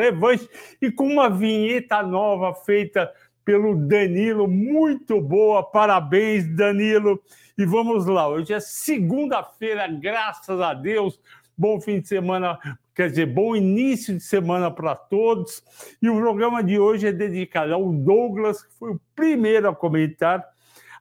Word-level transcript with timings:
Levante 0.00 0.48
e 0.80 0.90
com 0.90 1.06
uma 1.06 1.28
vinheta 1.28 2.02
nova 2.02 2.54
feita 2.54 3.10
pelo 3.44 3.74
Danilo, 3.74 4.48
muito 4.48 5.20
boa. 5.20 5.62
Parabéns, 5.62 6.46
Danilo. 6.56 7.20
E 7.58 7.66
vamos 7.66 8.06
lá, 8.06 8.28
hoje 8.28 8.54
é 8.54 8.60
segunda-feira, 8.60 9.86
graças 9.86 10.60
a 10.60 10.72
Deus. 10.72 11.20
Bom 11.56 11.78
fim 11.78 12.00
de 12.00 12.08
semana, 12.08 12.58
quer 12.94 13.10
dizer, 13.10 13.26
bom 13.26 13.54
início 13.54 14.14
de 14.14 14.22
semana 14.22 14.70
para 14.70 14.96
todos. 14.96 15.62
E 16.00 16.08
o 16.08 16.16
programa 16.16 16.64
de 16.64 16.78
hoje 16.78 17.08
é 17.08 17.12
dedicado 17.12 17.74
ao 17.74 17.92
Douglas, 17.92 18.62
que 18.62 18.72
foi 18.78 18.92
o 18.92 19.00
primeiro 19.14 19.68
a 19.68 19.74
comentar, 19.74 20.42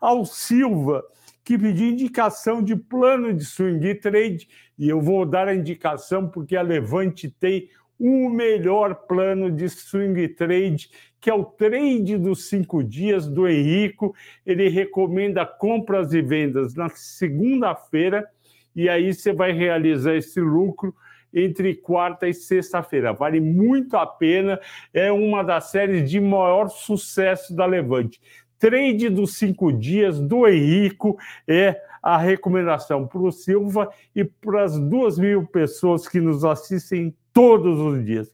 ao 0.01 0.25
Silva, 0.25 1.03
que 1.45 1.57
pediu 1.57 1.87
indicação 1.87 2.61
de 2.61 2.75
plano 2.75 3.33
de 3.33 3.45
swing 3.45 3.95
trade, 3.95 4.49
e 4.77 4.89
eu 4.89 5.01
vou 5.01 5.25
dar 5.25 5.47
a 5.47 5.55
indicação 5.55 6.27
porque 6.27 6.55
a 6.55 6.61
Levante 6.61 7.29
tem 7.29 7.69
o 7.99 8.29
melhor 8.29 8.95
plano 8.95 9.51
de 9.51 9.67
swing 9.67 10.29
trade, 10.29 10.89
que 11.19 11.29
é 11.29 11.33
o 11.33 11.43
trade 11.43 12.17
dos 12.17 12.47
cinco 12.47 12.81
dias 12.81 13.27
do 13.27 13.47
Henrico. 13.47 14.15
Ele 14.45 14.69
recomenda 14.69 15.45
compras 15.45 16.13
e 16.13 16.21
vendas 16.21 16.73
na 16.75 16.87
segunda-feira, 16.89 18.25
e 18.73 18.87
aí 18.87 19.13
você 19.13 19.33
vai 19.33 19.51
realizar 19.51 20.15
esse 20.15 20.39
lucro 20.39 20.95
entre 21.33 21.75
quarta 21.75 22.27
e 22.27 22.33
sexta-feira. 22.33 23.11
Vale 23.11 23.41
muito 23.41 23.97
a 23.97 24.07
pena, 24.07 24.59
é 24.93 25.11
uma 25.11 25.43
das 25.43 25.65
séries 25.65 26.09
de 26.09 26.19
maior 26.19 26.69
sucesso 26.69 27.53
da 27.53 27.65
Levante. 27.65 28.19
Trade 28.57 29.09
dos 29.09 29.37
cinco 29.37 29.71
dias 29.71 30.19
do 30.19 30.47
Henrico 30.47 31.17
é 31.47 31.79
a 32.01 32.17
recomendação 32.17 33.05
para 33.07 33.21
o 33.21 33.31
Silva 33.31 33.89
e 34.15 34.23
para 34.23 34.63
as 34.63 34.79
duas 34.79 35.17
mil 35.17 35.45
pessoas 35.45 36.07
que 36.07 36.19
nos 36.19 36.43
assistem 36.43 37.13
todos 37.39 37.79
os 37.79 38.03
dias. 38.03 38.29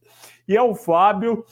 E 0.47 0.57
é 0.57 0.61
o 0.63 0.73
Fábio 0.73 1.45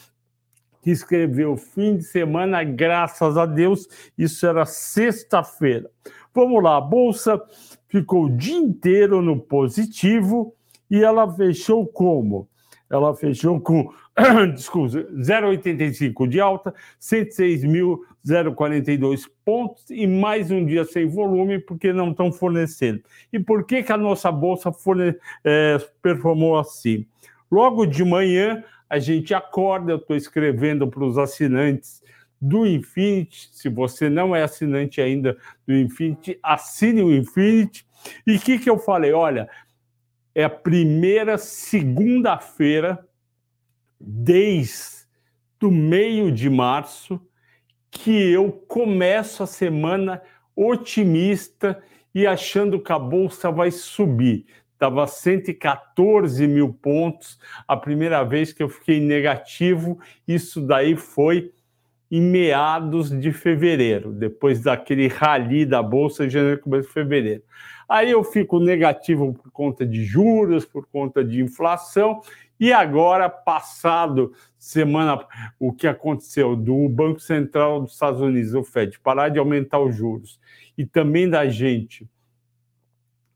que 0.82 0.90
escreveu 0.90 1.56
fim 1.56 1.98
de 1.98 2.04
semana, 2.04 2.64
graças 2.64 3.38
a 3.38 3.46
Deus, 3.46 3.88
isso 4.18 4.48
era 4.48 4.66
sexta-feira. 4.66 5.88
Vamos 6.34 6.64
lá, 6.64 6.78
a 6.78 6.82
bolsa 6.82 7.40
ficou 7.88 8.26
o 8.26 8.36
dia 8.36 8.58
inteiro 8.58 9.22
no 9.22 9.40
positivo 9.40 10.56
e 10.90 11.04
ela 11.04 11.32
fechou 11.32 11.86
como? 11.86 12.50
Ela 12.90 13.16
fechou 13.16 13.62
com, 13.62 13.94
desculpa, 14.56 14.98
0,85 14.98 16.28
de 16.28 16.42
alta, 16.42 16.74
106.042 17.00 19.30
pontos 19.46 19.92
e 19.92 20.08
mais 20.08 20.50
um 20.50 20.66
dia 20.66 20.86
sem 20.86 21.08
volume 21.08 21.60
porque 21.60 21.94
não 21.94 22.10
estão 22.10 22.32
fornecendo. 22.32 23.04
E 23.32 23.40
por 23.40 23.64
que, 23.64 23.84
que 23.84 23.92
a 23.92 23.98
nossa 23.98 24.32
bolsa 24.32 24.72
forne, 24.72 25.16
é, 25.44 25.78
performou 26.02 26.58
assim? 26.58 27.06
Logo 27.54 27.86
de 27.86 28.04
manhã, 28.04 28.64
a 28.90 28.98
gente 28.98 29.32
acorda, 29.32 29.92
eu 29.92 29.98
estou 29.98 30.16
escrevendo 30.16 30.88
para 30.88 31.04
os 31.04 31.20
assinantes 31.20 32.02
do 32.42 32.66
Infinity. 32.66 33.48
Se 33.52 33.70
você 33.70 34.10
não 34.10 34.36
é 34.36 34.42
assinante 34.42 35.00
ainda 35.00 35.38
do 35.68 35.72
Infinity, 35.72 36.40
assine 36.42 37.04
o 37.04 37.14
Infinity. 37.14 37.86
E 38.26 38.38
o 38.38 38.40
que, 38.40 38.58
que 38.58 38.68
eu 38.68 38.80
falei? 38.80 39.14
Olha, 39.14 39.48
é 40.34 40.44
a 40.44 40.50
primeira 40.50 41.38
segunda-feira 41.38 43.08
desde 44.00 45.06
o 45.62 45.70
meio 45.70 46.32
de 46.32 46.50
março 46.50 47.22
que 47.92 48.32
eu 48.32 48.52
começo 48.68 49.44
a 49.44 49.46
semana 49.48 50.24
otimista 50.56 51.84
e 52.16 52.26
achando 52.26 52.82
que 52.82 52.92
a 52.92 52.98
bolsa 52.98 53.52
vai 53.52 53.70
subir 53.70 54.48
estava 54.84 55.08
114 55.08 56.46
mil 56.46 56.74
pontos. 56.74 57.40
A 57.66 57.78
primeira 57.78 58.22
vez 58.24 58.52
que 58.52 58.62
eu 58.62 58.68
fiquei 58.68 59.00
negativo, 59.00 59.98
isso 60.28 60.60
daí 60.60 60.98
foi 60.98 61.54
em 62.12 62.22
meados 62.22 63.10
de 63.10 63.32
fevereiro, 63.32 64.12
depois 64.12 64.62
daquele 64.62 65.08
rally 65.08 65.66
da 65.66 65.82
Bolsa 65.82 66.28
de 66.28 66.34
janeiro, 66.34 66.60
começo 66.60 66.88
de 66.90 66.94
fevereiro. 66.94 67.42
Aí 67.90 68.12
eu 68.12 68.24
fico 68.24 68.60
negativo 68.60 69.34
por 69.34 69.52
conta 69.52 69.86
de 69.86 70.04
juros, 70.04 70.66
por 70.66 70.86
conta 70.86 71.24
de 71.24 71.42
inflação, 71.42 72.22
e 72.60 72.72
agora, 72.72 73.30
passado 73.30 74.32
semana, 74.60 75.26
o 75.60 75.74
que 75.74 75.88
aconteceu 75.88 76.56
do 76.56 76.88
Banco 76.88 77.20
Central 77.20 77.82
dos 77.82 77.94
Estados 77.94 78.22
Unidos, 78.22 78.54
o 78.54 78.64
Fed, 78.64 79.00
parar 79.00 79.30
de 79.30 79.40
aumentar 79.40 79.80
os 79.80 79.96
juros, 79.96 80.40
e 80.78 80.86
também 80.86 81.28
da 81.28 81.48
gente 81.48 82.08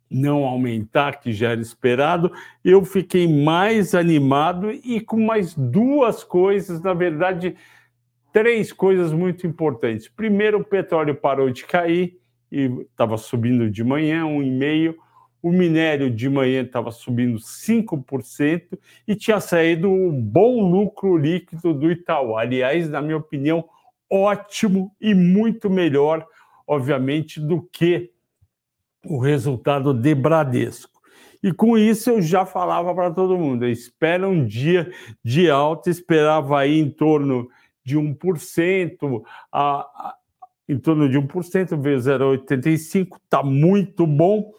não 0.09 0.45
aumentar, 0.45 1.19
que 1.19 1.34
já 1.34 1.51
era 1.51 1.62
esperado, 1.62 2.31
eu 2.63 2.84
fiquei 2.84 3.28
mais 3.28 3.94
animado 3.94 4.72
e 4.72 5.00
com 5.01 5.19
mais 5.19 5.53
duas 5.53 6.23
coisas, 6.23 6.81
na 6.81 6.94
verdade, 6.94 7.56
três 8.31 8.72
coisas 8.72 9.12
muito 9.12 9.46
importantes. 9.46 10.07
Primeiro, 10.07 10.59
o 10.59 10.63
petróleo 10.63 11.16
parou 11.16 11.50
de 11.50 11.66
cair 11.66 12.19
e 12.51 12.66
estava 12.90 13.17
subindo 13.17 13.69
de 13.69 13.84
manhã, 13.84 14.25
um 14.25 14.41
e 14.41 14.50
meio. 14.50 14.96
O 15.41 15.51
minério 15.51 16.09
de 16.09 16.29
manhã 16.29 16.62
estava 16.62 16.91
subindo 16.91 17.38
5% 17.38 18.78
e 19.07 19.16
tinha 19.16 19.40
saído 19.40 19.90
um 19.90 20.12
bom 20.22 20.69
lucro 20.69 21.16
líquido 21.16 21.73
do 21.73 21.91
Itaú. 21.91 22.38
Aliás, 22.38 22.90
na 22.90 23.01
minha 23.01 23.17
opinião, 23.17 23.66
ótimo 24.09 24.96
e 25.00 25.13
muito 25.13 25.69
melhor, 25.69 26.25
obviamente, 26.66 27.40
do 27.40 27.62
que 27.62 28.12
o 29.09 29.19
resultado 29.19 29.94
de 29.94 30.13
Bradesco. 30.13 30.97
E 31.41 31.51
com 31.53 31.78
isso 31.78 32.09
eu 32.09 32.22
já 32.22 32.45
falava 32.45 32.94
para 32.94 33.12
todo 33.12 33.38
mundo: 33.38 33.66
espera 33.66 34.28
um 34.28 34.45
dia 34.45 34.91
de 35.23 35.50
alta, 35.50 35.90
esperava 35.90 36.59
aí 36.59 36.79
em 36.79 36.90
torno 36.90 37.47
de 37.85 37.97
1%, 37.97 39.23
a, 39.51 39.79
a, 39.79 40.16
em 40.67 40.78
torno 40.78 41.07
de 41.07 41.17
1%, 41.17 41.81
veio 41.81 41.97
0,85%, 41.97 43.17
está 43.23 43.41
muito 43.44 44.06
bom. 44.06 44.51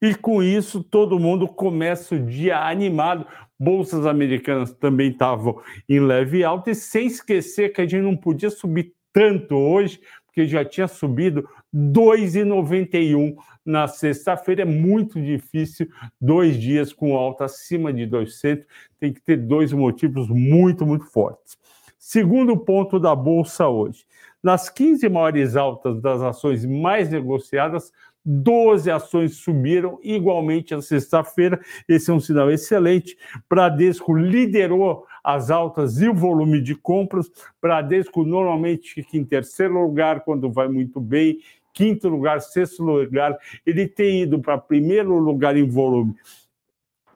E 0.00 0.14
com 0.14 0.42
isso 0.42 0.84
todo 0.84 1.18
mundo 1.18 1.48
começa 1.48 2.14
o 2.14 2.24
dia 2.24 2.58
animado. 2.58 3.26
Bolsas 3.58 4.06
americanas 4.06 4.72
também 4.72 5.10
estavam 5.10 5.60
em 5.88 5.98
leve 5.98 6.44
alta, 6.44 6.70
e 6.70 6.74
sem 6.74 7.06
esquecer 7.06 7.72
que 7.72 7.80
a 7.80 7.86
gente 7.86 8.02
não 8.02 8.16
podia 8.16 8.50
subir 8.50 8.94
tanto 9.12 9.56
hoje, 9.56 10.00
porque 10.28 10.46
já 10.46 10.64
tinha 10.64 10.86
subido 10.86 11.48
2,91 11.74 13.34
na 13.64 13.88
sexta-feira. 13.88 14.62
É 14.62 14.64
muito 14.64 15.20
difícil, 15.20 15.88
dois 16.20 16.56
dias 16.56 16.92
com 16.92 17.16
alta 17.16 17.46
acima 17.46 17.92
de 17.92 18.06
200. 18.06 18.64
Tem 19.00 19.12
que 19.12 19.20
ter 19.20 19.36
dois 19.38 19.72
motivos 19.72 20.28
muito, 20.28 20.86
muito 20.86 21.06
fortes. 21.06 21.58
Segundo 21.98 22.56
ponto 22.56 23.00
da 23.00 23.14
Bolsa 23.16 23.66
hoje. 23.66 24.06
Nas 24.42 24.68
15 24.70 25.08
maiores 25.08 25.56
altas 25.56 26.00
das 26.00 26.22
ações 26.22 26.64
mais 26.64 27.10
negociadas, 27.10 27.92
12 28.30 28.90
ações 28.90 29.36
subiram 29.36 29.98
igualmente 30.02 30.74
na 30.74 30.82
sexta-feira. 30.82 31.58
Esse 31.88 32.10
é 32.10 32.14
um 32.14 32.20
sinal 32.20 32.50
excelente. 32.50 33.16
Bradesco 33.48 34.14
liderou 34.14 35.06
as 35.24 35.50
altas 35.50 35.98
e 36.02 36.08
o 36.08 36.14
volume 36.14 36.60
de 36.60 36.74
compras. 36.74 37.30
Bradesco 37.60 38.24
normalmente 38.24 38.92
fica 38.92 39.16
em 39.16 39.24
terceiro 39.24 39.80
lugar 39.80 40.24
quando 40.24 40.52
vai 40.52 40.68
muito 40.68 41.00
bem, 41.00 41.38
quinto 41.72 42.06
lugar, 42.10 42.42
sexto 42.42 42.82
lugar. 42.82 43.34
Ele 43.64 43.88
tem 43.88 44.24
ido 44.24 44.38
para 44.40 44.58
primeiro 44.58 45.18
lugar 45.18 45.56
em 45.56 45.66
volume 45.66 46.14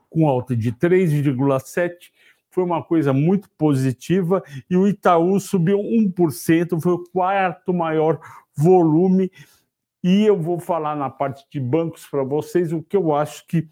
com 0.08 0.28
alta 0.28 0.54
de 0.54 0.72
3,7 0.72 2.10
foi 2.50 2.62
uma 2.62 2.82
coisa 2.82 3.14
muito 3.14 3.48
positiva 3.56 4.42
e 4.68 4.76
o 4.76 4.86
Itaú 4.86 5.40
subiu 5.40 5.78
1%, 5.78 6.78
foi 6.82 6.92
o 6.92 7.04
quarto 7.10 7.72
maior 7.72 8.20
volume 8.54 9.32
e 10.02 10.24
eu 10.24 10.36
vou 10.36 10.58
falar 10.58 10.96
na 10.96 11.08
parte 11.08 11.44
de 11.50 11.60
bancos 11.60 12.06
para 12.06 12.22
vocês 12.22 12.72
o 12.72 12.82
que 12.82 12.96
eu 12.96 13.14
acho 13.14 13.46
que 13.46 13.68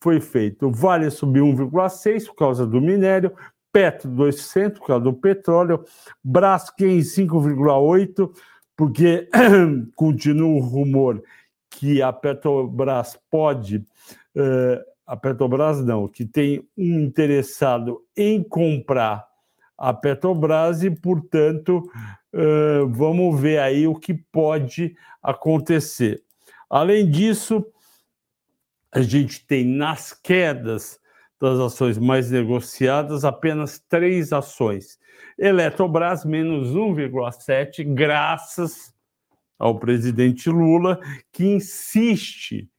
foi 0.00 0.20
feito. 0.20 0.70
Vale 0.70 1.10
subiu 1.10 1.44
1,6 1.46 2.26
por 2.26 2.34
causa 2.34 2.66
do 2.66 2.80
minério, 2.80 3.32
Petro 3.72 4.10
2% 4.10 4.78
por 4.78 4.86
causa 4.86 5.04
do 5.04 5.12
petróleo, 5.12 5.84
Braskem 6.22 6.98
5,8 6.98 8.30
porque 8.76 9.28
continua 9.94 10.56
o 10.56 10.60
rumor 10.60 11.22
que 11.70 12.02
a 12.02 12.12
Petrobras 12.12 13.18
pode, 13.30 13.76
uh, 14.36 14.82
a 15.06 15.16
Petrobras 15.16 15.84
não, 15.84 16.08
que 16.08 16.24
tem 16.24 16.68
um 16.76 17.00
interessado 17.00 18.04
em 18.16 18.42
comprar 18.42 19.26
a 19.82 19.92
Petrobras 19.92 20.84
e, 20.84 20.90
portanto, 20.92 21.90
uh, 22.32 22.88
vamos 22.88 23.40
ver 23.40 23.58
aí 23.58 23.84
o 23.84 23.96
que 23.96 24.14
pode 24.14 24.94
acontecer. 25.20 26.22
Além 26.70 27.10
disso, 27.10 27.66
a 28.92 29.02
gente 29.02 29.44
tem 29.44 29.64
nas 29.64 30.12
quedas 30.12 31.00
das 31.40 31.58
ações 31.58 31.98
mais 31.98 32.30
negociadas 32.30 33.24
apenas 33.24 33.80
três 33.88 34.32
ações. 34.32 35.00
Eletrobras 35.36 36.24
menos 36.24 36.68
1,7, 36.68 37.82
graças 37.92 38.94
ao 39.58 39.80
presidente 39.80 40.48
Lula, 40.48 41.00
que 41.32 41.44
insiste 41.44 42.70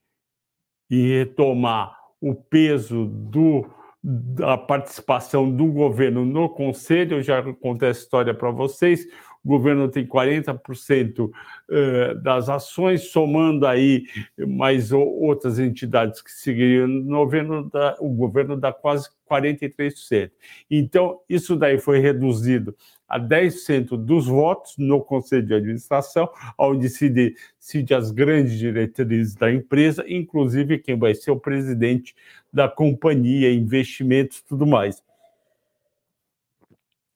em 0.89 1.17
retomar 1.17 1.97
o 2.21 2.33
peso 2.33 3.07
do 3.07 3.69
da 4.03 4.57
participação 4.57 5.49
do 5.49 5.67
governo 5.67 6.25
no 6.25 6.49
conselho, 6.49 7.17
eu 7.17 7.21
já 7.23 7.41
contei 7.53 7.87
a 7.87 7.91
história 7.91 8.33
para 8.33 8.51
vocês, 8.51 9.07
o 9.43 9.47
governo 9.47 9.89
tem 9.89 10.05
40% 10.05 11.29
eh, 11.69 12.15
das 12.15 12.47
ações, 12.47 13.11
somando 13.11 13.67
aí 13.67 14.05
mais 14.47 14.91
outras 14.91 15.59
entidades 15.59 16.21
que 16.21 16.31
seguiriam 16.31 16.87
no 16.87 17.17
governo, 17.17 17.69
dá, 17.69 17.97
o 17.99 18.09
governo 18.09 18.55
dá 18.55 18.71
quase 18.71 19.09
43%. 19.29 20.31
Então, 20.71 21.19
isso 21.27 21.55
daí 21.55 21.77
foi 21.77 21.99
reduzido 21.99 22.75
a 23.07 23.19
10% 23.19 23.97
dos 23.97 24.27
votos 24.27 24.75
no 24.77 25.01
Conselho 25.01 25.45
de 25.45 25.53
Administração, 25.53 26.29
onde 26.57 26.89
se 26.89 27.09
decide 27.09 27.93
as 27.93 28.11
grandes 28.11 28.57
diretrizes 28.57 29.35
da 29.35 29.51
empresa, 29.51 30.05
inclusive 30.07 30.79
quem 30.79 30.97
vai 30.97 31.13
ser 31.13 31.31
o 31.31 31.39
presidente 31.39 32.15
da 32.51 32.67
companhia, 32.69 33.53
investimentos 33.53 34.41
tudo 34.41 34.65
mais. 34.65 35.03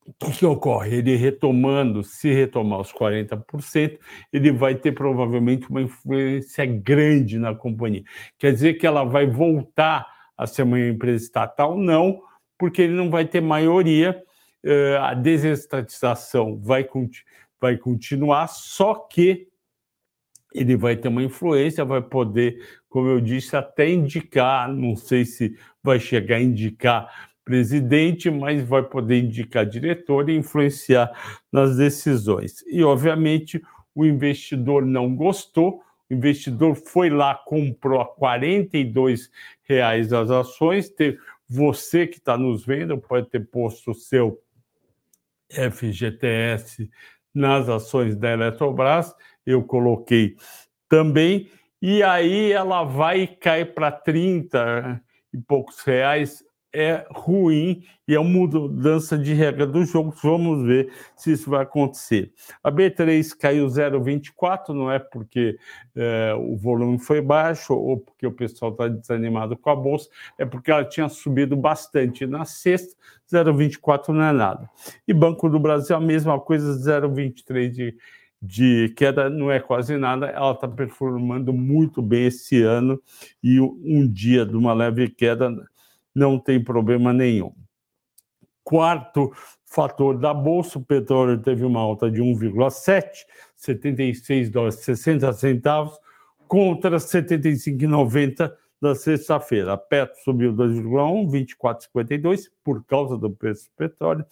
O 0.07 0.31
que, 0.31 0.45
ocorre? 0.45 0.95
Ele 0.95 1.15
retomando, 1.17 2.01
se 2.01 2.31
retomar 2.33 2.79
os 2.79 2.93
40%, 2.93 3.99
ele 4.31 4.51
vai 4.53 4.73
ter 4.75 4.93
provavelmente 4.93 5.69
uma 5.69 5.81
influência 5.81 6.65
grande 6.65 7.37
na 7.37 7.53
companhia. 7.53 8.03
Quer 8.39 8.53
dizer 8.53 8.75
que 8.75 8.87
ela 8.87 9.03
vai 9.03 9.27
voltar 9.27 10.07
a 10.37 10.47
ser 10.47 10.63
uma 10.63 10.79
empresa 10.79 11.25
estatal? 11.25 11.77
Não, 11.77 12.21
porque 12.57 12.83
ele 12.83 12.93
não 12.93 13.09
vai 13.09 13.25
ter 13.25 13.41
maioria 13.41 14.23
uh, 14.65 15.01
a 15.01 15.13
desestatização 15.13 16.57
vai, 16.57 16.87
vai 17.59 17.77
continuar, 17.77 18.47
só 18.47 18.95
que 18.95 19.47
ele 20.53 20.77
vai 20.77 20.95
ter 20.95 21.09
uma 21.09 21.23
influência, 21.23 21.83
vai 21.83 22.01
poder, 22.01 22.57
como 22.89 23.09
eu 23.09 23.19
disse, 23.19 23.55
até 23.55 23.89
indicar, 23.89 24.71
não 24.73 24.95
sei 24.95 25.25
se 25.25 25.57
vai 25.83 25.99
chegar 25.99 26.37
a 26.37 26.41
indicar 26.41 27.29
presidente, 27.47 28.29
mas 28.29 28.61
vai 28.61 28.83
poder 28.83 29.23
indicar 29.23 29.65
diretor 29.65 30.29
e 30.29 30.35
influenciar 30.35 31.09
nas 31.49 31.77
decisões. 31.77 32.61
E, 32.67 32.83
obviamente, 32.83 33.63
o 33.95 34.05
investidor 34.05 34.85
não 34.85 35.15
gostou, 35.15 35.81
o 36.09 36.13
investidor 36.13 36.75
foi 36.75 37.09
lá, 37.09 37.33
comprou 37.33 38.01
a 38.01 38.05
42 38.05 39.31
reais 39.63 40.11
as 40.11 40.29
ações, 40.29 40.93
você 41.47 42.05
que 42.05 42.17
está 42.17 42.37
nos 42.37 42.65
vendo 42.65 42.97
pode 42.97 43.29
ter 43.29 43.47
posto 43.47 43.91
o 43.91 43.95
seu 43.95 44.41
FGTS 45.49 46.89
nas 47.33 47.69
ações 47.69 48.17
da 48.17 48.33
Eletrobras, 48.33 49.15
eu 49.45 49.63
coloquei 49.63 50.35
também, 50.89 51.49
e 51.81 52.03
aí 52.03 52.51
ela 52.51 52.83
vai 52.83 53.25
cair 53.25 53.73
para 53.73 53.89
30 53.89 55.01
e 55.33 55.37
poucos 55.37 55.81
reais 55.83 56.43
é 56.77 57.07
ruim 57.09 57.83
e 58.07 58.13
é 58.13 58.19
uma 58.19 58.29
mudança 58.29 59.17
de 59.17 59.33
regra 59.33 59.65
do 59.65 59.83
jogo. 59.83 60.13
Vamos 60.21 60.65
ver 60.65 60.93
se 61.15 61.31
isso 61.31 61.49
vai 61.49 61.63
acontecer. 61.63 62.31
A 62.63 62.71
B3 62.71 63.35
caiu 63.35 63.65
0,24, 63.65 64.69
não 64.69 64.91
é 64.91 64.99
porque 64.99 65.57
é, 65.95 66.35
o 66.35 66.55
volume 66.55 66.99
foi 66.99 67.19
baixo 67.19 67.73
ou 67.73 67.97
porque 67.97 68.27
o 68.27 68.31
pessoal 68.31 68.71
está 68.71 68.87
desanimado 68.87 69.57
com 69.57 69.71
a 69.71 69.75
bolsa, 69.75 70.07
é 70.37 70.45
porque 70.45 70.69
ela 70.69 70.85
tinha 70.85 71.09
subido 71.09 71.55
bastante 71.57 72.27
na 72.27 72.45
sexta. 72.45 72.95
0,24 73.31 74.09
não 74.09 74.23
é 74.23 74.31
nada. 74.31 74.69
E 75.07 75.13
Banco 75.13 75.49
do 75.49 75.59
Brasil, 75.59 75.95
a 75.95 75.99
mesma 75.99 76.39
coisa, 76.39 76.73
0,23 76.73 77.69
de 77.69 77.97
de 78.39 78.93
queda 78.95 79.31
não 79.31 79.51
é 79.51 79.59
quase 79.59 79.97
nada, 79.97 80.27
ela 80.27 80.51
está 80.51 80.67
performando 80.67 81.51
muito 81.51 82.01
bem 82.03 82.27
esse 82.27 82.61
ano 82.61 83.01
e 83.43 83.59
um 83.59 84.07
dia 84.07 84.45
de 84.45 84.55
uma 84.55 84.73
leve 84.73 85.09
queda 85.09 85.51
não 86.17 86.39
tem 86.39 86.61
problema 86.61 87.13
nenhum. 87.13 87.53
Quarto 88.63 89.31
fator 89.65 90.17
da 90.17 90.33
bolsa, 90.33 90.79
o 90.79 90.83
petróleo 90.83 91.39
teve 91.39 91.63
uma 91.63 91.79
alta 91.79 92.09
de 92.09 92.21
1,7, 92.21 93.03
76 93.55 94.49
dólares 94.49 94.75
60 94.79 95.31
centavos 95.33 95.97
contra 96.47 96.97
75,90 96.97 98.51
da 98.81 98.95
sexta-feira. 98.95 99.73
A 99.73 99.77
Petro 99.77 100.15
subiu 100.23 100.53
2,1, 100.53 101.29
24,52 101.61 102.45
por 102.63 102.83
causa 102.85 103.17
do 103.17 103.29
preço 103.29 103.65
do 103.65 103.75
petróleo. 103.75 104.25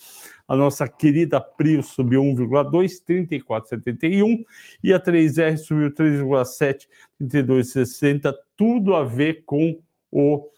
A 0.47 0.55
nossa 0.55 0.87
querida 0.87 1.39
Prio 1.39 1.83
subiu 1.83 2.21
1,2, 2.21 3.03
34,71 3.07 4.43
e 4.83 4.93
a 4.93 4.99
3R 4.99 5.57
subiu 5.57 5.91
3,7, 5.91 6.87
32,60, 7.21 8.33
tudo 8.55 8.95
a 8.95 9.03
ver 9.03 9.43
com 9.45 9.79
o 10.11 10.49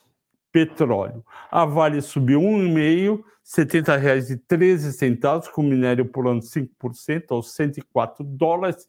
petróleo. 0.57 1.23
A 1.51 1.65
Vale 1.65 2.01
subiu 2.01 2.41
1,5, 2.41 3.17
R$ 3.17 3.23
70,13, 3.45 5.51
com 5.51 5.61
minério 5.61 6.03
pulando 6.03 6.41
5%, 6.41 7.25
aos 7.29 7.53
104 7.53 8.23
dólares. 8.23 8.87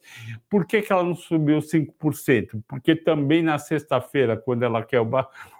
Por 0.49 0.65
que, 0.65 0.81
que 0.81 0.91
ela 0.91 1.03
não 1.03 1.13
subiu 1.13 1.59
5%? 1.59 2.63
Porque 2.67 2.95
também 2.95 3.43
na 3.43 3.59
sexta-feira, 3.59 4.35
quando 4.35 4.63
ela 4.63 4.83
quer 4.83 4.99
o, 4.99 5.07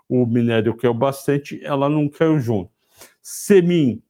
o 0.09 0.25
minério 0.25 0.75
caiu 0.75 0.95
bastante, 0.95 1.63
ela 1.63 1.88
não 1.88 2.09
caiu 2.09 2.39
junto. 2.39 2.71
Semin 3.21 4.01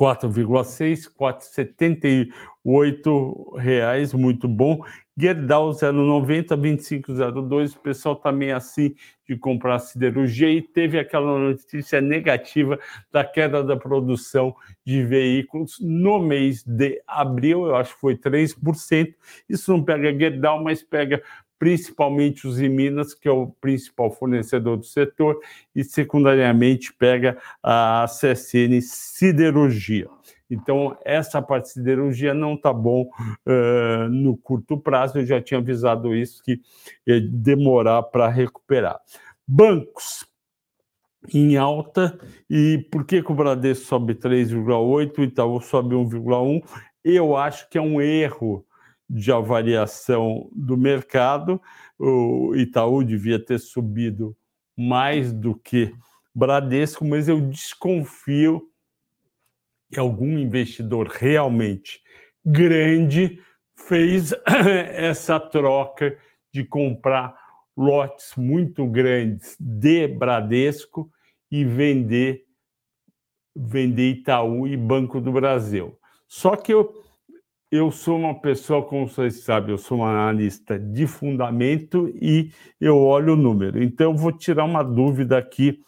4,6, 0.00 1.12
4,78 1.14 3.58
reais, 3.58 4.14
muito 4.14 4.48
bom. 4.48 4.82
Gerdau 5.14 5.72
0,90, 5.72 6.56
25,02. 6.56 7.76
O 7.76 7.80
pessoal 7.80 8.14
está 8.14 8.32
meio 8.32 8.56
assim 8.56 8.94
de 9.28 9.36
comprar 9.36 9.78
siderurgia 9.78 10.50
e 10.50 10.62
teve 10.62 10.98
aquela 10.98 11.38
notícia 11.38 12.00
negativa 12.00 12.78
da 13.12 13.22
queda 13.22 13.62
da 13.62 13.76
produção 13.76 14.56
de 14.86 15.04
veículos 15.04 15.76
no 15.78 16.18
mês 16.18 16.64
de 16.64 17.02
abril, 17.06 17.66
eu 17.66 17.76
acho 17.76 17.92
que 17.92 18.00
foi 18.00 18.16
3%. 18.16 19.14
Isso 19.50 19.70
não 19.70 19.84
pega 19.84 20.18
Gerdau, 20.18 20.64
mas 20.64 20.82
pega 20.82 21.22
principalmente 21.60 22.48
os 22.48 22.58
em 22.58 22.70
Minas, 22.70 23.12
que 23.12 23.28
é 23.28 23.30
o 23.30 23.48
principal 23.60 24.10
fornecedor 24.10 24.78
do 24.78 24.86
setor, 24.86 25.38
e 25.76 25.84
secundariamente 25.84 26.90
pega 26.94 27.36
a 27.62 28.06
CSN 28.08 28.80
Siderurgia. 28.80 30.08
Então, 30.50 30.96
essa 31.04 31.40
parte 31.42 31.66
de 31.66 31.72
siderurgia 31.74 32.32
não 32.32 32.54
está 32.54 32.72
bom 32.72 33.02
uh, 33.46 34.08
no 34.08 34.38
curto 34.38 34.78
prazo, 34.78 35.18
eu 35.18 35.26
já 35.26 35.40
tinha 35.40 35.60
avisado 35.60 36.14
isso, 36.16 36.42
que 36.42 36.60
ia 37.06 37.20
demorar 37.20 38.04
para 38.04 38.26
recuperar. 38.28 38.98
Bancos 39.46 40.26
em 41.32 41.58
alta, 41.58 42.18
e 42.48 42.78
por 42.90 43.04
que, 43.04 43.22
que 43.22 43.30
o 43.30 43.34
Bradesco 43.34 43.84
sobe 43.84 44.14
3,8, 44.14 45.18
o 45.18 45.22
Itaú 45.22 45.60
sobe 45.60 45.94
1,1? 45.94 46.62
Eu 47.04 47.36
acho 47.36 47.68
que 47.68 47.76
é 47.76 47.82
um 47.82 48.00
erro 48.00 48.64
de 49.10 49.32
avaliação 49.32 50.48
do 50.52 50.76
mercado. 50.76 51.60
O 51.98 52.54
Itaú 52.54 53.02
devia 53.02 53.44
ter 53.44 53.58
subido 53.58 54.36
mais 54.76 55.32
do 55.32 55.56
que 55.56 55.92
Bradesco, 56.32 57.04
mas 57.04 57.28
eu 57.28 57.40
desconfio 57.40 58.62
que 59.92 59.98
algum 59.98 60.38
investidor 60.38 61.08
realmente 61.08 62.00
grande 62.46 63.42
fez 63.74 64.32
essa 64.46 65.40
troca 65.40 66.16
de 66.52 66.64
comprar 66.64 67.36
lotes 67.76 68.36
muito 68.36 68.86
grandes 68.86 69.56
de 69.58 70.06
Bradesco 70.06 71.10
e 71.50 71.64
vender 71.64 72.44
vender 73.56 74.10
Itaú 74.10 74.68
e 74.68 74.76
Banco 74.76 75.20
do 75.20 75.32
Brasil. 75.32 75.98
Só 76.28 76.54
que 76.54 76.72
eu 76.72 77.04
eu 77.70 77.90
sou 77.92 78.18
uma 78.18 78.40
pessoa, 78.40 78.84
como 78.84 79.08
vocês 79.08 79.44
sabem, 79.44 79.70
eu 79.70 79.78
sou 79.78 79.98
um 79.98 80.04
analista 80.04 80.78
de 80.78 81.06
fundamento 81.06 82.08
e 82.20 82.50
eu 82.80 82.98
olho 82.98 83.34
o 83.34 83.36
número. 83.36 83.82
Então, 83.82 84.10
eu 84.10 84.16
vou 84.16 84.32
tirar 84.32 84.64
uma 84.64 84.82
dúvida 84.82 85.38
aqui 85.38 85.80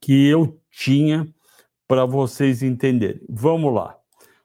que 0.00 0.28
eu 0.28 0.60
tinha 0.70 1.28
para 1.88 2.04
vocês 2.04 2.62
entenderem. 2.62 3.20
Vamos 3.28 3.74
lá. 3.74 3.98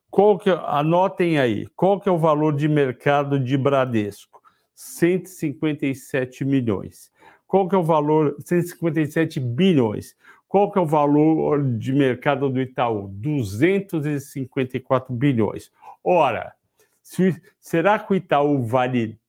Qual 0.09 0.39
que, 0.39 0.49
é, 0.49 0.59
anotem 0.65 1.37
aí, 1.37 1.67
qual 1.75 1.99
que 1.99 2.09
é 2.09 2.11
o 2.11 2.17
valor 2.17 2.55
de 2.55 2.67
mercado 2.67 3.39
de 3.39 3.55
Bradesco? 3.55 4.41
157 4.73 6.43
milhões. 6.43 7.11
Qual 7.45 7.69
que 7.69 7.75
é 7.75 7.77
o 7.77 7.83
valor? 7.83 8.35
157 8.43 9.39
bilhões. 9.39 10.15
Qual 10.47 10.71
que 10.71 10.79
é 10.79 10.81
o 10.81 10.85
valor 10.85 11.61
de 11.77 11.91
mercado 11.91 12.49
do 12.49 12.61
Itaú? 12.61 13.09
254 13.09 15.13
bilhões. 15.13 15.69
Ora, 16.03 16.53
se, 17.03 17.39
será 17.59 17.99
que 17.99 18.13
o 18.13 18.15
Itaú 18.15 18.63
vale 18.63 19.19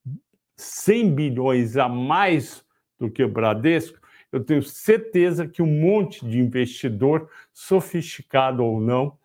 100 0.56 1.14
bilhões 1.14 1.76
a 1.76 1.88
mais 1.88 2.64
do 2.98 3.10
que 3.10 3.24
o 3.24 3.28
Bradesco? 3.28 3.98
Eu 4.30 4.44
tenho 4.44 4.62
certeza 4.62 5.48
que 5.48 5.62
um 5.62 5.80
monte 5.80 6.24
de 6.24 6.38
investidor, 6.38 7.28
sofisticado 7.52 8.64
ou 8.64 8.80
não, 8.80 9.18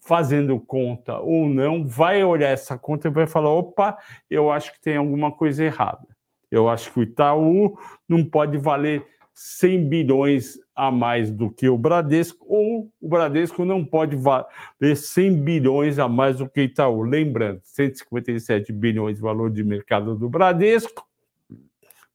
fazendo 0.00 0.58
conta 0.58 1.18
ou 1.18 1.48
não, 1.48 1.86
vai 1.86 2.24
olhar 2.24 2.50
essa 2.50 2.78
conta 2.78 3.08
e 3.08 3.10
vai 3.10 3.26
falar: 3.26 3.50
opa, 3.50 3.98
eu 4.30 4.50
acho 4.50 4.72
que 4.72 4.80
tem 4.80 4.96
alguma 4.96 5.32
coisa 5.32 5.64
errada. 5.64 6.06
Eu 6.50 6.68
acho 6.68 6.92
que 6.92 7.00
o 7.00 7.02
Itaú 7.02 7.78
não 8.08 8.24
pode 8.24 8.56
valer 8.56 9.04
100 9.34 9.88
bilhões 9.88 10.58
a 10.78 10.92
mais 10.92 11.28
do 11.28 11.50
que 11.50 11.68
o 11.68 11.76
Bradesco, 11.76 12.46
ou 12.48 12.88
o 13.02 13.08
Bradesco 13.08 13.64
não 13.64 13.84
pode 13.84 14.14
valer 14.14 14.96
100 14.96 15.42
bilhões 15.42 15.98
a 15.98 16.08
mais 16.08 16.38
do 16.38 16.48
que 16.48 16.62
Itaú. 16.62 17.02
Lembrando, 17.02 17.60
157 17.64 18.72
bilhões 18.72 19.16
de 19.16 19.22
valor 19.22 19.50
de 19.50 19.64
mercado 19.64 20.14
do 20.14 20.28
Bradesco, 20.28 21.04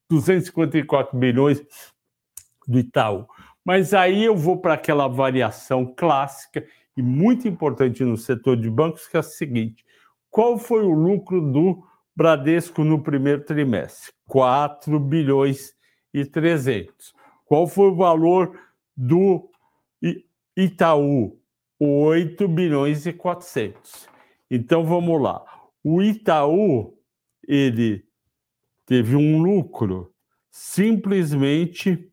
254 0.10 1.20
bilhões 1.20 1.62
do 2.66 2.80
Itaú. 2.80 3.28
Mas 3.66 3.94
aí 3.94 4.24
eu 4.24 4.38
vou 4.38 4.58
para 4.58 4.76
aquela 4.76 5.10
variação 5.10 5.86
clássica 5.86 6.66
e 6.96 7.02
muito 7.02 7.46
importante 7.50 8.02
no 8.06 8.16
setor 8.16 8.56
de 8.56 8.70
bancos, 8.70 9.10
que 9.10 9.18
é 9.18 9.20
a 9.20 9.24
seguinte: 9.24 9.84
qual 10.30 10.58
foi 10.58 10.86
o 10.86 10.94
lucro 10.94 11.42
do 11.42 11.84
Bradesco 12.16 12.86
no 12.86 13.04
primeiro 13.04 13.44
trimestre? 13.44 14.14
4 14.26 14.98
bilhões 15.02 15.74
e 16.14 16.24
300. 16.24 17.23
Qual 17.46 17.68
foi 17.68 17.90
o 17.90 17.96
valor 17.96 18.60
do 18.96 19.50
Itaú? 20.56 21.40
8 21.80 22.48
bilhões 22.48 23.06
e 23.06 23.14
400. 23.14 24.08
Então 24.50 24.86
vamos 24.86 25.22
lá. 25.22 25.44
O 25.84 26.02
Itaú, 26.02 26.98
ele 27.46 28.06
teve 28.86 29.16
um 29.16 29.42
lucro 29.42 30.14
simplesmente 30.50 32.10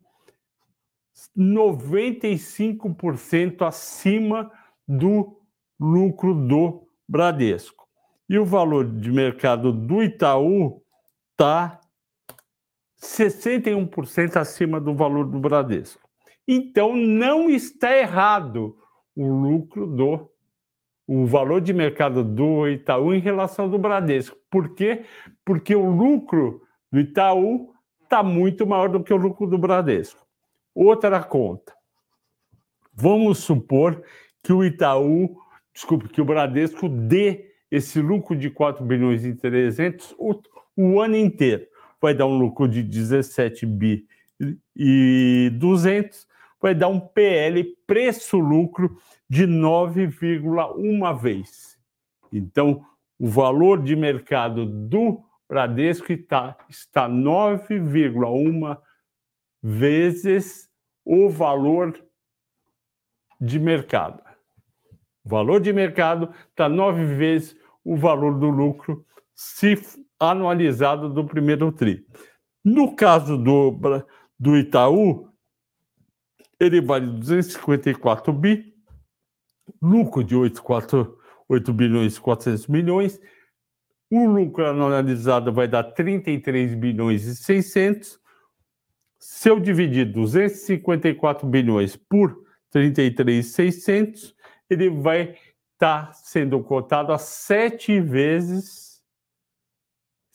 95% 1.36 3.66
acima 3.66 4.50
do 4.88 5.40
lucro 5.78 6.34
do 6.34 6.88
Bradesco. 7.08 7.88
E 8.28 8.38
o 8.38 8.44
valor 8.44 8.86
de 8.86 9.10
mercado 9.10 9.72
do 9.72 10.02
Itaú 10.02 10.82
está 11.32 11.79
61% 13.00 14.36
acima 14.36 14.80
do 14.80 14.94
valor 14.94 15.26
do 15.26 15.40
Bradesco. 15.40 16.00
Então 16.46 16.94
não 16.94 17.48
está 17.48 17.96
errado 17.96 18.76
o 19.16 19.26
lucro 19.26 19.86
do 19.86 20.28
o 21.06 21.26
valor 21.26 21.60
de 21.60 21.72
mercado 21.72 22.22
do 22.22 22.68
Itaú 22.68 23.12
em 23.12 23.18
relação 23.18 23.64
ao 23.64 23.70
do 23.72 23.78
Bradesco. 23.78 24.36
Por 24.48 24.76
quê? 24.76 25.04
Porque 25.44 25.74
o 25.74 25.90
lucro 25.90 26.62
do 26.92 27.00
Itaú 27.00 27.72
está 28.04 28.22
muito 28.22 28.64
maior 28.64 28.88
do 28.88 29.02
que 29.02 29.12
o 29.12 29.16
lucro 29.16 29.44
do 29.48 29.58
Bradesco. 29.58 30.24
Outra 30.72 31.20
conta. 31.20 31.74
Vamos 32.94 33.38
supor 33.38 34.04
que 34.40 34.52
o 34.52 34.62
Itaú, 34.62 35.36
desculpe, 35.74 36.08
que 36.08 36.20
o 36.20 36.24
Bradesco 36.24 36.88
dê 36.88 37.54
esse 37.70 38.00
lucro 38.00 38.36
de 38.36 38.48
4 38.48 38.84
bilhões 38.84 39.24
e 39.24 39.34
300 39.34 40.14
o, 40.16 40.40
o 40.76 41.00
ano 41.00 41.16
inteiro 41.16 41.66
vai 42.00 42.14
dar 42.14 42.26
um 42.26 42.38
lucro 42.38 42.68
de 42.68 42.82
17 42.82 43.66
bi 43.66 44.06
e 44.74 45.50
200, 45.54 46.26
vai 46.60 46.74
dar 46.74 46.88
um 46.88 47.00
PL 47.00 47.64
preço-lucro 47.86 48.96
de 49.28 49.46
9,1 49.46 51.20
vez. 51.20 51.78
Então, 52.32 52.84
o 53.18 53.28
valor 53.28 53.82
de 53.82 53.94
mercado 53.94 54.64
do 54.64 55.22
Bradesco 55.48 56.12
está, 56.12 56.56
está 56.68 57.08
9,1 57.08 58.78
vezes 59.62 60.70
o 61.04 61.28
valor 61.28 62.02
de 63.40 63.58
mercado. 63.58 64.22
O 65.24 65.28
valor 65.28 65.60
de 65.60 65.72
mercado 65.72 66.32
está 66.48 66.68
nove 66.68 67.04
vezes 67.04 67.56
o 67.84 67.96
valor 67.96 68.38
do 68.38 68.48
lucro 68.48 69.04
se 69.40 69.80
anualizado 70.18 71.08
do 71.08 71.26
primeiro 71.26 71.72
TRI. 71.72 72.04
No 72.62 72.94
caso 72.94 73.38
do, 73.38 74.04
do 74.38 74.54
Itaú, 74.54 75.30
ele 76.60 76.82
vale 76.82 77.06
254 77.06 78.34
bi, 78.34 78.74
lucro 79.80 80.22
de 80.22 80.36
8, 80.36 80.62
4, 80.62 81.18
8 81.48 81.72
bilhões 81.72 82.16
e 82.18 82.20
400 82.20 82.66
milhões, 82.66 83.18
o 84.10 84.26
lucro 84.26 84.66
anualizado 84.66 85.50
vai 85.50 85.66
dar 85.66 85.84
33 85.84 86.74
bilhões 86.74 87.24
e 87.24 87.34
600. 87.34 88.20
Se 89.18 89.48
eu 89.48 89.58
dividir 89.58 90.12
254 90.12 91.48
bilhões 91.48 91.96
por 91.96 92.44
33,600, 92.70 94.34
ele 94.68 94.90
vai 94.90 95.34
estar 95.72 96.08
tá 96.08 96.12
sendo 96.12 96.62
cotado 96.62 97.10
a 97.10 97.16
sete 97.16 97.98
vezes 98.02 98.89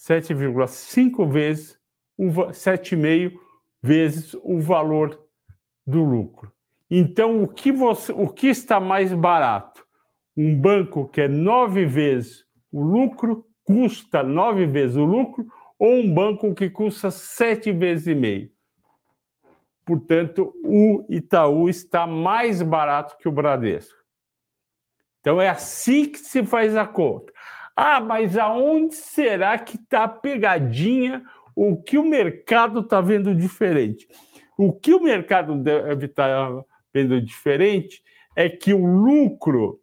7,5 0.07 1.27
vezes, 1.27 1.79
7,5 2.19 3.39
vezes 3.81 4.35
o 4.43 4.59
valor 4.59 5.19
do 5.85 6.03
lucro. 6.03 6.51
Então, 6.89 7.41
o 7.41 7.47
que, 7.47 7.71
você, 7.71 8.11
o 8.11 8.27
que 8.27 8.47
está 8.47 8.79
mais 8.79 9.11
barato? 9.11 9.83
Um 10.37 10.55
banco 10.59 11.07
que 11.07 11.21
é 11.21 11.27
nove 11.27 11.85
vezes 11.85 12.45
o 12.71 12.83
lucro, 12.83 13.47
custa 13.63 14.21
nove 14.21 14.67
vezes 14.67 14.95
o 14.95 15.05
lucro, 15.05 15.47
ou 15.79 15.95
um 15.95 16.13
banco 16.13 16.53
que 16.53 16.69
custa 16.69 17.09
sete 17.09 17.71
vezes 17.71 18.07
e 18.07 18.13
meio? 18.13 18.51
Portanto, 19.85 20.53
o 20.63 21.05
Itaú 21.09 21.67
está 21.67 22.05
mais 22.05 22.61
barato 22.61 23.17
que 23.17 23.27
o 23.27 23.31
Bradesco. 23.31 23.95
Então, 25.21 25.41
é 25.41 25.49
assim 25.49 26.05
que 26.05 26.19
se 26.19 26.43
faz 26.43 26.75
a 26.75 26.85
conta. 26.85 27.33
Ah, 27.75 27.99
mas 27.99 28.37
aonde 28.37 28.95
será 28.95 29.57
que 29.59 29.75
está 29.75 30.05
a 30.05 30.07
pegadinha? 30.07 31.23
O 31.55 31.81
que 31.81 31.97
o 31.97 32.03
mercado 32.03 32.79
está 32.79 33.01
vendo 33.01 33.35
diferente? 33.35 34.07
O 34.57 34.71
que 34.71 34.93
o 34.93 35.01
mercado 35.01 35.55
deve 35.55 36.05
estar 36.05 36.27
tá 36.27 36.63
vendo 36.93 37.21
diferente 37.21 38.01
é 38.35 38.49
que 38.49 38.73
o 38.73 38.85
lucro 38.85 39.81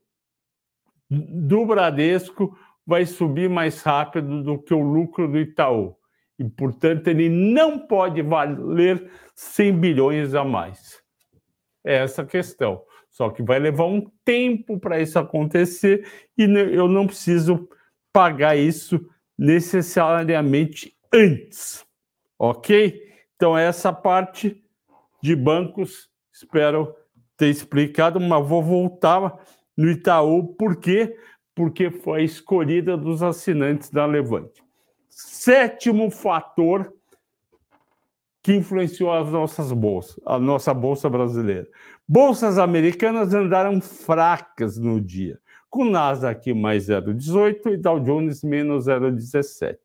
do 1.11 1.67
Bradesco 1.67 2.57
vai 2.87 3.05
subir 3.05 3.49
mais 3.49 3.83
rápido 3.83 4.43
do 4.43 4.59
que 4.59 4.73
o 4.73 4.81
lucro 4.81 5.29
do 5.29 5.39
Itaú. 5.39 5.95
E, 6.39 6.45
portanto, 6.45 7.09
ele 7.09 7.29
não 7.29 7.79
pode 7.79 8.23
valer 8.23 9.11
100 9.35 9.79
bilhões 9.79 10.35
a 10.35 10.45
mais. 10.45 11.03
É 11.85 11.97
essa 11.97 12.23
a 12.23 12.27
questão. 12.27 12.83
Só 13.11 13.29
que 13.29 13.43
vai 13.43 13.59
levar 13.59 13.85
um 13.85 14.11
tempo 14.25 14.81
para 14.81 15.01
isso 15.01 15.19
acontecer 15.19 16.07
e 16.37 16.45
eu 16.45 16.89
não 16.89 17.07
preciso 17.07 17.69
pagar 18.13 18.57
isso 18.57 19.01
necessariamente 19.39 20.95
antes, 21.13 21.85
ok? 22.39 23.01
Então, 23.35 23.57
essa 23.57 23.93
parte 23.93 24.63
de 25.23 25.35
bancos, 25.35 26.11
espero 26.33 26.95
ter 27.37 27.49
explicado, 27.49 28.21
mas 28.21 28.47
vou 28.47 28.63
voltar 28.63 29.39
no 29.77 29.91
Itaú, 29.91 30.55
por 30.55 30.77
quê? 30.77 31.17
Porque 31.55 31.91
foi 31.91 32.25
escolhida 32.25 32.97
dos 32.97 33.23
assinantes 33.23 33.91
da 33.91 34.07
Levante. 34.07 34.63
Sétimo 35.09 36.11
fator 36.11 36.93
que 38.43 38.55
influenciou 38.55 39.13
as 39.13 39.29
nossas 39.31 39.73
bolsas, 39.73 40.21
a 40.27 40.39
nossa 40.39 40.75
bolsa 40.75 41.09
brasileira. 41.09 41.67
Bolsas 42.09 42.59
americanas 42.59 43.33
andaram 43.33 43.81
fracas 43.81 44.77
no 44.79 45.01
dia 45.01 45.42
com 45.73 45.87
Nasdaq 45.87 46.53
mais 46.53 46.89
0,18 46.89 47.73
e 47.73 47.77
Dow 47.79 47.99
Jones 47.99 48.45
menos 48.45 48.89
0,17. 48.89 49.79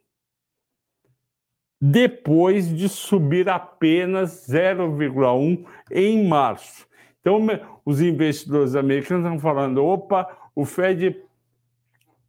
depois 1.81 2.75
de 2.75 2.89
subir 2.89 3.49
apenas 3.49 4.47
0,1 4.49 5.65
em 5.91 6.27
março. 6.27 6.87
Então, 7.21 7.47
os 7.85 8.01
investidores 8.01 8.75
americanos 8.75 9.25
estão 9.25 9.39
falando: 9.39 9.85
opa, 9.85 10.27
o 10.55 10.65
Fed 10.65 11.23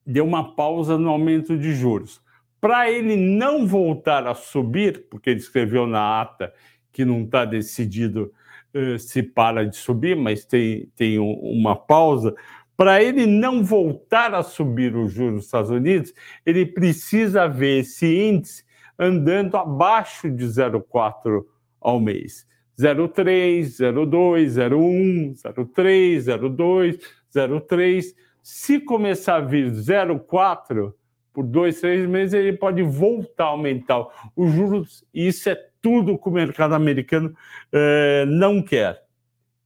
deu 0.10 0.26
uma 0.26 0.56
pausa 0.56 0.98
no 0.98 1.10
aumento 1.10 1.58
de 1.58 1.74
juros. 1.74 2.22
Para 2.60 2.90
ele 2.90 3.16
não 3.16 3.66
voltar 3.66 4.28
a 4.28 4.34
subir, 4.34 5.08
porque 5.10 5.30
ele 5.30 5.40
escreveu 5.40 5.88
na 5.88 6.22
ata 6.22 6.52
que 6.92 7.06
não 7.06 7.24
está 7.24 7.46
decidido 7.46 8.34
uh, 8.74 8.98
se 8.98 9.22
para 9.24 9.66
de 9.66 9.78
subir, 9.78 10.16
mas 10.16 10.44
tem, 10.44 10.92
tem 10.96 11.20
um, 11.20 11.32
uma 11.32 11.76
pausa. 11.76 12.34
Para 12.76 13.04
ele 13.04 13.26
não 13.26 13.64
voltar 13.64 14.34
a 14.34 14.42
subir 14.42 14.96
os 14.96 15.14
juros 15.14 15.36
nos 15.36 15.46
Estados 15.46 15.70
Unidos, 15.70 16.14
ele 16.46 16.66
precisa 16.66 17.48
ver 17.48 17.82
esse 17.82 18.08
índice 18.08 18.64
andando 18.98 19.56
abaixo 19.56 20.30
de 20.30 20.46
0,4 20.46 21.44
ao 21.80 22.00
mês. 22.00 22.48
0,3, 22.78 23.62
0,2, 23.62 24.48
0,1, 24.48 25.36
0,3, 25.36 26.18
0,2, 26.18 27.00
0,3. 27.34 28.06
Se 28.52 28.80
começar 28.80 29.36
a 29.36 29.42
vir 29.42 29.70
0,4 29.70 30.92
por 31.32 31.46
dois, 31.46 31.80
três 31.80 32.10
meses, 32.10 32.34
ele 32.34 32.58
pode 32.58 32.82
voltar 32.82 33.44
a 33.44 33.50
aumentar 33.50 34.08
os 34.36 34.52
juros. 34.52 35.06
Isso 35.14 35.52
é 35.52 35.70
tudo 35.80 36.18
que 36.18 36.28
o 36.28 36.32
mercado 36.32 36.74
americano 36.74 37.32
eh, 37.72 38.26
não 38.26 38.60
quer. 38.60 39.06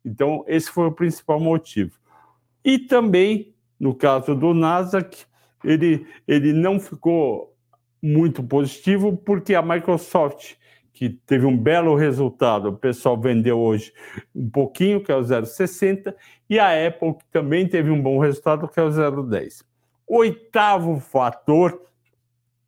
Então, 0.04 0.44
esse 0.50 0.70
foi 0.70 0.88
o 0.88 0.92
principal 0.92 1.40
motivo. 1.40 1.98
E 2.62 2.78
também, 2.78 3.56
no 3.80 3.96
caso 3.96 4.36
do 4.36 4.54
Nasdaq, 4.54 5.18
ele, 5.64 6.06
ele 6.28 6.52
não 6.52 6.78
ficou 6.78 7.56
muito 8.02 8.44
positivo, 8.44 9.16
porque 9.16 9.56
a 9.56 9.62
Microsoft, 9.62 10.56
que 10.94 11.10
teve 11.10 11.46
um 11.46 11.58
belo 11.58 11.96
resultado, 11.96 12.70
o 12.70 12.78
pessoal 12.78 13.20
vendeu 13.20 13.60
hoje 13.60 13.92
um 14.34 14.50
pouquinho, 14.50 15.04
que 15.04 15.12
é 15.12 15.16
o 15.16 15.22
0,60, 15.22 16.16
e 16.48 16.60
a 16.60 16.88
Apple, 16.88 17.16
que 17.16 17.26
também 17.32 17.68
teve 17.68 17.90
um 17.90 18.02
bom 18.02 18.20
resultado, 18.20 18.68
que 18.68 18.80
é 18.80 18.84
o 18.84 18.90
0,10. 18.90 19.66
Oitavo 20.08 21.00
fator, 21.00 21.82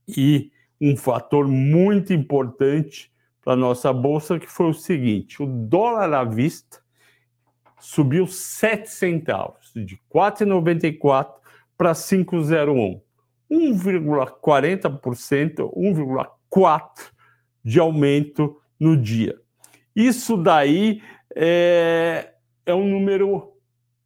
e 0.08 0.52
um 0.82 0.98
fator 0.98 1.48
muito 1.48 2.14
importante 2.14 3.12
para 3.44 3.54
a 3.54 3.58
nossa 3.58 3.94
bolsa, 3.94 4.40
que 4.40 4.48
foi 4.48 4.70
o 4.70 4.74
seguinte: 4.74 5.42
o 5.42 5.46
dólar 5.46 6.14
à 6.14 6.24
vista 6.24 6.80
subiu 7.80 8.26
7 8.26 8.90
centavos, 8.90 9.72
de 9.76 10.00
4,94 10.14 11.36
para 11.78 11.94
5,01. 11.94 13.02
1,40%, 13.52 15.72
1,4% 15.76 17.15
de 17.66 17.80
aumento 17.80 18.62
no 18.80 18.96
dia. 18.96 19.36
Isso 19.96 20.38
daí 20.38 21.02
é, 21.36 22.34
é 22.64 22.74
um 22.76 22.88
número 22.88 23.54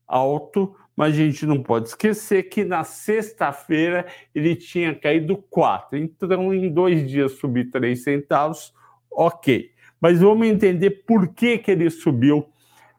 alto, 0.07 0.73
mas 0.95 1.13
a 1.13 1.17
gente 1.17 1.45
não 1.45 1.61
pode 1.61 1.89
esquecer 1.89 2.43
que 2.43 2.63
na 2.63 2.85
sexta-feira 2.85 4.05
ele 4.33 4.55
tinha 4.55 4.95
caído 4.95 5.37
4. 5.49 5.97
Então, 5.97 6.53
em 6.53 6.71
dois 6.71 7.09
dias 7.09 7.33
subir 7.33 7.69
3 7.69 8.01
centavos, 8.01 8.73
ok. 9.11 9.71
Mas 9.99 10.21
vamos 10.21 10.47
entender 10.47 11.03
por 11.05 11.27
que, 11.33 11.57
que 11.57 11.71
ele 11.71 11.89
subiu 11.89 12.47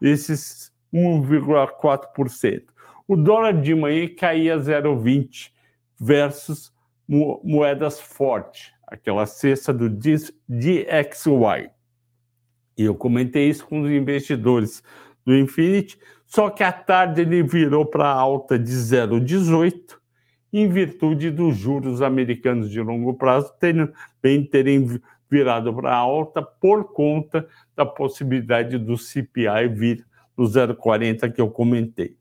esses 0.01 0.73
1,4%. 0.93 2.65
O 3.09 3.17
dólar 3.17 3.61
de 3.61 3.75
manhã 3.75 4.09
caía 4.15 4.59
0,20 4.59 5.51
versus 5.99 6.73
moedas 7.43 8.01
fortes, 8.01 8.73
aquela 8.91 9.25
cesta 9.27 9.73
do 9.73 9.89
DXY. 9.89 11.71
E 12.77 12.85
eu 12.85 12.95
comentei 12.95 13.49
isso 13.49 13.67
com 13.67 13.83
os 13.83 13.91
investidores 13.91 14.83
do 15.25 15.37
Infinity, 15.37 15.99
só 16.27 16.51
que 16.51 16.63
à 16.63 16.73
tarde 16.73 17.21
ele 17.21 17.43
virou 17.43 17.85
para 17.87 18.09
alta 18.09 18.59
de 18.59 18.73
0,18, 18.73 19.99
em 20.53 20.69
virtude 20.69 21.31
dos 21.31 21.57
juros 21.57 22.03
americanos 22.03 22.71
de 22.71 22.81
longo 22.81 23.15
prazo 23.15 23.53
também 23.59 24.45
terem 24.45 25.01
virado 25.31 25.73
para 25.73 25.95
alta 25.95 26.43
por 26.43 26.93
conta 26.93 27.47
da 27.77 27.87
possibilidade 27.87 28.77
do 28.79 28.97
CPI 28.97 29.69
vir 29.73 30.05
no 30.37 30.45
0,40 30.45 31.33
que 31.33 31.41
eu 31.41 31.51
comentei. 31.51 32.17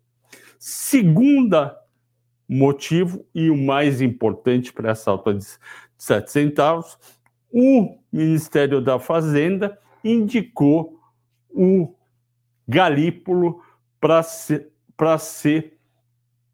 Segunda 0.60 1.76
motivo 2.48 3.26
e 3.34 3.50
o 3.50 3.56
mais 3.56 4.02
importante 4.02 4.74
para 4.74 4.92
essa 4.92 5.12
alta 5.12 5.34
de 5.34 5.46
7 6.00 6.32
centavos, 6.32 6.98
o 7.52 8.00
Ministério 8.12 8.80
da 8.80 8.98
Fazenda 8.98 9.78
indicou 10.04 10.98
o 11.50 11.94
Galípolo 12.68 13.62
para 14.00 14.24
ser, 14.24 14.72
ser 15.20 15.78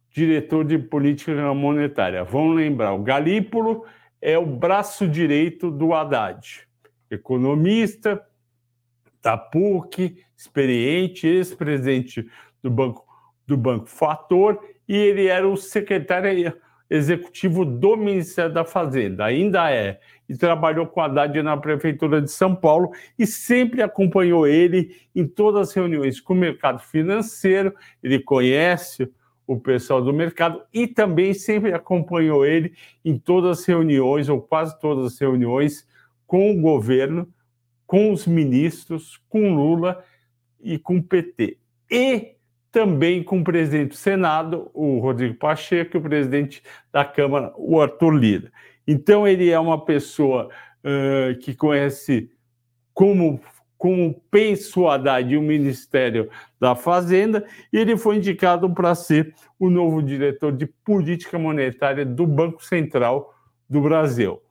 diretor 0.09 0.65
de 0.65 0.79
política 0.79 1.53
monetária. 1.53 2.23
Vamos 2.23 2.55
lembrar, 2.55 2.93
o 2.93 3.03
Galípolo 3.03 3.85
é 4.19 4.37
o 4.37 4.45
braço 4.45 5.07
direito 5.07 5.69
do 5.69 5.93
Haddad, 5.93 6.67
economista 7.11 8.25
da 9.21 9.37
PUC, 9.37 10.23
experiente, 10.35 11.27
ex-presidente 11.27 12.27
do 12.63 12.71
Banco, 12.71 13.05
do 13.45 13.55
Banco 13.55 13.87
Fator 13.87 14.59
e 14.87 14.95
ele 14.95 15.27
era 15.27 15.47
o 15.47 15.55
secretário 15.55 16.29
executivo 16.89 17.65
do 17.65 17.97
Ministério 17.97 18.53
da 18.53 18.63
Fazenda, 18.63 19.25
ainda 19.25 19.71
é, 19.71 19.99
e 20.29 20.35
trabalhou 20.35 20.85
com 20.85 21.01
a 21.01 21.05
Haddad 21.05 21.41
na 21.41 21.57
Prefeitura 21.57 22.21
de 22.21 22.31
São 22.31 22.55
Paulo 22.55 22.91
e 23.17 23.25
sempre 23.25 23.81
acompanhou 23.81 24.47
ele 24.47 24.95
em 25.15 25.27
todas 25.27 25.69
as 25.69 25.73
reuniões 25.73 26.19
com 26.19 26.33
o 26.33 26.37
mercado 26.37 26.79
financeiro, 26.79 27.73
ele 28.03 28.19
conhece 28.19 29.11
o 29.47 29.59
pessoal 29.59 30.01
do 30.01 30.11
mercado 30.11 30.61
e 30.73 30.87
também 30.87 31.33
sempre 31.33 31.73
acompanhou 31.73 32.45
ele 32.45 32.73
em 33.03 33.17
todas 33.17 33.59
as 33.59 33.65
reuniões, 33.65 34.29
ou 34.29 34.41
quase 34.41 34.79
todas 34.79 35.13
as 35.13 35.19
reuniões, 35.19 35.87
com 36.25 36.51
o 36.51 36.59
governo, 36.59 37.27
com 37.85 38.11
os 38.11 38.25
ministros, 38.25 39.21
com 39.29 39.53
Lula 39.53 40.03
e 40.59 40.79
com 40.79 40.97
o 40.97 41.03
PT. 41.03 41.57
E 41.91 42.34
também 42.75 43.23
com 43.23 43.39
o 43.39 43.43
presidente 43.43 43.91
do 43.91 43.95
Senado, 43.95 44.69
o 44.73 44.99
Rodrigo 44.99 45.35
Pacheco, 45.35 45.95
e 45.95 45.97
o 45.97 46.01
presidente 46.01 46.61
da 46.91 47.05
Câmara, 47.05 47.53
o 47.55 47.79
Arthur 47.79 48.11
Lira. 48.11 48.51
Então, 48.85 49.25
ele 49.25 49.49
é 49.49 49.57
uma 49.57 49.85
pessoa 49.85 50.49
uh, 50.83 51.39
que 51.39 51.55
conhece 51.55 52.29
como, 52.93 53.39
como 53.77 54.21
e 55.25 55.37
o 55.37 55.41
Ministério 55.41 56.29
da 56.59 56.75
Fazenda, 56.75 57.45
e 57.71 57.77
ele 57.77 57.95
foi 57.95 58.17
indicado 58.17 58.69
para 58.69 58.93
ser 58.93 59.33
o 59.57 59.69
novo 59.69 60.03
diretor 60.03 60.51
de 60.51 60.65
política 60.65 61.39
monetária 61.39 62.05
do 62.05 62.27
Banco 62.27 62.61
Central 62.61 63.33
do 63.69 63.79
Brasil. 63.79 64.41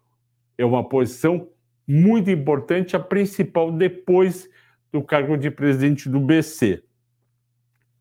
É 0.56 0.64
uma 0.64 0.88
posição 0.88 1.46
muito 1.86 2.30
importante, 2.30 2.96
a 2.96 3.00
principal 3.00 3.70
depois 3.70 4.48
do 4.90 5.02
cargo 5.02 5.36
de 5.36 5.50
presidente 5.50 6.08
do 6.08 6.18
BC. 6.18 6.82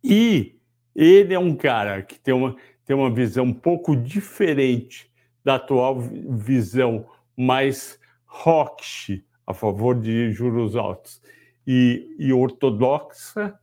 E 0.04 0.56
ele 0.96 1.34
é 1.34 1.40
um 1.40 1.56
cara 1.56 2.02
que 2.02 2.20
tem 2.20 2.34
uma, 2.34 2.56
tem 2.86 2.96
uma 2.96 3.10
visão 3.14 3.46
um 3.46 3.54
pouco 3.54 3.96
diferente 3.96 5.10
da 5.44 5.56
atual 5.56 6.00
visão 6.00 7.06
mais 7.38 8.00
hawkish, 8.28 9.24
a 9.46 9.54
favor 9.54 10.00
de 10.00 10.32
juros 10.32 10.76
altos, 10.76 11.22
e, 11.66 12.16
e 12.20 12.34
ortodoxa. 12.34 13.58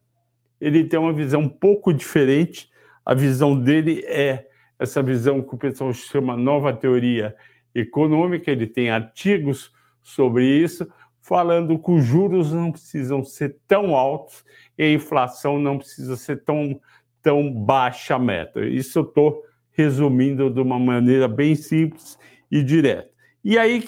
Ele 0.60 0.84
tem 0.84 0.98
uma 0.98 1.12
visão 1.12 1.42
um 1.42 1.48
pouco 1.48 1.92
diferente. 1.92 2.70
A 3.04 3.14
visão 3.14 3.58
dele 3.58 4.02
é 4.06 4.46
essa 4.78 5.02
visão 5.02 5.42
que 5.42 5.54
o 5.54 5.58
pessoal 5.58 5.92
chama 5.92 6.36
nova 6.36 6.72
teoria 6.72 7.34
econômica. 7.74 8.50
Ele 8.50 8.66
tem 8.66 8.90
artigos 8.90 9.72
sobre 10.02 10.44
isso, 10.44 10.90
falando 11.20 11.78
que 11.78 11.90
os 11.90 12.04
juros 12.04 12.52
não 12.52 12.72
precisam 12.72 13.24
ser 13.24 13.56
tão 13.68 13.94
altos 13.94 14.44
e 14.76 14.82
a 14.82 14.92
inflação 14.92 15.58
não 15.58 15.78
precisa 15.78 16.16
ser 16.16 16.42
tão, 16.44 16.80
tão 17.22 17.52
baixa 17.52 18.14
a 18.14 18.18
meta. 18.18 18.64
Isso 18.64 18.98
eu 18.98 19.02
estou 19.02 19.42
resumindo 19.70 20.50
de 20.50 20.60
uma 20.60 20.78
maneira 20.78 21.28
bem 21.28 21.54
simples 21.54 22.18
e 22.50 22.62
direta. 22.62 23.10
E 23.44 23.58
aí, 23.58 23.78
o 23.78 23.82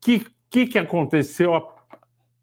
que, 0.00 0.26
que, 0.50 0.66
que 0.66 0.78
aconteceu 0.78 1.66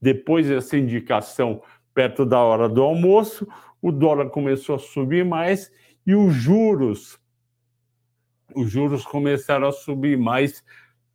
depois 0.02 0.48
dessa 0.48 0.78
indicação 0.78 1.62
perto 1.94 2.26
da 2.26 2.40
hora 2.40 2.70
do 2.70 2.82
almoço? 2.82 3.48
O 3.82 3.92
dólar 3.92 4.30
começou 4.30 4.76
a 4.76 4.80
subir 4.80 5.24
mais 5.26 5.72
e 6.06 6.16
os 6.16 6.34
juros, 6.34 7.20
os 8.56 8.70
juros 8.70 9.06
começaram 9.06 9.68
a 9.68 9.72
subir 9.72 10.18
mais 10.18 10.64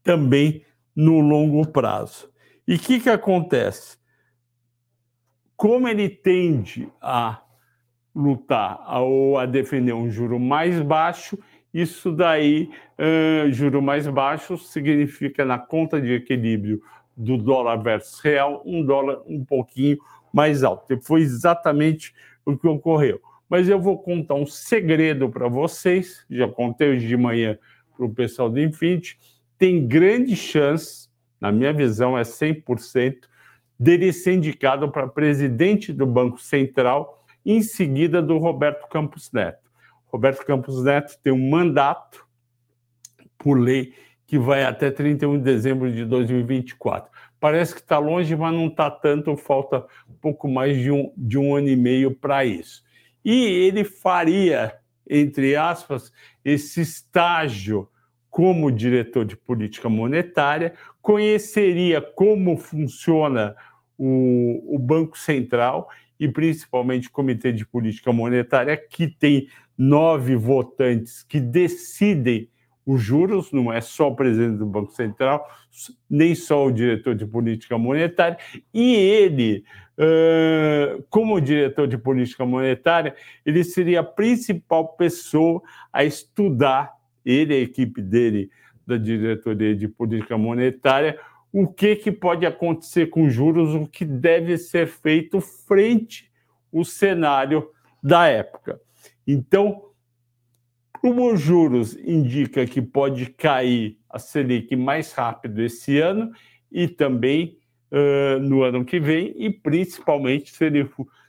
também 0.02 0.64
no 0.94 1.20
longo 1.20 1.66
prazo. 1.66 2.29
E 2.70 2.76
o 2.76 2.78
que, 2.78 3.00
que 3.00 3.10
acontece? 3.10 3.98
Como 5.56 5.88
ele 5.88 6.08
tende 6.08 6.88
a 7.02 7.42
lutar 8.14 8.80
ou 9.02 9.36
a 9.36 9.44
defender 9.44 9.92
um 9.92 10.08
juro 10.08 10.38
mais 10.38 10.80
baixo, 10.80 11.36
isso 11.74 12.12
daí, 12.12 12.70
uh, 12.96 13.50
juro 13.50 13.82
mais 13.82 14.06
baixo, 14.06 14.56
significa 14.56 15.44
na 15.44 15.58
conta 15.58 16.00
de 16.00 16.12
equilíbrio 16.12 16.80
do 17.16 17.36
dólar 17.36 17.82
versus 17.82 18.20
real, 18.20 18.62
um 18.64 18.84
dólar 18.84 19.20
um 19.26 19.44
pouquinho 19.44 19.98
mais 20.32 20.62
alto. 20.62 20.92
E 20.92 21.00
foi 21.00 21.22
exatamente 21.22 22.14
o 22.46 22.56
que 22.56 22.68
ocorreu. 22.68 23.20
Mas 23.48 23.68
eu 23.68 23.80
vou 23.80 23.98
contar 23.98 24.34
um 24.34 24.46
segredo 24.46 25.28
para 25.28 25.48
vocês, 25.48 26.24
já 26.30 26.46
contei 26.46 26.90
hoje 26.90 27.08
de 27.08 27.16
manhã 27.16 27.58
para 27.96 28.06
o 28.06 28.14
pessoal 28.14 28.48
do 28.48 28.60
Infinity, 28.60 29.18
tem 29.58 29.88
grande 29.88 30.36
chance, 30.36 31.09
na 31.40 31.50
minha 31.50 31.72
visão 31.72 32.18
é 32.18 32.22
100%, 32.22 33.28
dele 33.78 34.12
ser 34.12 34.34
indicado 34.34 34.90
para 34.90 35.08
presidente 35.08 35.92
do 35.92 36.06
Banco 36.06 36.38
Central, 36.38 37.24
em 37.44 37.62
seguida 37.62 38.20
do 38.20 38.36
Roberto 38.36 38.86
Campos 38.88 39.32
Neto. 39.32 39.70
Roberto 40.06 40.44
Campos 40.44 40.84
Neto 40.84 41.18
tem 41.22 41.32
um 41.32 41.48
mandato 41.48 42.26
por 43.38 43.58
lei 43.58 43.94
que 44.26 44.38
vai 44.38 44.64
até 44.64 44.90
31 44.90 45.38
de 45.38 45.44
dezembro 45.44 45.90
de 45.90 46.04
2024. 46.04 47.10
Parece 47.40 47.74
que 47.74 47.80
está 47.80 47.98
longe, 47.98 48.36
mas 48.36 48.54
não 48.54 48.66
está 48.66 48.90
tanto, 48.90 49.34
falta 49.36 49.86
pouco 50.20 50.46
mais 50.46 50.76
de 50.76 50.90
um, 50.90 51.12
de 51.16 51.38
um 51.38 51.56
ano 51.56 51.68
e 51.68 51.76
meio 51.76 52.14
para 52.14 52.44
isso. 52.44 52.84
E 53.24 53.44
ele 53.44 53.82
faria, 53.82 54.76
entre 55.08 55.56
aspas, 55.56 56.12
esse 56.44 56.82
estágio 56.82 57.88
como 58.30 58.70
diretor 58.70 59.24
de 59.24 59.36
política 59.36 59.88
monetária, 59.88 60.72
conheceria 61.02 62.00
como 62.00 62.56
funciona 62.56 63.56
o, 63.98 64.76
o 64.76 64.78
Banco 64.78 65.18
Central 65.18 65.88
e 66.18 66.28
principalmente 66.28 67.08
o 67.08 67.12
Comitê 67.12 67.52
de 67.52 67.66
Política 67.66 68.12
Monetária, 68.12 68.76
que 68.76 69.08
tem 69.08 69.48
nove 69.76 70.36
votantes 70.36 71.22
que 71.22 71.40
decidem 71.40 72.48
os 72.84 73.00
juros, 73.02 73.52
não 73.52 73.72
é 73.72 73.80
só 73.80 74.08
o 74.08 74.16
presidente 74.16 74.58
do 74.58 74.66
Banco 74.66 74.92
Central, 74.92 75.46
nem 76.08 76.34
só 76.34 76.66
o 76.66 76.72
diretor 76.72 77.14
de 77.14 77.24
política 77.26 77.78
monetária, 77.78 78.36
e 78.72 78.94
ele, 78.94 79.64
como 81.08 81.40
diretor 81.40 81.86
de 81.86 81.96
política 81.96 82.44
monetária, 82.44 83.14
ele 83.44 83.62
seria 83.62 84.00
a 84.00 84.04
principal 84.04 84.88
pessoa 84.96 85.62
a 85.92 86.04
estudar, 86.04 86.92
ele 87.24 87.54
e 87.54 87.56
a 87.58 87.60
equipe 87.60 88.00
dele, 88.02 88.50
da 88.86 88.96
diretoria 88.96 89.74
de 89.74 89.86
política 89.88 90.36
monetária, 90.36 91.18
o 91.52 91.66
que, 91.66 91.96
que 91.96 92.12
pode 92.12 92.46
acontecer 92.46 93.06
com 93.06 93.28
juros, 93.28 93.74
o 93.74 93.86
que 93.86 94.04
deve 94.04 94.56
ser 94.56 94.86
feito 94.86 95.40
frente 95.40 96.30
ao 96.72 96.84
cenário 96.84 97.68
da 98.02 98.26
época. 98.26 98.80
Então, 99.26 99.90
como 101.00 101.32
os 101.32 101.40
juros 101.40 101.96
indica 101.96 102.66
que 102.66 102.80
pode 102.82 103.26
cair 103.26 103.98
a 104.08 104.18
Selic 104.18 104.76
mais 104.76 105.12
rápido 105.12 105.62
esse 105.62 105.98
ano 105.98 106.30
e 106.70 106.86
também 106.86 107.58
uh, 107.90 108.38
no 108.38 108.62
ano 108.62 108.84
que 108.84 109.00
vem, 109.00 109.34
e 109.36 109.50
principalmente 109.50 110.54
se 110.54 110.64
ele 110.66 110.88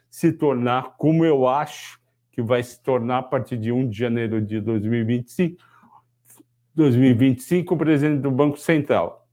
se 0.10 0.34
tornar, 0.34 0.96
como 0.98 1.24
eu 1.24 1.48
acho 1.48 2.00
que 2.32 2.42
vai 2.42 2.62
se 2.62 2.82
tornar 2.84 3.20
a 3.20 3.24
partir 3.24 3.58
de 3.58 3.72
1 3.72 3.90
de 3.90 3.98
janeiro 3.98 4.42
de 4.42 4.60
2025, 4.60 5.58
2025 6.76 7.74
o 7.74 7.78
presidente 7.78 8.22
do 8.22 8.32
Banco 8.32 8.58
Central. 8.58 9.28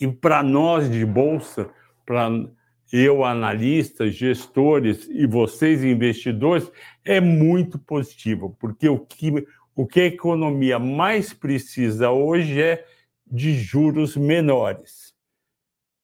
E 0.00 0.08
para 0.08 0.42
nós 0.42 0.90
de 0.90 1.04
bolsa, 1.04 1.70
para 2.04 2.28
eu, 2.92 3.24
analista, 3.24 4.08
gestores 4.10 5.08
e 5.10 5.26
vocês, 5.26 5.82
investidores, 5.82 6.70
é 7.04 7.20
muito 7.20 7.78
positivo, 7.78 8.56
porque 8.60 8.88
o 8.88 8.98
que, 8.98 9.46
o 9.74 9.86
que 9.86 10.00
a 10.00 10.06
economia 10.06 10.78
mais 10.78 11.32
precisa 11.32 12.10
hoje 12.10 12.60
é 12.60 12.84
de 13.26 13.54
juros 13.54 14.16
menores. 14.16 15.14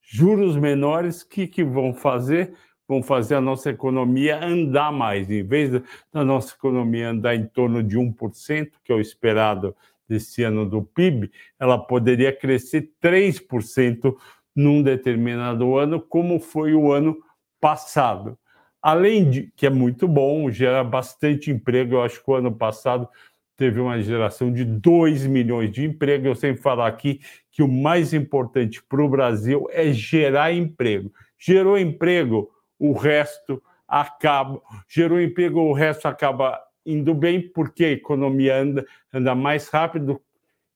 Juros 0.02 0.56
menores, 0.56 1.22
o 1.22 1.28
que, 1.28 1.46
que 1.46 1.62
vão 1.62 1.94
fazer? 1.94 2.54
Vão 2.88 3.00
fazer 3.04 3.36
a 3.36 3.40
nossa 3.40 3.70
economia 3.70 4.44
andar 4.44 4.90
mais. 4.90 5.30
Em 5.30 5.44
vez 5.44 5.70
da 6.12 6.24
nossa 6.24 6.54
economia 6.54 7.10
andar 7.10 7.36
em 7.36 7.46
torno 7.46 7.84
de 7.84 7.96
1%, 7.96 8.72
que 8.82 8.90
é 8.90 8.94
o 8.96 9.00
esperado 9.00 9.76
desse 10.10 10.42
ano 10.42 10.68
do 10.68 10.82
PIB, 10.82 11.30
ela 11.58 11.78
poderia 11.78 12.32
crescer 12.32 12.90
3% 13.00 14.12
num 14.54 14.82
determinado 14.82 15.78
ano, 15.78 16.00
como 16.00 16.40
foi 16.40 16.74
o 16.74 16.92
ano 16.92 17.16
passado. 17.60 18.36
Além 18.82 19.30
de 19.30 19.52
que 19.54 19.66
é 19.66 19.70
muito 19.70 20.08
bom, 20.08 20.50
gera 20.50 20.82
bastante 20.82 21.50
emprego. 21.50 21.94
Eu 21.94 22.02
acho 22.02 22.22
que 22.22 22.30
o 22.30 22.34
ano 22.34 22.50
passado 22.50 23.08
teve 23.56 23.78
uma 23.78 24.00
geração 24.02 24.52
de 24.52 24.64
2 24.64 25.26
milhões 25.26 25.70
de 25.70 25.84
emprego. 25.84 26.26
Eu 26.26 26.34
sempre 26.34 26.60
falo 26.60 26.82
aqui 26.82 27.20
que 27.52 27.62
o 27.62 27.68
mais 27.68 28.12
importante 28.12 28.82
para 28.82 29.02
o 29.02 29.08
Brasil 29.08 29.68
é 29.70 29.92
gerar 29.92 30.52
emprego. 30.52 31.12
Gerou 31.38 31.78
emprego, 31.78 32.50
o 32.78 32.92
resto 32.92 33.62
acaba. 33.86 34.60
Gerou 34.88 35.20
emprego, 35.20 35.60
o 35.60 35.72
resto 35.72 36.08
acaba 36.08 36.58
indo 36.84 37.14
bem, 37.14 37.48
porque 37.48 37.84
a 37.84 37.90
economia 37.90 38.56
anda, 38.56 38.86
anda 39.12 39.34
mais 39.34 39.68
rápido, 39.68 40.20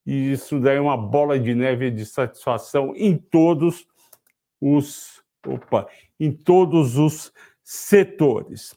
e 0.07 0.33
isso 0.33 0.61
daí 0.61 0.77
é 0.77 0.81
uma 0.81 0.97
bola 0.97 1.39
de 1.39 1.55
neve 1.55 1.91
de 1.91 2.05
satisfação 2.05 2.95
em 2.95 3.17
todos 3.17 3.87
os 4.61 5.23
opa, 5.47 5.89
em 6.19 6.33
todos 6.33 6.97
os 6.97 7.33
setores. 7.63 8.77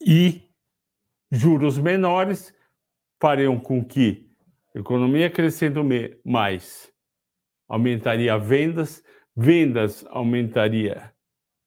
E 0.00 0.42
juros 1.30 1.78
menores 1.78 2.52
fariam 3.20 3.58
com 3.58 3.84
que 3.84 4.28
a 4.74 4.78
economia 4.78 5.30
crescendo 5.30 5.82
mais 6.24 6.92
aumentaria 7.68 8.36
vendas, 8.38 9.02
vendas 9.36 10.04
aumentaria 10.10 11.12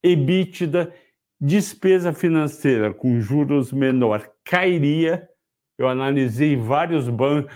EBITDA, 0.03 0.93
despesa 1.39 2.13
financeira 2.13 2.93
com 2.93 3.19
juros 3.19 3.71
menor 3.71 4.29
cairia 4.43 5.29
eu 5.77 5.87
analisei 5.87 6.55
vários 6.55 7.07
bancos, 7.07 7.55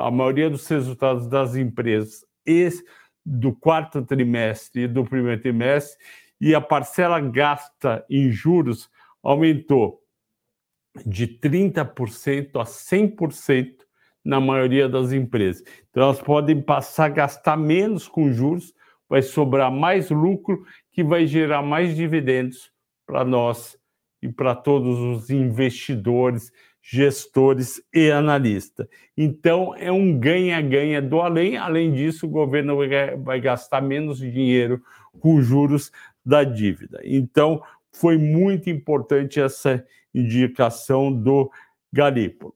a 0.00 0.10
maioria 0.10 0.50
dos 0.50 0.66
resultados 0.66 1.28
das 1.28 1.54
empresas 1.54 2.24
do 3.24 3.52
quarto 3.52 4.02
trimestre 4.02 4.82
e 4.82 4.88
do 4.88 5.04
primeiro 5.04 5.40
trimestre, 5.40 5.96
e 6.40 6.54
a 6.54 6.60
parcela 6.60 7.20
gasta 7.20 8.04
em 8.10 8.30
juros 8.30 8.90
aumentou 9.22 10.02
de 11.06 11.28
30% 11.28 12.60
a 12.60 12.64
100% 12.64 13.76
na 14.24 14.40
maioria 14.40 14.88
das 14.88 15.12
empresas. 15.12 15.62
Então, 15.90 16.02
elas 16.02 16.20
podem 16.20 16.60
passar 16.60 17.04
a 17.04 17.10
gastar 17.10 17.56
menos 17.56 18.08
com 18.08 18.32
juros, 18.32 18.74
vai 19.08 19.22
sobrar 19.22 19.70
mais 19.70 20.10
lucro, 20.10 20.64
que 20.90 21.04
vai 21.04 21.26
gerar 21.26 21.62
mais 21.62 21.94
dividendos 21.94 22.72
para 23.10 23.24
nós 23.24 23.76
e 24.22 24.28
para 24.28 24.54
todos 24.54 24.98
os 25.00 25.30
investidores 25.30 26.52
gestores 26.80 27.82
e 27.92 28.10
analistas. 28.10 28.86
Então, 29.16 29.74
é 29.76 29.90
um 29.90 30.18
ganha-ganha 30.18 31.02
do 31.02 31.20
além. 31.20 31.56
Além 31.56 31.92
disso, 31.92 32.26
o 32.26 32.30
governo 32.30 32.76
vai 33.22 33.40
gastar 33.40 33.80
menos 33.80 34.18
dinheiro 34.18 34.80
com 35.18 35.42
juros 35.42 35.90
da 36.24 36.44
dívida. 36.44 37.00
Então, 37.04 37.60
foi 37.92 38.16
muito 38.16 38.70
importante 38.70 39.40
essa 39.40 39.84
indicação 40.14 41.12
do 41.12 41.50
Galípolo. 41.92 42.54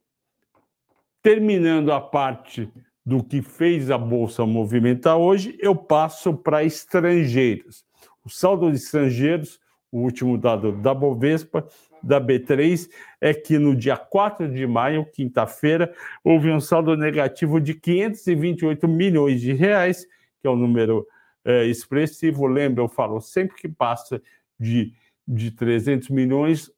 Terminando 1.20 1.92
a 1.92 2.00
parte 2.00 2.70
do 3.04 3.22
que 3.22 3.42
fez 3.42 3.90
a 3.90 3.98
Bolsa 3.98 4.46
movimentar 4.46 5.18
hoje, 5.18 5.58
eu 5.60 5.74
passo 5.74 6.32
para 6.32 6.64
estrangeiros. 6.64 7.84
O 8.24 8.30
saldo 8.30 8.70
de 8.70 8.76
estrangeiros, 8.76 9.60
o 9.94 9.98
último 9.98 10.36
dado 10.36 10.72
da 10.72 10.92
Bovespa, 10.92 11.64
da 12.02 12.20
B3 12.20 12.90
é 13.20 13.32
que 13.32 13.60
no 13.60 13.76
dia 13.76 13.96
4 13.96 14.50
de 14.50 14.66
maio, 14.66 15.06
quinta-feira, 15.06 15.94
houve 16.24 16.50
um 16.50 16.58
saldo 16.58 16.96
negativo 16.96 17.60
de 17.60 17.74
528 17.74 18.88
milhões 18.88 19.40
de 19.40 19.52
reais, 19.52 20.04
que 20.40 20.48
é 20.48 20.50
um 20.50 20.56
número 20.56 21.06
é, 21.44 21.66
expressivo. 21.66 22.44
Lembra, 22.48 22.82
eu 22.82 22.88
falo, 22.88 23.20
sempre 23.20 23.56
que 23.56 23.68
passa 23.68 24.20
de, 24.58 24.92
de 25.28 25.52
300 25.52 26.08
milhões, 26.10 26.72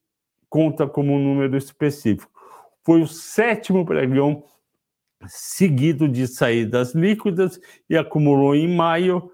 conta 0.51 0.87
como 0.87 1.15
um 1.15 1.19
número 1.19 1.57
específico. 1.57 2.31
Foi 2.85 3.01
o 3.01 3.07
sétimo 3.07 3.87
pregão 3.87 4.45
seguido 5.27 6.07
de 6.07 6.27
saídas 6.27 6.95
líquidas 6.95 7.59
e 7.89 7.97
acumulou 7.97 8.55
em 8.55 8.69
maio 8.69 9.33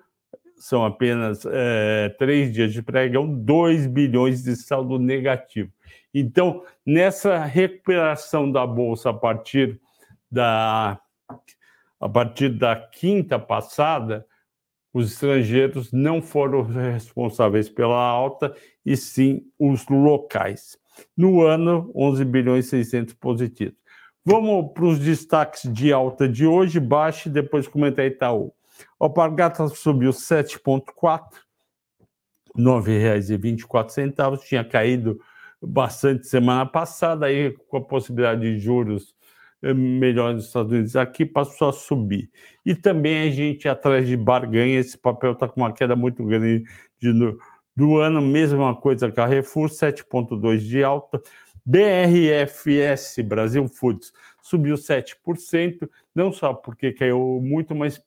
são 0.63 0.85
apenas 0.85 1.45
é, 1.45 2.09
três 2.21 2.53
dias 2.53 2.73
de 2.73 2.81
pregão, 2.81 3.27
2 3.27 3.89
bilhões 3.89 4.45
de 4.45 4.55
saldo 4.55 4.97
negativo. 4.97 5.73
Então, 6.15 6.63
nessa 6.87 7.37
recuperação 7.45 8.51
da 8.51 8.65
Bolsa 8.65 9.11
a 9.11 9.13
partir 9.13 9.81
da, 10.31 11.01
a 12.01 12.09
partir 12.09 12.51
da 12.51 12.77
quinta 12.77 13.41
passada, 13.41 14.25
os 14.95 15.15
estrangeiros 15.15 15.91
não 15.91 16.23
foram 16.23 16.63
responsáveis 16.63 17.69
pela 17.69 18.01
alta, 18.01 18.55
e 18.87 18.97
sim 18.97 19.43
os 19.59 19.85
locais. 19.89 20.79
No 21.17 21.43
ano, 21.43 21.91
11 21.93 22.25
bilhões 22.25 22.67
e 22.67 22.69
600 22.69 23.15
positivos. 23.15 23.75
Vamos 24.25 24.73
para 24.73 24.85
os 24.85 25.01
destaques 25.01 25.63
de 25.73 25.93
alta 25.93 26.29
de 26.29 26.47
hoje, 26.47 26.79
baixa 26.79 27.29
e 27.29 27.33
depois 27.33 27.67
comentar 27.67 28.07
Itaú. 28.07 28.55
A 29.01 29.05
alpargata 29.05 29.67
subiu 29.69 30.11
7,4, 30.11 31.23
R$ 32.55 32.63
9,24, 32.63 34.39
tinha 34.45 34.65
caído 34.65 35.21
bastante 35.61 36.27
semana 36.27 36.67
passada, 36.67 37.27
aí 37.27 37.53
com 37.69 37.77
a 37.77 37.81
possibilidade 37.81 38.41
de 38.41 38.59
juros 38.59 39.15
eh, 39.63 39.73
melhores 39.73 40.37
nos 40.37 40.47
Estados 40.47 40.73
Unidos 40.73 40.97
aqui, 40.97 41.25
passou 41.25 41.69
a 41.69 41.73
subir. 41.73 42.31
E 42.67 42.75
também 42.75 43.29
a 43.29 43.31
gente 43.31 43.69
atrás 43.69 44.07
de 44.07 44.17
barganha, 44.17 44.81
esse 44.81 44.99
papel 44.99 45.33
está 45.33 45.49
com 45.49 45.61
uma 45.61 45.73
queda 45.73 45.95
muito 45.95 46.25
grande 46.25 46.65
do 47.77 47.99
ano, 47.99 48.21
mesma 48.21 48.75
coisa 48.75 49.11
Carrefour, 49.11 49.69
7,2% 49.69 50.59
de 50.59 50.85
alta. 50.85 51.23
BRFS, 51.65 53.23
Brasil 53.25 53.69
Foods, 53.69 54.13
subiu 54.43 54.75
7%, 54.75 55.89
não 56.13 56.33
só 56.33 56.53
porque 56.53 56.93
caiu 56.93 57.41
muito, 57.41 57.73
mas 57.75 58.03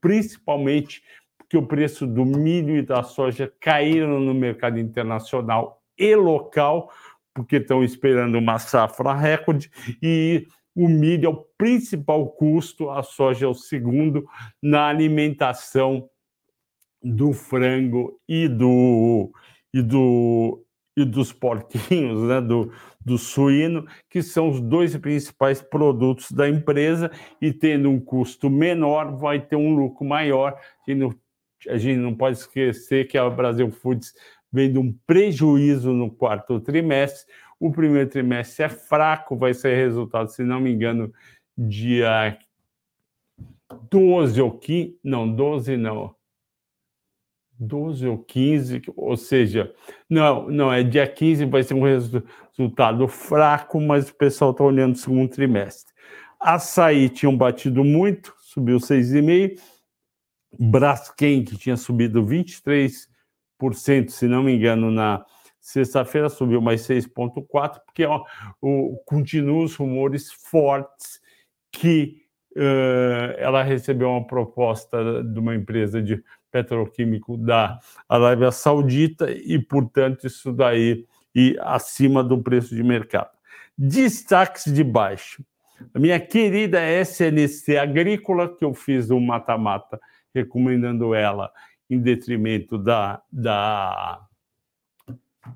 principalmente 0.00 1.02
porque 1.38 1.56
o 1.56 1.66
preço 1.66 2.06
do 2.06 2.24
milho 2.24 2.76
e 2.76 2.82
da 2.82 3.02
soja 3.02 3.52
caíram 3.60 4.18
no 4.20 4.32
mercado 4.32 4.78
internacional 4.78 5.82
e 5.98 6.14
local, 6.14 6.90
porque 7.34 7.56
estão 7.56 7.84
esperando 7.84 8.38
uma 8.38 8.58
safra 8.58 9.12
recorde, 9.12 9.70
e 10.02 10.46
o 10.74 10.88
milho 10.88 11.26
é 11.26 11.28
o 11.28 11.44
principal 11.58 12.26
custo, 12.30 12.90
a 12.90 13.02
soja 13.02 13.44
é 13.44 13.48
o 13.48 13.54
segundo 13.54 14.26
na 14.62 14.86
alimentação 14.86 16.08
do 17.02 17.32
frango 17.32 18.18
e 18.26 18.48
do, 18.48 19.30
e 19.74 19.82
do, 19.82 20.64
e 20.96 21.04
dos 21.04 21.32
porquinhos, 21.32 22.22
né, 22.28 22.40
do, 22.40 22.72
do 23.00 23.16
suíno, 23.16 23.86
que 24.10 24.22
são 24.22 24.50
os 24.50 24.60
dois 24.60 24.96
principais 24.96 25.62
produtos 25.62 26.30
da 26.30 26.48
empresa, 26.48 27.10
e 27.40 27.52
tendo 27.52 27.90
um 27.90 27.98
custo 27.98 28.50
menor, 28.50 29.16
vai 29.16 29.40
ter 29.40 29.56
um 29.56 29.74
lucro 29.74 30.04
maior. 30.04 30.58
E 30.86 30.94
no, 30.94 31.14
a 31.68 31.78
gente 31.78 31.98
não 31.98 32.14
pode 32.14 32.38
esquecer 32.38 33.06
que 33.08 33.16
a 33.16 33.28
Brasil 33.30 33.70
Foods 33.70 34.12
vem 34.52 34.70
de 34.70 34.78
um 34.78 34.92
prejuízo 35.06 35.92
no 35.92 36.10
quarto 36.10 36.60
trimestre. 36.60 37.32
O 37.58 37.72
primeiro 37.72 38.10
trimestre 38.10 38.64
é 38.66 38.68
fraco, 38.68 39.36
vai 39.36 39.54
ser 39.54 39.74
resultado, 39.76 40.28
se 40.28 40.42
não 40.42 40.60
me 40.60 40.70
engano, 40.70 41.12
dia 41.56 42.36
12 43.90 44.40
ou 44.40 44.58
15, 44.58 44.98
não, 45.02 45.32
12 45.34 45.76
não, 45.76 46.14
12 47.58 48.06
ou 48.08 48.18
15, 48.18 48.82
ou 48.96 49.16
seja, 49.16 49.72
não, 50.08 50.48
não, 50.48 50.72
é 50.72 50.82
dia 50.82 51.06
15, 51.06 51.44
vai 51.46 51.62
ser 51.62 51.74
um 51.74 51.82
resultado 51.82 53.06
fraco, 53.06 53.80
mas 53.80 54.08
o 54.08 54.14
pessoal 54.14 54.50
está 54.50 54.64
olhando 54.64 54.94
o 54.94 54.98
segundo 54.98 55.30
trimestre. 55.30 55.92
Açaí 56.40 57.08
tinham 57.08 57.36
batido 57.36 57.84
muito, 57.84 58.34
subiu 58.40 58.78
6,5%. 58.78 59.60
Braskem, 60.58 61.44
que 61.44 61.56
tinha 61.56 61.76
subido 61.76 62.24
23%, 62.24 63.06
se 64.08 64.26
não 64.26 64.42
me 64.42 64.54
engano, 64.54 64.90
na 64.90 65.24
sexta-feira, 65.60 66.28
subiu 66.28 66.60
mais 66.60 66.82
6,4%, 66.82 67.80
porque 67.86 68.04
ó, 68.04 68.24
o, 68.60 69.00
continuam 69.06 69.64
os 69.64 69.74
rumores 69.74 70.30
fortes 70.32 71.20
que 71.70 72.22
uh, 72.56 73.32
ela 73.38 73.62
recebeu 73.62 74.10
uma 74.10 74.26
proposta 74.26 75.22
de 75.22 75.38
uma 75.38 75.54
empresa 75.54 76.02
de 76.02 76.22
petroquímico 76.52 77.36
da 77.36 77.80
Arábia 78.08 78.52
Saudita 78.52 79.30
e, 79.32 79.58
portanto, 79.58 80.26
isso 80.26 80.52
daí 80.52 81.06
e 81.34 81.56
acima 81.60 82.22
do 82.22 82.40
preço 82.42 82.76
de 82.76 82.82
mercado. 82.82 83.30
Destaques 83.76 84.72
de 84.72 84.84
baixo. 84.84 85.42
A 85.94 85.98
minha 85.98 86.20
querida 86.20 86.78
SNC 87.02 87.76
Agrícola, 87.78 88.54
que 88.54 88.64
eu 88.64 88.74
fiz 88.74 89.10
um 89.10 89.18
mata-mata 89.18 89.98
recomendando 90.34 91.14
ela 91.14 91.50
em 91.90 91.98
detrimento 91.98 92.78
da, 92.78 93.20
da, 93.30 94.20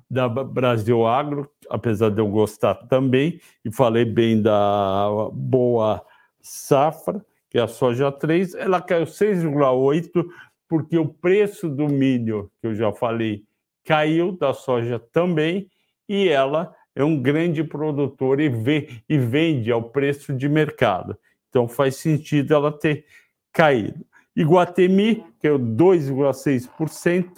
da 0.09 0.27
Brasil 0.27 1.05
Agro, 1.05 1.49
apesar 1.69 2.09
de 2.09 2.19
eu 2.19 2.27
gostar 2.27 2.75
também, 2.75 3.39
e 3.63 3.71
falei 3.71 4.03
bem 4.03 4.41
da 4.41 5.09
boa 5.31 6.03
safra, 6.41 7.25
que 7.49 7.57
é 7.57 7.61
a 7.61 7.67
soja 7.67 8.11
3, 8.11 8.55
ela 8.55 8.81
caiu 8.81 9.05
6,8, 9.05 10.25
porque 10.67 10.97
o 10.97 11.07
preço 11.07 11.69
do 11.69 11.87
milho, 11.87 12.51
que 12.61 12.67
eu 12.67 12.75
já 12.75 12.91
falei, 12.91 13.43
caiu, 13.85 14.31
da 14.33 14.53
soja 14.53 14.99
também, 14.99 15.69
e 16.07 16.27
ela 16.27 16.75
é 16.95 17.03
um 17.03 17.21
grande 17.21 17.63
produtor 17.63 18.39
e, 18.39 18.49
vê, 18.49 18.89
e 19.07 19.17
vende 19.17 19.71
ao 19.71 19.83
preço 19.83 20.33
de 20.33 20.49
mercado. 20.49 21.17
Então 21.49 21.67
faz 21.67 21.95
sentido 21.97 22.53
ela 22.53 22.71
ter 22.71 23.05
caído. 23.53 24.05
Iguatemi 24.35 25.23
caiu 25.41 25.57
2,6%, 25.57 27.29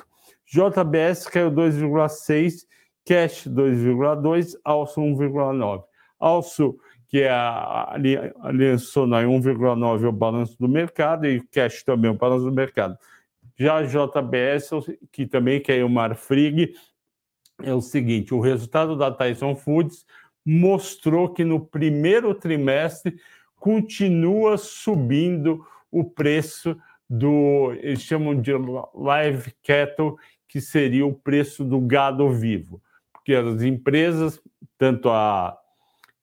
JBS 0.46 1.28
caiu 1.28 1.52
2,6%, 1.52 2.68
Cash 3.06 3.48
2,2%, 3.48 4.56
Alço 4.64 5.02
1,9%. 5.02 5.84
Alço, 6.20 6.78
que 7.08 7.22
é 7.22 7.30
a 7.30 7.96
Aliança 8.42 8.86
Sonai 8.86 9.26
1,9% 9.26 10.04
é 10.04 10.08
o 10.08 10.12
balanço 10.12 10.56
do 10.60 10.68
mercado 10.68 11.26
e 11.26 11.42
Cash 11.48 11.84
também 11.84 12.10
é 12.10 12.14
o 12.14 12.18
balanço 12.18 12.46
do 12.46 12.52
mercado. 12.52 12.98
Já 13.60 13.80
a 13.80 13.84
JBS, 13.84 14.70
que 15.12 15.28
também 15.28 15.62
caiu 15.62 15.88
o 15.88 15.90
Marfrig, 15.90 16.74
é 17.62 17.74
o 17.74 17.82
seguinte: 17.82 18.34
o 18.34 18.40
resultado 18.40 18.96
da 18.96 19.12
Tyson 19.12 19.54
Foods 19.54 20.06
mostrou 20.46 21.34
que 21.34 21.44
no 21.44 21.60
primeiro 21.66 22.34
trimestre 22.34 23.20
continua 23.58 24.58
subindo 24.58 25.66
o 25.92 26.06
preço 26.06 26.78
do, 27.10 27.74
eles 27.82 28.02
chamam 28.02 28.40
de 28.40 28.52
live 28.96 29.52
cattle, 29.62 30.18
que 30.48 30.62
seria 30.62 31.06
o 31.06 31.14
preço 31.14 31.66
do 31.66 31.82
gado 31.82 32.30
vivo, 32.32 32.82
porque 33.12 33.34
as 33.34 33.62
empresas, 33.62 34.42
tanto 34.78 35.10
a 35.10 35.58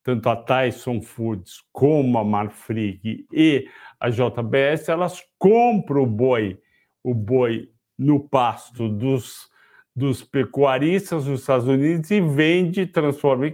tanto 0.02 0.28
a 0.28 0.36
Tyson 0.36 1.02
Foods 1.02 1.64
como 1.72 2.16
a 2.16 2.24
Marfrig 2.24 3.26
e 3.32 3.68
a 3.98 4.08
JBS, 4.08 4.88
elas 4.88 5.20
compram 5.36 6.04
o 6.04 6.06
boi, 6.06 6.60
o 7.06 7.14
boi 7.14 7.70
no 7.96 8.18
pasto 8.18 8.88
dos, 8.88 9.48
dos 9.94 10.24
pecuaristas 10.24 11.24
nos 11.24 11.40
Estados 11.40 11.68
Unidos 11.68 12.10
e 12.10 12.20
vende, 12.20 12.84
transforma 12.84 13.46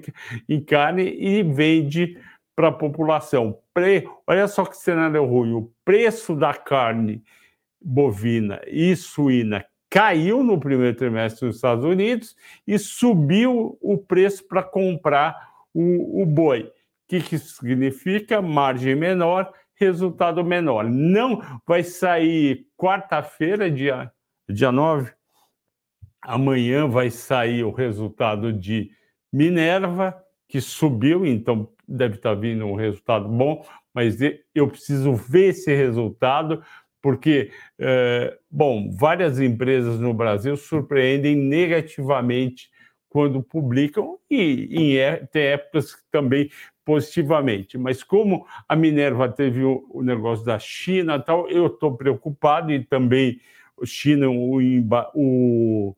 em 0.49 0.61
carne 0.65 1.03
e 1.03 1.43
vende 1.43 2.19
para 2.57 2.69
a 2.69 2.73
população. 2.73 3.59
Pre... 3.75 4.09
Olha 4.27 4.49
só 4.49 4.65
que 4.65 4.75
cenário 4.75 5.27
ruim. 5.27 5.53
O 5.53 5.71
preço 5.85 6.35
da 6.35 6.55
carne 6.55 7.23
bovina 7.79 8.59
e 8.67 8.97
suína 8.97 9.67
caiu 9.91 10.43
no 10.43 10.59
primeiro 10.59 10.97
trimestre 10.97 11.47
nos 11.47 11.57
Estados 11.57 11.85
Unidos 11.85 12.35
e 12.67 12.79
subiu 12.79 13.77
o 13.83 13.99
preço 13.99 14.49
para 14.49 14.63
comprar 14.63 15.37
o, 15.75 16.23
o 16.23 16.25
boi. 16.25 16.63
O 16.63 16.73
que, 17.07 17.21
que 17.21 17.39
significa? 17.39 18.41
Margem 18.41 18.95
menor, 18.95 19.53
resultado 19.75 20.45
menor. 20.45 20.85
Não 20.85 21.43
vai 21.67 21.83
sair 21.83 22.67
quarta-feira, 22.77 23.71
dia, 23.71 24.11
dia 24.49 24.73
9. 24.73 25.13
Amanhã 26.23 26.87
vai 26.89 27.11
sair 27.11 27.65
o 27.65 27.73
resultado 27.73 28.53
de 28.53 28.91
Minerva, 29.33 30.15
que 30.47 30.61
subiu, 30.61 31.25
então 31.25 31.69
deve 31.89 32.17
estar 32.17 32.35
vindo 32.35 32.67
um 32.67 32.75
resultado 32.75 33.29
bom, 33.29 33.65
mas 33.95 34.19
eu 34.55 34.69
preciso 34.69 35.15
ver 35.15 35.49
esse 35.49 35.75
resultado, 35.75 36.63
porque, 37.01 37.51
é, 37.79 38.39
bom, 38.51 38.91
várias 38.95 39.41
empresas 39.41 39.99
no 39.99 40.15
Brasil 40.15 40.57
surpreendem 40.57 41.35
negativamente 41.35 42.71
quando 43.09 43.43
publicam 43.43 44.19
e, 44.31 44.69
em 44.71 45.27
tem 45.27 45.43
épocas 45.43 45.97
também 46.11 46.49
positivamente. 46.85 47.79
Mas 47.79 48.03
como 48.03 48.47
a 48.69 48.77
Minerva 48.77 49.29
teve 49.29 49.65
o, 49.65 50.03
negócio 50.03 50.45
da 50.45 50.59
China 50.59 51.19
tal, 51.19 51.49
eu 51.49 51.67
estou 51.67 51.97
preocupado 51.97 52.73
e 52.73 52.85
também 52.85 53.41
China, 53.85 54.29
o, 54.29 54.59
o, 55.15 55.97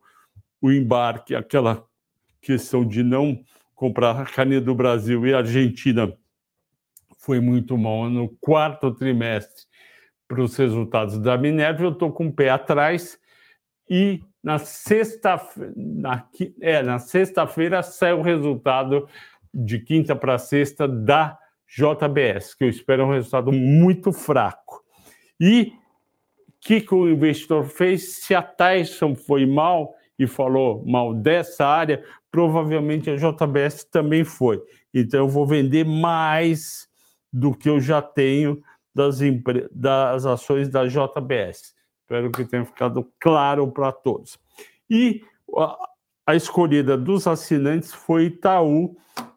o 0.61 0.71
embarque, 0.71 1.35
aquela 1.35 1.85
questão 2.41 2.85
de 2.85 3.03
não 3.03 3.43
comprar 3.75 4.31
carne 4.31 4.59
do 4.59 4.73
Brasil 4.73 5.25
e 5.25 5.33
Argentina 5.33 6.11
foi 7.17 7.39
muito 7.39 7.77
mal 7.77 8.09
no 8.09 8.29
quarto 8.39 8.91
trimestre 8.91 9.65
para 10.27 10.41
os 10.41 10.55
resultados 10.55 11.19
da 11.19 11.37
Minerva, 11.37 11.83
eu 11.83 11.91
estou 11.91 12.11
com 12.11 12.27
o 12.27 12.33
pé 12.33 12.49
atrás 12.49 13.19
e 13.89 14.23
na 14.43 14.59
sexta 14.59 15.39
na, 15.75 16.27
é, 16.61 16.81
na 16.83 16.99
sexta-feira 16.99 17.81
sai 17.83 18.13
o 18.13 18.21
resultado 18.21 19.07
de 19.55 19.79
quinta 19.79 20.15
para 20.15 20.37
sexta 20.37 20.85
da 20.87 21.37
JBS, 21.67 22.53
que 22.53 22.65
eu 22.65 22.69
espero 22.69 23.05
um 23.05 23.11
resultado 23.11 23.51
muito 23.51 24.11
fraco. 24.11 24.83
E 25.39 25.73
o 26.47 26.51
que, 26.59 26.81
que 26.81 26.93
o 26.93 27.09
investidor 27.09 27.63
fez? 27.63 28.17
Se 28.17 28.35
a 28.35 28.41
Tyson 28.41 29.15
foi 29.15 29.45
mal 29.45 29.95
e 30.19 30.27
falou 30.27 30.85
mal 30.85 31.13
dessa 31.13 31.65
área, 31.65 32.03
provavelmente 32.29 33.09
a 33.09 33.15
JBS 33.15 33.85
também 33.85 34.23
foi. 34.23 34.61
Então 34.93 35.21
eu 35.21 35.29
vou 35.29 35.47
vender 35.47 35.85
mais 35.85 36.87
do 37.31 37.53
que 37.53 37.69
eu 37.69 37.79
já 37.79 38.01
tenho 38.01 38.61
das, 38.93 39.19
das 39.71 40.25
ações 40.25 40.69
da 40.69 40.85
JBS. 40.85 41.75
Espero 42.01 42.31
que 42.31 42.45
tenha 42.45 42.63
ficado 42.63 43.09
claro 43.19 43.71
para 43.71 43.91
todos. 43.91 44.37
E 44.89 45.21
a, 45.57 45.77
a 46.27 46.35
escolhida 46.35 46.97
dos 46.97 47.27
assinantes 47.27 47.93
foi 47.93 48.25
Itaú, 48.25 48.95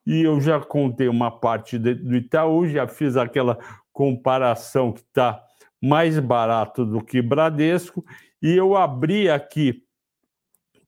e 0.08 0.22
eu 0.22 0.40
já 0.40 0.58
contei 0.58 1.06
uma 1.06 1.30
parte 1.30 1.78
do 1.78 2.16
Itaú, 2.16 2.66
já 2.66 2.88
fiz 2.88 3.14
aquela 3.14 3.58
comparação 3.92 4.90
que 4.90 5.00
está 5.00 5.44
mais 5.82 6.18
barato 6.18 6.86
do 6.86 7.04
que 7.04 7.20
Bradesco, 7.20 8.02
e 8.40 8.56
eu 8.56 8.74
abri 8.74 9.28
aqui 9.28 9.82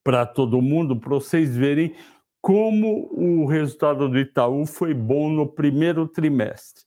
para 0.02 0.24
todo 0.24 0.62
mundo, 0.62 0.98
para 0.98 1.10
vocês 1.10 1.54
verem 1.54 1.94
como 2.40 3.10
o 3.12 3.44
resultado 3.44 4.08
do 4.08 4.18
Itaú 4.18 4.64
foi 4.64 4.94
bom 4.94 5.28
no 5.28 5.46
primeiro 5.46 6.08
trimestre. 6.08 6.84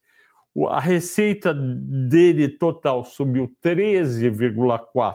A 0.69 0.79
receita 0.79 1.53
dele 1.53 2.49
total 2.49 3.03
subiu 3.03 3.55
13,4 3.63 5.13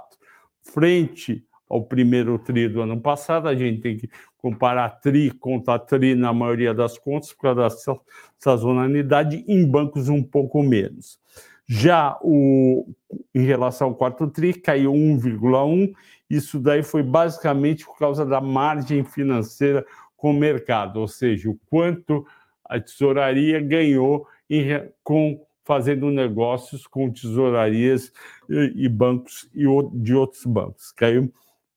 frente 0.63 1.45
ao 1.69 1.85
primeiro 1.85 2.39
tri 2.39 2.69
do 2.69 2.81
ano 2.81 3.01
passado. 3.01 3.49
A 3.49 3.55
gente 3.55 3.81
tem 3.81 3.97
que 3.97 4.09
comparar 4.39 5.01
tri 5.01 5.31
contra 5.31 5.79
tri 5.79 6.15
na 6.15 6.33
maioria 6.33 6.73
das 6.73 6.97
contas, 6.97 7.33
por 7.33 7.43
causa 7.43 7.63
da 7.63 8.01
sazonalidade, 8.39 9.45
em 9.47 9.67
bancos 9.67 10.09
um 10.09 10.23
pouco 10.23 10.63
menos. 10.63 11.19
Já 11.67 12.19
o, 12.23 12.89
em 13.35 13.45
relação 13.45 13.89
ao 13.89 13.95
quarto 13.95 14.27
TRI, 14.27 14.55
caiu 14.55 14.93
1,1. 14.93 15.93
Isso 16.31 16.59
daí 16.59 16.83
foi 16.83 17.03
basicamente 17.03 17.85
por 17.85 17.99
causa 17.99 18.25
da 18.25 18.41
margem 18.41 19.05
financeira 19.05 19.85
com 20.17 20.31
o 20.31 20.35
mercado, 20.35 20.99
ou 20.99 21.07
seja, 21.07 21.51
o 21.51 21.59
quanto 21.69 22.27
a 22.65 22.81
tesouraria 22.81 23.61
ganhou 23.61 24.27
em, 24.49 24.67
com 25.05 25.41
fazendo 25.65 26.11
negócios 26.11 26.87
com 26.87 27.11
tesourarias 27.11 28.11
e, 28.49 28.73
e 28.85 28.89
bancos 28.89 29.51
e 29.55 29.65
de 29.93 30.15
outros 30.15 30.47
bancos. 30.47 30.91
Caiu 30.93 31.31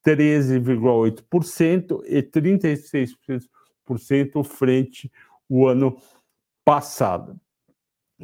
13,8% 0.05 2.01
e 2.05 2.23
36% 2.23 4.43
frente 4.43 5.11
o 5.49 5.67
ano 5.67 5.97
passado. 6.63 7.39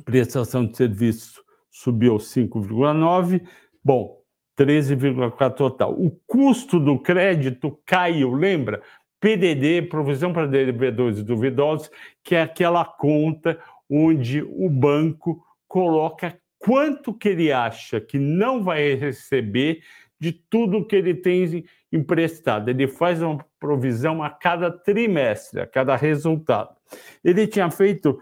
Prestação 0.05 0.65
de 0.65 0.77
serviço 0.77 1.43
subiu 1.69 2.17
5,9%, 2.17 3.45
bom, 3.83 4.21
13,4% 4.57 5.55
total. 5.55 5.93
O 5.93 6.11
custo 6.25 6.79
do 6.79 6.97
crédito 6.99 7.77
caiu, 7.85 8.33
lembra? 8.33 8.81
PDD, 9.19 9.83
provisão 9.83 10.31
para 10.31 10.47
devedores 10.47 11.23
duvidosos, 11.23 11.89
que 12.23 12.35
é 12.35 12.41
aquela 12.41 12.85
conta 12.85 13.59
onde 13.89 14.43
o 14.43 14.69
banco 14.69 15.43
coloca 15.67 16.39
quanto 16.59 17.13
que 17.13 17.29
ele 17.29 17.51
acha 17.51 18.01
que 18.01 18.17
não 18.17 18.63
vai 18.63 18.95
receber 18.95 19.81
de 20.19 20.31
tudo 20.31 20.85
que 20.85 20.95
ele 20.95 21.13
tem 21.13 21.65
emprestado. 21.91 22.69
Ele 22.69 22.87
faz 22.87 23.21
uma 23.21 23.45
provisão 23.59 24.23
a 24.23 24.29
cada 24.29 24.71
trimestre, 24.71 25.59
a 25.59 25.67
cada 25.67 25.95
resultado. 25.95 26.75
Ele 27.23 27.47
tinha 27.47 27.69
feito 27.69 28.19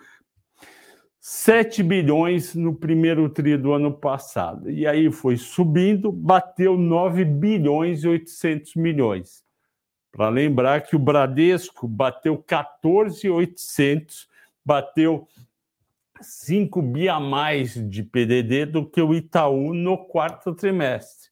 7 1.19 1.81
bilhões 1.81 2.53
no 2.53 2.75
primeiro 2.75 3.27
tri 3.29 3.57
do 3.57 3.73
ano 3.73 3.91
passado. 3.91 4.69
E 4.69 4.85
aí 4.85 5.11
foi 5.11 5.37
subindo, 5.37 6.11
bateu 6.11 6.77
9 6.77 7.25
bilhões 7.25 8.03
e 8.03 8.07
800 8.07 8.75
milhões. 8.75 9.43
Para 10.11 10.29
lembrar 10.29 10.81
que 10.81 10.95
o 10.95 10.99
Bradesco 10.99 11.87
bateu 11.87 12.37
14,800, 12.37 14.29
bateu 14.63 15.27
5 16.21 16.81
bi 16.81 17.09
a 17.09 17.19
mais 17.19 17.73
de 17.73 18.03
PDD 18.03 18.65
do 18.65 18.85
que 18.85 19.01
o 19.01 19.13
Itaú 19.13 19.73
no 19.73 19.97
quarto 19.97 20.53
trimestre, 20.53 21.29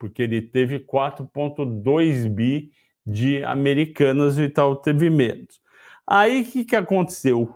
porque 0.00 0.22
ele 0.22 0.40
teve 0.40 0.80
4,2 0.80 2.28
bi 2.28 2.72
de 3.06 3.44
americanas 3.44 4.36
e 4.38 4.44
Itaú 4.44 4.76
teve 4.76 5.10
menos. 5.10 5.60
Aí 6.06 6.40
o 6.40 6.46
que, 6.46 6.64
que 6.64 6.74
aconteceu? 6.74 7.46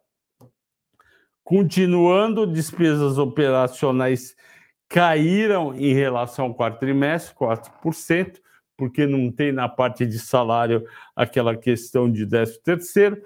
Continuando, 1.44 2.46
despesas 2.46 3.18
operacionais 3.18 4.36
caíram 4.90 5.74
em 5.74 5.94
relação 5.94 6.46
ao 6.46 6.54
quarto 6.54 6.80
trimestre, 6.80 7.36
4%, 7.36 8.40
porque 8.78 9.08
não 9.08 9.32
tem 9.32 9.52
na 9.52 9.68
parte 9.68 10.06
de 10.06 10.20
salário 10.20 10.86
aquela 11.16 11.56
questão 11.56 12.12
de 12.12 12.28
13 12.28 12.62
terceiro, 12.62 13.22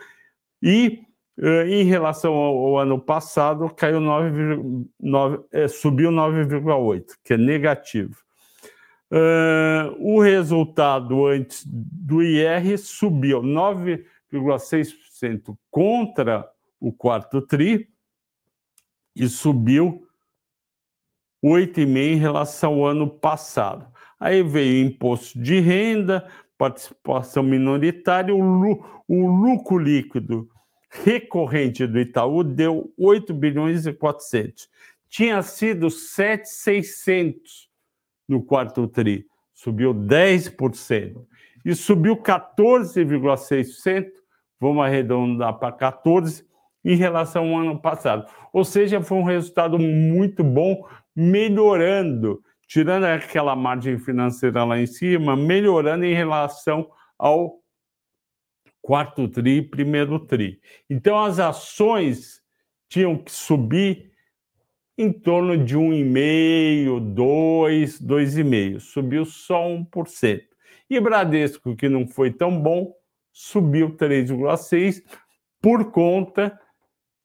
e 0.61 1.01
em 1.67 1.83
relação 1.83 2.33
ao, 2.33 2.77
ano 2.77 2.99
passado, 2.99 3.69
caiu 3.69 3.99
9, 3.99 4.85
9 4.99 5.39
é, 5.51 5.67
subiu 5.67 6.11
9,8, 6.11 7.17
que 7.23 7.33
é 7.33 7.37
negativo. 7.37 8.15
Uh, 9.11 9.91
o 9.99 10.21
resultado 10.21 11.25
antes 11.25 11.65
do 11.67 12.23
IR 12.23 12.77
subiu 12.77 13.41
9,6% 13.41 15.57
contra 15.69 16.49
o 16.79 16.93
quarto 16.93 17.41
TRI 17.41 17.89
e 19.13 19.27
subiu 19.27 20.07
8,5% 21.43 21.97
em 21.97 22.15
relação 22.15 22.75
ao 22.75 22.85
ano 22.85 23.09
passado. 23.09 23.85
Aí 24.17 24.41
veio 24.43 24.85
imposto 24.85 25.37
de 25.41 25.59
renda, 25.59 26.25
participação 26.57 27.43
minoritária, 27.43 28.33
o 28.33 28.85
lucro 29.09 29.77
líquido 29.77 30.49
recorrente 30.91 31.88
do 31.88 31.99
Itaú 31.99 32.43
deu 32.43 32.93
8 32.97 33.34
bilhões 33.34 33.86
e 33.86 33.93
400. 33.93 34.69
Tinha 35.10 35.41
sido 35.41 35.89
7,600 35.89 37.69
no 38.27 38.43
quarto 38.43 38.88
TRI, 38.88 39.25
subiu 39.54 39.93
10%. 39.93 41.25
E 41.63 41.75
subiu 41.75 42.17
14,6%, 42.17 44.08
vamos 44.60 44.84
arredondar 44.84 45.58
para 45.60 45.75
14%, 45.77 46.43
em 46.84 46.95
relação 46.95 47.54
ao 47.54 47.62
ano 47.62 47.80
passado. 47.80 48.25
Ou 48.51 48.65
seja, 48.65 49.01
foi 49.01 49.17
um 49.19 49.23
resultado 49.23 49.77
muito 49.77 50.43
bom, 50.43 50.84
melhorando, 51.15 52.41
tirando 52.68 53.03
aquela 53.03 53.55
margem 53.55 53.99
financeira 53.99 54.63
lá 54.63 54.80
em 54.80 54.88
cima, 54.88 55.36
melhorando 55.36 56.05
em 56.05 56.13
relação 56.15 56.89
ao 57.20 57.61
quarto 58.91 59.25
TRI, 59.25 59.61
primeiro 59.61 60.19
TRI. 60.19 60.59
Então, 60.89 61.17
as 61.17 61.39
ações 61.39 62.41
tinham 62.89 63.15
que 63.15 63.31
subir 63.31 64.11
em 64.97 65.13
torno 65.13 65.57
de 65.57 65.77
1,5%, 65.77 66.99
2%, 67.15 68.05
2,5%. 68.05 68.79
Subiu 68.81 69.23
só 69.23 69.65
1%. 69.65 70.41
E 70.89 70.99
Bradesco, 70.99 71.73
que 71.73 71.87
não 71.87 72.05
foi 72.05 72.31
tão 72.31 72.61
bom, 72.61 72.91
subiu 73.31 73.95
3,6% 73.95 75.03
por 75.61 75.89
conta 75.89 76.59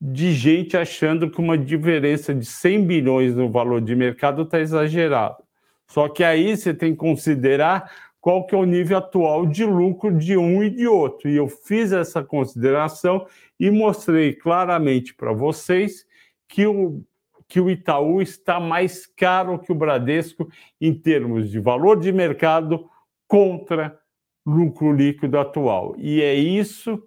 de 0.00 0.32
gente 0.34 0.76
achando 0.76 1.28
que 1.28 1.40
uma 1.40 1.58
diferença 1.58 2.32
de 2.32 2.46
100 2.46 2.86
bilhões 2.86 3.34
no 3.34 3.50
valor 3.50 3.80
de 3.80 3.96
mercado 3.96 4.42
está 4.42 4.60
exagerado. 4.60 5.42
Só 5.88 6.08
que 6.08 6.22
aí 6.22 6.56
você 6.56 6.72
tem 6.72 6.92
que 6.92 6.98
considerar 6.98 7.90
qual 8.26 8.44
que 8.44 8.56
é 8.56 8.58
o 8.58 8.64
nível 8.64 8.98
atual 8.98 9.46
de 9.46 9.64
lucro 9.64 10.10
de 10.18 10.36
um 10.36 10.60
e 10.60 10.68
de 10.68 10.88
outro. 10.88 11.30
E 11.30 11.36
eu 11.36 11.46
fiz 11.46 11.92
essa 11.92 12.24
consideração 12.24 13.24
e 13.56 13.70
mostrei 13.70 14.34
claramente 14.34 15.14
para 15.14 15.32
vocês 15.32 16.04
que 16.48 16.66
o 16.66 17.04
que 17.46 17.60
o 17.60 17.70
Itaú 17.70 18.20
está 18.20 18.58
mais 18.58 19.06
caro 19.06 19.60
que 19.60 19.70
o 19.70 19.76
Bradesco 19.76 20.48
em 20.80 20.92
termos 20.92 21.48
de 21.48 21.60
valor 21.60 22.00
de 22.00 22.10
mercado 22.10 22.90
contra 23.28 23.96
lucro 24.44 24.92
líquido 24.92 25.38
atual. 25.38 25.94
E 25.96 26.20
é 26.20 26.34
isso 26.34 27.00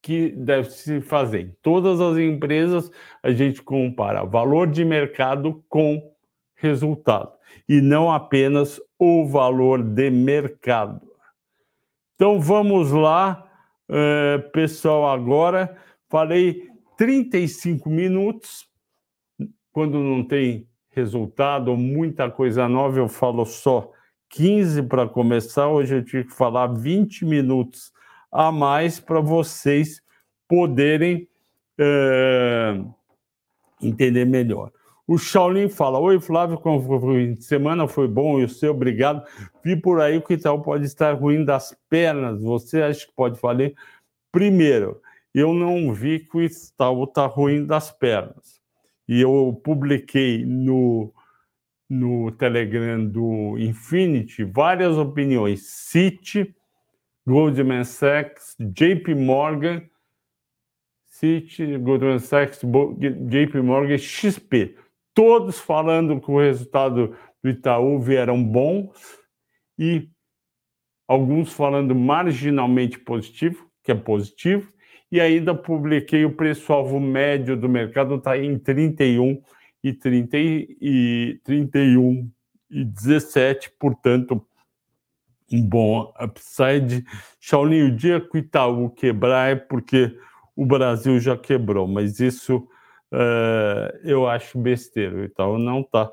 que 0.00 0.30
deve 0.30 0.70
se 0.70 1.00
fazer. 1.00 1.40
Em 1.40 1.56
todas 1.60 2.00
as 2.00 2.16
empresas, 2.16 2.92
a 3.20 3.32
gente 3.32 3.60
compara 3.60 4.24
valor 4.24 4.68
de 4.70 4.84
mercado 4.84 5.64
com 5.68 6.00
resultado 6.54 7.32
e 7.68 7.80
não 7.80 8.08
apenas 8.08 8.80
o 8.98 9.26
valor 9.26 9.82
de 9.82 10.10
mercado. 10.10 11.08
Então 12.14 12.40
vamos 12.40 12.90
lá, 12.90 13.48
eh, 13.88 14.38
pessoal. 14.52 15.08
Agora 15.08 15.76
falei 16.08 16.68
35 16.96 17.88
minutos. 17.88 18.66
Quando 19.72 20.00
não 20.00 20.24
tem 20.24 20.66
resultado 20.90 21.70
ou 21.70 21.76
muita 21.76 22.28
coisa 22.28 22.68
nova, 22.68 22.98
eu 22.98 23.08
falo 23.08 23.46
só 23.46 23.92
15 24.30 24.82
para 24.82 25.08
começar. 25.08 25.68
Hoje 25.68 25.96
eu 25.96 26.04
tive 26.04 26.24
que 26.24 26.34
falar 26.34 26.66
20 26.66 27.24
minutos 27.24 27.92
a 28.32 28.50
mais 28.50 28.98
para 28.98 29.20
vocês 29.20 30.02
poderem 30.48 31.28
é, 31.78 32.80
entender 33.80 34.24
melhor. 34.24 34.72
O 35.08 35.16
Shaolin 35.16 35.70
fala: 35.70 35.98
Oi, 35.98 36.20
Flávio, 36.20 36.58
como 36.58 36.82
foi 37.00 37.34
de 37.34 37.42
semana? 37.42 37.88
Foi 37.88 38.06
bom, 38.06 38.38
e 38.38 38.44
o 38.44 38.48
seu, 38.48 38.72
obrigado. 38.72 39.26
Vi 39.64 39.74
por 39.74 40.02
aí 40.02 40.20
que 40.20 40.34
Itaú 40.34 40.60
pode 40.60 40.84
estar 40.84 41.14
ruim 41.14 41.46
das 41.46 41.74
pernas. 41.88 42.42
Você 42.42 42.82
acha 42.82 43.06
que 43.06 43.14
pode 43.14 43.40
falar? 43.40 43.70
Primeiro, 44.30 45.00
eu 45.34 45.54
não 45.54 45.94
vi 45.94 46.20
que 46.20 46.36
o 46.36 46.42
Itaú 46.42 47.04
está 47.04 47.24
ruim 47.24 47.64
das 47.64 47.90
pernas. 47.90 48.60
E 49.08 49.22
eu 49.22 49.58
publiquei 49.64 50.44
no, 50.44 51.10
no 51.88 52.30
Telegram 52.32 53.02
do 53.02 53.56
Infinity 53.58 54.44
várias 54.44 54.98
opiniões. 54.98 55.62
City, 55.70 56.54
Goldman 57.26 57.84
Sachs, 57.84 58.54
JP 58.60 59.14
Morgan, 59.14 59.82
City, 61.06 61.78
Goldman 61.78 62.18
Sachs, 62.18 62.60
JP 62.60 63.62
Morgan, 63.62 63.96
XP 63.96 64.76
todos 65.18 65.58
falando 65.58 66.20
que 66.20 66.30
o 66.30 66.38
resultado 66.38 67.12
do 67.42 67.50
Itaú 67.50 67.98
vieram 67.98 68.40
bons 68.40 69.18
e 69.76 70.08
alguns 71.08 71.52
falando 71.52 71.92
marginalmente 71.92 73.00
positivo, 73.00 73.68
que 73.82 73.90
é 73.90 73.96
positivo, 73.96 74.72
e 75.10 75.20
ainda 75.20 75.56
publiquei 75.56 76.24
o 76.24 76.36
preço-alvo 76.36 77.00
médio 77.00 77.56
do 77.56 77.68
mercado, 77.68 78.14
está 78.14 78.38
em 78.38 78.56
31 78.60 79.42
e 79.82 79.92
30 79.92 80.36
e 80.38 81.40
31 81.42 82.30
e 82.70 82.84
17, 82.84 83.72
portanto, 83.76 84.40
um 85.52 85.60
bom 85.60 86.14
upside. 86.20 87.04
Shaolin, 87.40 87.88
o 87.88 87.96
dia 87.96 88.20
que 88.20 88.36
o 88.36 88.38
Itaú 88.38 88.88
quebrar 88.90 89.50
é 89.50 89.56
porque 89.56 90.16
o 90.54 90.64
Brasil 90.64 91.18
já 91.18 91.36
quebrou, 91.36 91.88
mas 91.88 92.20
isso 92.20 92.68
uh, 93.12 93.98
eu 94.04 94.26
acho 94.28 94.58
besteira. 94.58 95.16
O 95.16 95.24
Itaú 95.24 95.58
não 95.58 95.80
está 95.80 96.10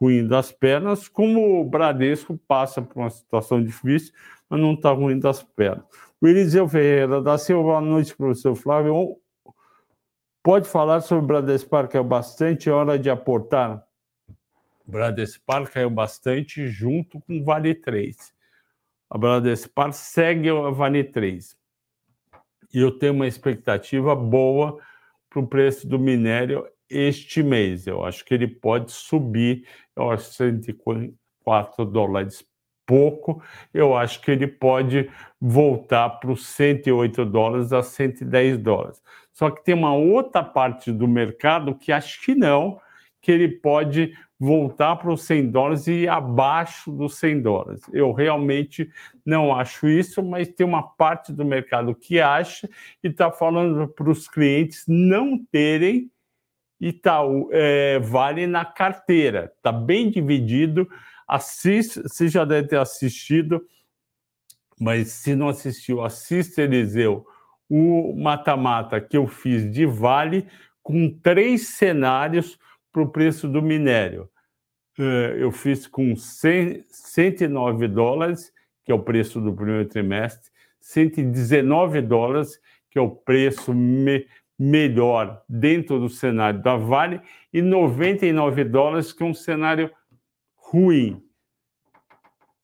ruim 0.00 0.26
das 0.26 0.52
pernas, 0.52 1.08
como 1.08 1.60
o 1.60 1.64
Bradesco 1.64 2.38
passa 2.48 2.82
por 2.82 3.00
uma 3.00 3.10
situação 3.10 3.62
difícil, 3.62 4.12
mas 4.48 4.60
não 4.60 4.74
está 4.74 4.90
ruim 4.90 5.18
das 5.18 5.42
pernas. 5.42 5.84
O 6.20 6.26
Eliseu 6.26 6.68
Ferreira 6.68 7.20
da 7.22 7.38
Silva, 7.38 7.62
boa 7.62 7.80
noite, 7.80 8.16
professor 8.16 8.54
Flávio. 8.54 9.16
Pode 10.42 10.68
falar 10.68 11.00
sobre 11.00 11.24
o 11.24 11.26
Bradespar, 11.26 11.88
caiu 11.88 12.04
bastante, 12.04 12.68
é 12.68 12.72
hora 12.72 12.98
de 12.98 13.08
aportar. 13.08 13.82
O 14.86 14.90
Bradespar 14.90 15.70
caiu 15.70 15.88
bastante 15.88 16.66
junto 16.66 17.20
com 17.20 17.42
Vale 17.42 17.74
3. 17.74 18.34
A 19.08 19.16
Bradespar 19.16 19.92
segue 19.92 20.50
a 20.50 20.70
Vale 20.70 21.04
3. 21.04 21.56
E 22.74 22.78
eu 22.78 22.90
tenho 22.90 23.14
uma 23.14 23.26
expectativa 23.26 24.14
boa 24.14 24.78
para 25.34 25.40
o 25.40 25.46
preço 25.46 25.88
do 25.88 25.98
minério 25.98 26.64
este 26.88 27.42
mês. 27.42 27.88
Eu 27.88 28.04
acho 28.04 28.24
que 28.24 28.32
ele 28.32 28.46
pode 28.46 28.92
subir, 28.92 29.66
eu 29.96 30.10
acho 30.10 30.32
104 30.32 31.84
dólares 31.84 32.46
pouco, 32.86 33.42
eu 33.72 33.96
acho 33.96 34.20
que 34.20 34.30
ele 34.30 34.46
pode 34.46 35.10
voltar 35.40 36.08
para 36.10 36.30
os 36.30 36.46
108 36.46 37.24
dólares 37.24 37.72
a 37.72 37.82
110 37.82 38.58
dólares. 38.58 39.02
Só 39.32 39.50
que 39.50 39.64
tem 39.64 39.74
uma 39.74 39.94
outra 39.94 40.44
parte 40.44 40.92
do 40.92 41.08
mercado 41.08 41.74
que 41.74 41.90
acho 41.90 42.22
que 42.22 42.34
não, 42.34 42.78
que 43.20 43.32
ele 43.32 43.48
pode 43.48 44.16
voltar 44.38 44.96
para 44.96 45.12
os 45.12 45.22
100 45.22 45.50
dólares 45.50 45.86
e 45.86 46.08
abaixo 46.08 46.90
dos 46.90 47.16
100 47.18 47.42
dólares. 47.42 47.82
Eu 47.92 48.12
realmente 48.12 48.90
não 49.24 49.54
acho 49.54 49.88
isso, 49.88 50.22
mas 50.22 50.48
tem 50.48 50.66
uma 50.66 50.82
parte 50.82 51.32
do 51.32 51.44
mercado 51.44 51.94
que 51.94 52.20
acha 52.20 52.68
e 53.02 53.08
está 53.08 53.30
falando 53.30 53.88
para 53.88 54.10
os 54.10 54.28
clientes 54.28 54.84
não 54.88 55.38
terem 55.50 56.10
Itaú 56.80 57.48
é, 57.52 57.98
Vale 58.00 58.46
na 58.46 58.64
carteira. 58.64 59.52
Está 59.56 59.72
bem 59.72 60.10
dividido. 60.10 60.88
Assiste, 61.26 62.02
você 62.02 62.28
já 62.28 62.44
deve 62.44 62.68
ter 62.68 62.78
assistido, 62.78 63.64
mas 64.78 65.08
se 65.08 65.34
não 65.34 65.48
assistiu, 65.48 66.02
assista, 66.02 66.60
Eliseu, 66.60 67.24
o 67.70 68.14
mata-mata 68.14 69.00
que 69.00 69.16
eu 69.16 69.26
fiz 69.26 69.70
de 69.70 69.86
Vale 69.86 70.46
com 70.82 71.08
três 71.08 71.68
cenários 71.68 72.58
para 72.94 73.02
o 73.02 73.08
preço 73.08 73.48
do 73.48 73.60
minério. 73.60 74.30
Eh, 74.96 75.36
eu 75.40 75.50
fiz 75.50 75.84
com 75.88 76.14
100, 76.14 76.84
109 76.88 77.88
dólares, 77.88 78.52
que 78.84 78.92
é 78.92 78.94
o 78.94 79.02
preço 79.02 79.40
do 79.40 79.52
primeiro 79.52 79.88
trimestre, 79.88 80.52
119 80.80 82.00
dólares, 82.00 82.60
que 82.88 82.98
é 82.98 83.02
o 83.02 83.10
preço 83.10 83.74
me, 83.74 84.24
melhor 84.56 85.42
dentro 85.48 85.98
do 85.98 86.08
cenário 86.08 86.62
da 86.62 86.76
Vale, 86.76 87.20
e 87.52 87.60
99 87.60 88.62
dólares, 88.62 89.12
que 89.12 89.24
é 89.24 89.26
um 89.26 89.34
cenário 89.34 89.90
ruim. 90.54 91.20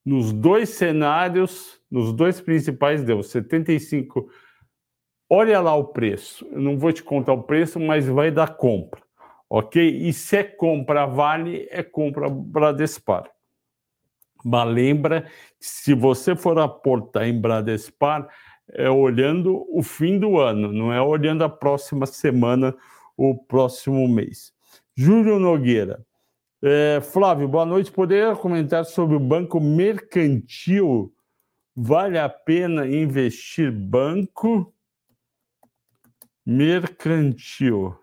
Nos 0.05 0.33
dois 0.33 0.69
cenários, 0.69 1.81
nos 1.91 2.13
dois 2.13 2.41
principais, 2.41 3.03
deu 3.03 3.21
75. 3.21 4.31
Olha 5.29 5.61
lá 5.61 5.75
o 5.75 5.89
preço. 5.89 6.47
Eu 6.53 6.61
não 6.61 6.79
vou 6.79 6.93
te 6.93 7.03
contar 7.03 7.33
o 7.33 7.43
preço, 7.43 7.81
mas 7.81 8.07
vai 8.07 8.31
dar 8.31 8.57
compra 8.57 9.10
ok? 9.51 9.83
E 9.83 10.13
se 10.13 10.37
é 10.37 10.45
compra 10.45 11.05
Vale, 11.05 11.67
é 11.71 11.83
compra 11.83 12.31
Bradespar. 12.31 13.29
Mas 14.45 14.73
lembra, 14.73 15.27
se 15.59 15.93
você 15.93 16.37
for 16.37 16.59
aportar 16.59 17.27
em 17.27 17.39
Bradespar, 17.39 18.29
é 18.73 18.89
olhando 18.89 19.67
o 19.69 19.83
fim 19.83 20.19
do 20.19 20.39
ano, 20.39 20.73
não 20.73 20.93
é 20.93 21.03
olhando 21.03 21.43
a 21.43 21.49
próxima 21.49 22.07
semana 22.07 22.75
ou 23.17 23.37
próximo 23.37 24.07
mês. 24.09 24.53
Júlio 24.97 25.39
Nogueira. 25.39 26.07
É, 26.63 27.01
Flávio, 27.01 27.49
boa 27.49 27.67
noite. 27.67 27.91
Poderia 27.91 28.37
comentar 28.37 28.85
sobre 28.85 29.17
o 29.17 29.21
banco 29.21 29.61
mercantil? 29.61 31.13
Vale 31.75 32.19
a 32.19 32.29
pena 32.29 32.87
investir 32.87 33.73
banco 33.73 34.73
mercantil? 36.47 38.00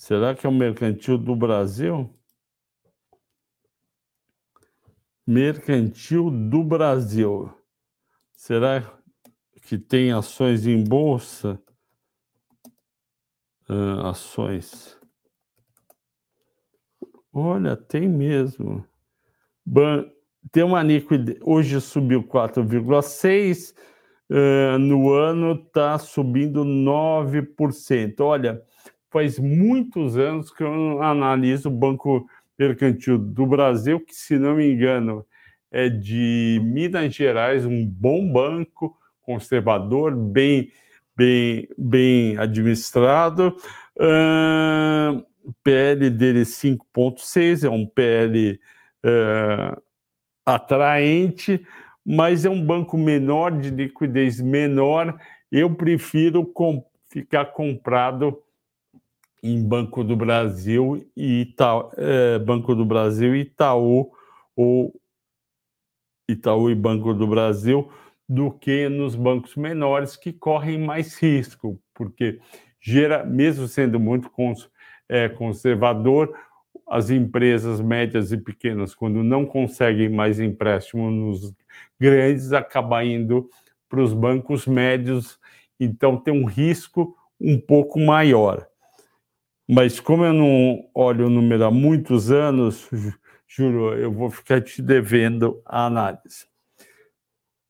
Será 0.00 0.34
que 0.34 0.46
é 0.46 0.48
o 0.48 0.52
mercantil 0.52 1.18
do 1.18 1.36
Brasil? 1.36 2.08
Mercantil 5.26 6.30
do 6.30 6.64
Brasil. 6.64 7.52
Será 8.34 8.98
que 9.60 9.76
tem 9.76 10.10
ações 10.10 10.66
em 10.66 10.82
bolsa? 10.82 11.62
Uh, 13.68 14.06
ações. 14.06 14.98
Olha, 17.30 17.76
tem 17.76 18.08
mesmo. 18.08 18.82
Ban 19.66 20.10
tem 20.50 20.62
uma 20.62 20.82
liquidez. 20.82 21.38
Hoje 21.42 21.78
subiu 21.78 22.22
4,6%, 22.22 23.74
uh, 24.30 24.78
no 24.78 25.12
ano 25.12 25.52
está 25.52 25.98
subindo 25.98 26.64
9%. 26.64 28.20
Olha, 28.20 28.64
faz 29.10 29.38
muitos 29.38 30.16
anos 30.16 30.50
que 30.50 30.62
eu 30.62 31.02
analiso 31.02 31.68
o 31.68 31.72
Banco 31.72 32.26
Mercantil 32.58 33.18
do 33.18 33.46
Brasil, 33.46 34.00
que, 34.00 34.14
se 34.14 34.38
não 34.38 34.56
me 34.56 34.72
engano, 34.72 35.24
é 35.70 35.88
de 35.88 36.60
Minas 36.62 37.14
Gerais, 37.14 37.64
um 37.64 37.86
bom 37.86 38.30
banco, 38.30 38.96
conservador, 39.22 40.14
bem, 40.14 40.70
bem, 41.16 41.68
bem 41.76 42.38
administrado. 42.38 43.56
Uh, 43.96 45.24
PL 45.62 46.10
dele 46.10 46.42
5,6, 46.42 47.64
é 47.64 47.70
um 47.70 47.86
PL 47.86 48.60
uh, 49.04 49.82
atraente, 50.44 51.64
mas 52.04 52.44
é 52.44 52.50
um 52.50 52.64
banco 52.64 52.96
menor, 52.96 53.52
de 53.52 53.70
liquidez 53.70 54.40
menor. 54.40 55.18
Eu 55.50 55.74
prefiro 55.74 56.44
com, 56.44 56.84
ficar 57.08 57.46
comprado 57.46 58.42
em 59.42 59.62
Banco 59.62 60.04
do 60.04 60.16
Brasil 60.16 61.06
e 61.16 61.42
Itaú, 61.42 61.90
é, 61.96 62.38
Banco 62.38 62.74
do 62.74 62.84
Brasil 62.84 63.34
e 63.34 63.40
Itaú 63.40 64.12
ou 64.54 64.94
Itaú 66.28 66.70
e 66.70 66.74
Banco 66.74 67.14
do 67.14 67.26
Brasil 67.26 67.90
do 68.28 68.50
que 68.50 68.88
nos 68.88 69.16
bancos 69.16 69.56
menores 69.56 70.16
que 70.16 70.32
correm 70.32 70.78
mais 70.78 71.18
risco, 71.18 71.80
porque 71.94 72.38
gera, 72.80 73.24
mesmo 73.24 73.66
sendo 73.66 73.98
muito 73.98 74.30
cons, 74.30 74.70
é, 75.08 75.28
conservador, 75.28 76.32
as 76.88 77.10
empresas 77.10 77.80
médias 77.80 78.30
e 78.30 78.36
pequenas, 78.36 78.94
quando 78.94 79.24
não 79.24 79.44
conseguem 79.44 80.08
mais 80.08 80.38
empréstimo 80.38 81.10
nos 81.10 81.52
grandes, 81.98 82.52
acabam 82.52 83.04
indo 83.04 83.48
para 83.88 84.00
os 84.00 84.12
bancos 84.12 84.66
médios 84.66 85.40
então 85.80 86.18
tem 86.18 86.32
um 86.32 86.44
risco 86.44 87.16
um 87.40 87.58
pouco 87.58 87.98
maior. 87.98 88.66
Mas 89.72 90.00
como 90.00 90.24
eu 90.24 90.32
não 90.32 90.90
olho 90.92 91.26
o 91.28 91.30
número 91.30 91.64
há 91.64 91.70
muitos 91.70 92.32
anos, 92.32 92.90
juro, 93.46 93.94
eu 93.94 94.10
vou 94.10 94.28
ficar 94.28 94.60
te 94.60 94.82
devendo 94.82 95.62
a 95.64 95.86
análise. 95.86 96.44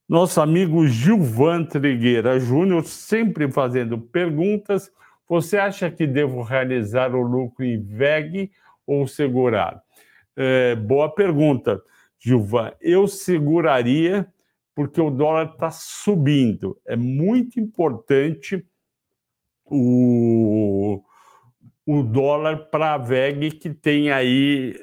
Nosso 0.08 0.40
amigo 0.40 0.88
Gilvan 0.88 1.62
Trigueira 1.66 2.40
Júnior, 2.40 2.86
sempre 2.86 3.52
fazendo 3.52 3.98
perguntas. 3.98 4.90
Você 5.28 5.58
acha 5.58 5.90
que 5.90 6.06
devo 6.06 6.40
realizar 6.40 7.14
o 7.14 7.20
lucro 7.20 7.66
em 7.66 7.78
VEG 7.78 8.50
ou 8.86 9.06
segurar? 9.06 9.82
É, 10.34 10.74
boa 10.74 11.14
pergunta, 11.14 11.82
Gilvan. 12.18 12.72
Eu 12.80 13.06
seguraria 13.06 14.26
porque 14.74 15.02
o 15.02 15.10
dólar 15.10 15.50
está 15.52 15.70
subindo. 15.70 16.80
É 16.86 16.96
muito 16.96 17.60
importante 17.60 18.66
o, 19.66 21.02
o 21.92 22.04
dólar 22.04 22.68
para 22.70 22.94
a 22.94 22.98
VEG, 22.98 23.50
que 23.50 23.68
tem 23.68 24.12
aí, 24.12 24.80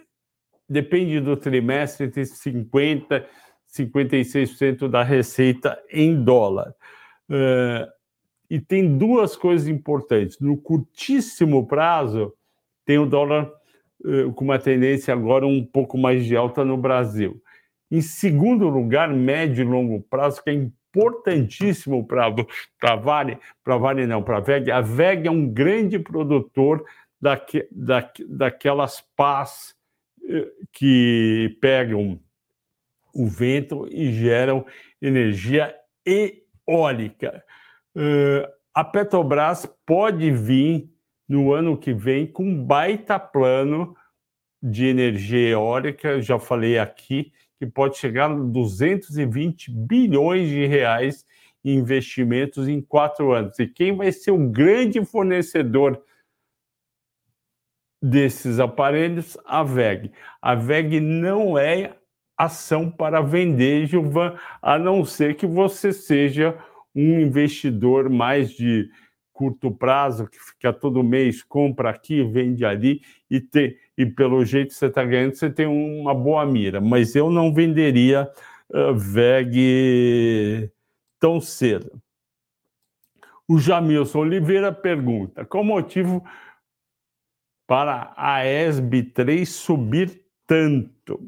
depende 0.67 1.21
do 1.21 1.37
trimestre, 1.37 2.07
entre 2.07 2.23
50% 2.23 3.23
e 3.79 3.83
56% 3.83 4.89
da 4.89 5.03
receita 5.03 5.81
em 5.89 6.21
dólar. 6.21 6.75
Uh, 7.29 7.87
e 8.49 8.59
tem 8.59 8.97
duas 8.97 9.37
coisas 9.37 9.69
importantes. 9.69 10.37
No 10.41 10.57
curtíssimo 10.57 11.65
prazo, 11.65 12.33
tem 12.85 12.97
o 12.97 13.05
dólar 13.05 13.49
uh, 14.03 14.33
com 14.33 14.43
uma 14.43 14.59
tendência 14.59 15.13
agora 15.13 15.47
um 15.47 15.65
pouco 15.65 15.97
mais 15.97 16.25
de 16.25 16.35
alta 16.35 16.65
no 16.65 16.75
Brasil. 16.75 17.41
Em 17.89 18.01
segundo 18.01 18.67
lugar, 18.67 19.13
médio 19.13 19.61
e 19.61 19.65
longo 19.65 20.01
prazo, 20.09 20.43
que 20.43 20.49
é 20.49 20.69
importantíssimo 20.97 22.05
para 22.05 22.33
a 22.81 22.95
Vale, 22.95 23.37
para 23.63 23.77
Vale 23.77 24.07
não, 24.07 24.23
para 24.23 24.37
a 24.37 24.41
VEG. 24.41 24.71
A 24.71 24.81
VEG 24.81 25.27
é 25.27 25.31
um 25.31 25.47
grande 25.47 25.99
produtor 25.99 26.83
daque, 27.21 27.67
da, 27.71 28.09
daquelas 28.27 29.01
pás 29.15 29.75
eh, 30.27 30.47
que 30.71 31.55
pegam 31.61 32.19
o 33.13 33.27
vento 33.27 33.87
e 33.89 34.11
geram 34.11 34.65
energia 35.01 35.75
eólica. 36.05 37.43
Uh, 37.95 38.47
a 38.73 38.83
Petrobras 38.83 39.65
pode 39.85 40.29
vir 40.29 40.87
no 41.27 41.51
ano 41.51 41.75
que 41.75 41.93
vem 41.93 42.27
com 42.27 42.43
um 42.43 42.63
baita 42.63 43.19
plano 43.19 43.95
de 44.61 44.85
energia 44.85 45.49
eólica, 45.49 46.21
já 46.21 46.37
falei 46.37 46.77
aqui, 46.77 47.31
que 47.59 47.65
pode 47.65 47.97
chegar 47.97 48.29
a 48.31 48.35
220 48.35 49.71
bilhões 49.71 50.47
de 50.47 50.65
reais 50.65 51.25
em 51.63 51.75
investimentos 51.75 52.67
em 52.67 52.81
quatro 52.81 53.33
anos. 53.33 53.57
E 53.59 53.67
quem 53.67 53.95
vai 53.95 54.11
ser 54.11 54.31
o 54.31 54.49
grande 54.49 55.03
fornecedor 55.03 56.01
desses 58.01 58.59
aparelhos? 58.59 59.37
A 59.45 59.63
VEG. 59.63 60.11
A 60.41 60.55
VEG 60.55 60.99
não 60.99 61.57
é 61.57 61.95
ação 62.37 62.89
para 62.89 63.21
vender, 63.21 63.87
Gilvan, 63.87 64.37
a 64.61 64.77
não 64.77 65.03
ser 65.03 65.35
que 65.35 65.47
você 65.47 65.91
seja 65.91 66.57
um 66.95 67.19
investidor 67.19 68.09
mais 68.09 68.51
de 68.51 68.89
curto 69.33 69.71
prazo, 69.71 70.27
que 70.27 70.39
fica 70.39 70.73
todo 70.73 71.03
mês, 71.03 71.43
compra 71.43 71.89
aqui, 71.91 72.23
vende 72.23 72.65
ali, 72.65 73.01
e, 73.29 73.39
te, 73.39 73.77
e 73.97 74.05
pelo 74.05 74.45
jeito 74.45 74.69
que 74.69 74.75
você 74.75 74.85
está 74.85 75.03
ganhando, 75.03 75.35
você 75.35 75.49
tem 75.49 75.65
uma 75.65 76.13
boa 76.13 76.45
mira. 76.45 76.79
Mas 76.79 77.15
eu 77.15 77.31
não 77.31 77.51
venderia 77.53 78.31
uh, 78.69 78.93
VEG 78.93 80.71
tão 81.19 81.41
cedo. 81.41 82.01
O 83.47 83.57
Jamilson 83.57 84.19
Oliveira 84.19 84.71
pergunta: 84.71 85.43
qual 85.45 85.63
o 85.63 85.65
motivo 85.65 86.23
para 87.65 88.13
a 88.15 88.41
ESB3 88.41 89.45
subir 89.45 90.23
tanto? 90.45 91.19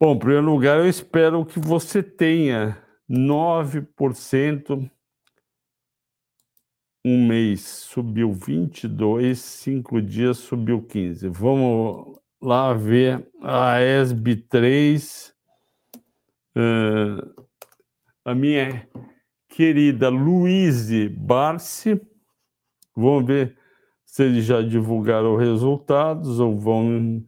Bom, 0.00 0.14
em 0.14 0.18
primeiro 0.18 0.44
lugar, 0.46 0.78
eu 0.78 0.88
espero 0.88 1.46
que 1.46 1.60
você 1.60 2.02
tenha 2.02 2.82
9% 3.08 4.90
um 7.04 7.26
mês 7.26 7.60
subiu 7.62 8.32
22, 8.32 9.38
cinco 9.38 10.00
dias 10.00 10.38
subiu 10.38 10.82
15. 10.82 11.28
Vamos 11.28 12.18
lá 12.40 12.72
ver 12.72 13.28
a 13.40 13.78
ESB3. 13.78 15.32
Uh, 16.54 17.46
a 18.24 18.34
minha 18.34 18.88
querida 19.48 20.08
Luíse 20.08 21.08
Barsi. 21.08 22.00
Vamos 22.94 23.26
ver 23.26 23.58
se 24.04 24.24
eles 24.24 24.44
já 24.44 24.62
divulgaram 24.62 25.36
resultados 25.36 26.38
ou 26.38 26.58
vão. 26.58 27.24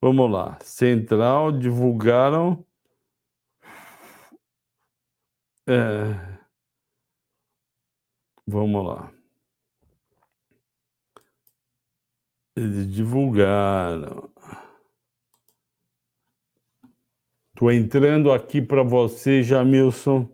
Vamos 0.00 0.30
lá. 0.30 0.58
Central 0.62 1.52
divulgaram. 1.52 2.64
É, 5.66 6.33
Vamos 8.46 8.86
lá. 8.86 9.12
Eles 12.56 12.92
divulgaram. 12.92 14.30
Estou 17.54 17.72
entrando 17.72 18.32
aqui 18.32 18.60
para 18.60 18.82
você, 18.82 19.42
Jamilson. 19.42 20.28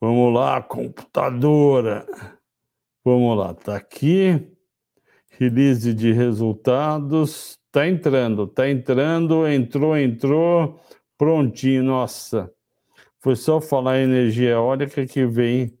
Vamos 0.00 0.34
lá, 0.34 0.60
computadora. 0.60 2.06
Vamos 3.04 3.38
lá, 3.38 3.54
tá 3.54 3.76
aqui. 3.76 4.52
Release 5.30 5.94
de 5.94 6.12
resultados. 6.12 7.58
Tá 7.70 7.88
entrando, 7.88 8.46
tá 8.46 8.68
entrando, 8.68 9.46
entrou, 9.46 9.96
entrou. 9.96 10.80
Prontinho, 11.16 11.82
nossa. 11.82 12.52
Foi 13.20 13.34
só 13.36 13.60
falar 13.60 13.98
energia 13.98 14.50
eólica 14.50 15.06
que 15.06 15.24
vem 15.24 15.76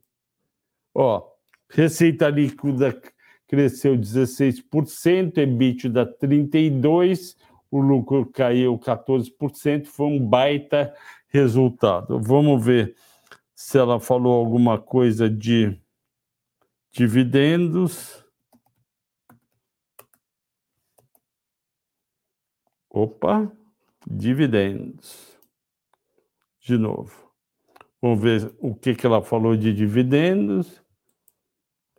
Ó, 0.94 1.26
receita 1.68 2.28
líquida 2.28 3.00
cresceu 3.46 3.96
16%, 3.96 5.38
EBITDA 5.38 6.06
32%, 6.18 7.36
o 7.70 7.80
lucro 7.80 8.26
caiu 8.26 8.78
14%, 8.78 9.86
foi 9.86 10.06
um 10.06 10.26
baita 10.26 10.94
resultado. 11.28 12.20
Vamos 12.20 12.64
ver 12.64 12.94
se 13.54 13.78
ela 13.78 13.98
falou 13.98 14.34
alguma 14.34 14.78
coisa 14.78 15.30
de 15.30 15.80
dividendos. 16.90 18.22
Opa, 22.90 23.50
dividendos. 24.06 25.38
De 26.60 26.76
novo. 26.76 27.32
Vamos 28.02 28.20
ver 28.20 28.54
o 28.58 28.74
que, 28.74 28.94
que 28.94 29.06
ela 29.06 29.22
falou 29.22 29.56
de 29.56 29.72
dividendos. 29.72 30.81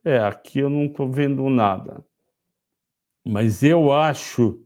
É, 0.06 0.18
aqui 0.18 0.60
eu 0.60 0.70
não 0.70 0.86
estou 0.86 1.10
vendo 1.10 1.50
nada. 1.50 2.04
Mas 3.26 3.64
eu 3.64 3.94
acho, 3.94 4.62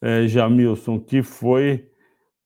é, 0.00 0.28
Jamilson, 0.28 1.00
que 1.00 1.22
foi 1.22 1.90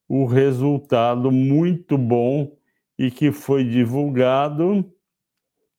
o 0.08 0.24
resultado 0.24 1.30
muito 1.30 1.98
bom 1.98 2.56
e 2.98 3.10
que 3.10 3.30
foi 3.30 3.62
divulgado 3.62 4.90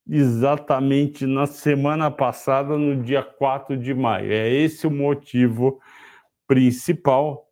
exatamente 0.08 1.26
na 1.26 1.48
semana 1.48 2.12
passada, 2.12 2.78
no 2.78 3.02
dia 3.02 3.24
4 3.24 3.76
de 3.76 3.94
maio. 3.94 4.32
É 4.32 4.50
esse 4.50 4.86
o 4.86 4.92
motivo 4.92 5.82
principal, 6.48 7.48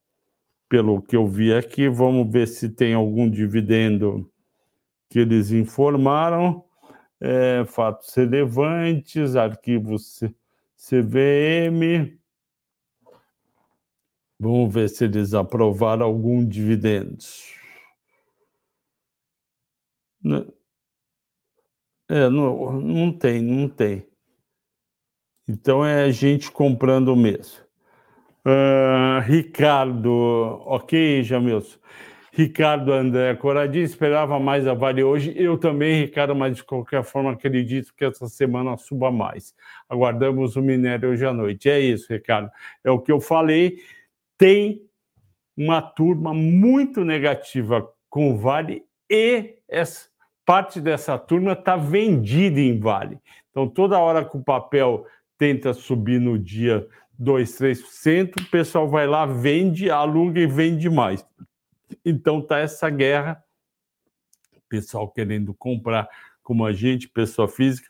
pelo 0.70 1.01
que 1.01 1.16
eu 1.16 1.26
vi 1.26 1.53
aqui. 1.53 1.89
Vamos 1.89 2.32
ver 2.32 2.47
se 2.47 2.70
tem 2.70 2.93
algum 2.93 3.30
dividendo 3.30 4.32
que 5.10 5.20
eles 5.20 5.51
informaram 5.51 6.68
é, 7.22 7.65
fatos 7.65 8.13
relevantes, 8.13 9.36
arquivos 9.36 10.22
CVM. 10.78 12.17
Vamos 14.39 14.74
ver 14.74 14.89
se 14.89 15.03
eles 15.03 15.34
aprovaram 15.34 16.05
algum 16.05 16.45
dividendos. 16.47 17.53
Né? 20.24 20.45
É, 22.09 22.30
não, 22.30 22.82
não 22.82 23.11
tem, 23.11 23.41
não 23.41 23.67
tem. 23.67 24.07
Então 25.47 25.86
é 25.86 26.03
a 26.03 26.11
gente 26.11 26.51
comprando 26.51 27.15
mesmo. 27.15 27.59
Uh, 28.45 29.20
Ricardo, 29.26 30.11
ok, 30.65 31.24
Jamilson? 31.24 31.78
Ricardo 32.39 32.93
André 32.93 33.35
Coradinho, 33.35 33.83
esperava 33.83 34.39
mais 34.39 34.65
a 34.65 34.73
Vale 34.73 35.03
hoje. 35.03 35.33
Eu 35.35 35.57
também, 35.57 36.03
Ricardo, 36.03 36.33
mas 36.33 36.55
de 36.55 36.63
qualquer 36.63 37.03
forma 37.03 37.33
acredito 37.33 37.93
que 37.93 38.05
essa 38.05 38.29
semana 38.29 38.77
suba 38.77 39.11
mais. 39.11 39.53
Aguardamos 39.89 40.55
o 40.55 40.61
minério 40.61 41.09
hoje 41.09 41.25
à 41.25 41.33
noite. 41.33 41.69
É 41.69 41.81
isso, 41.81 42.07
Ricardo. 42.13 42.49
É 42.81 42.89
o 42.89 42.97
que 42.97 43.11
eu 43.11 43.19
falei. 43.19 43.79
Tem 44.37 44.81
uma 45.57 45.81
turma 45.81 46.33
muito 46.33 47.03
negativa 47.03 47.85
com 48.09 48.31
o 48.31 48.37
Vale 48.37 48.85
e 49.11 49.55
essa 49.67 50.07
parte 50.45 50.79
dessa 50.79 51.17
turma 51.17 51.51
está 51.51 51.75
vendida 51.75 52.61
em 52.61 52.79
Vale. 52.79 53.19
Então, 53.51 53.67
toda 53.67 53.99
hora 53.99 54.23
que 54.23 54.37
o 54.37 54.41
papel 54.41 55.05
tenta 55.37 55.73
subir 55.73 56.21
no 56.21 56.39
dia 56.39 56.87
2, 57.19 57.59
3%, 57.59 58.39
o 58.39 58.49
pessoal 58.49 58.87
vai 58.87 59.05
lá, 59.05 59.25
vende, 59.25 59.91
aluga 59.91 60.39
e 60.39 60.47
vende 60.47 60.89
mais. 60.89 61.27
Então, 62.05 62.41
tá 62.41 62.59
essa 62.59 62.89
guerra, 62.89 63.43
pessoal 64.67 65.09
querendo 65.09 65.53
comprar 65.53 66.07
como 66.43 66.65
a 66.65 66.71
gente, 66.71 67.07
pessoa 67.07 67.47
física, 67.47 67.89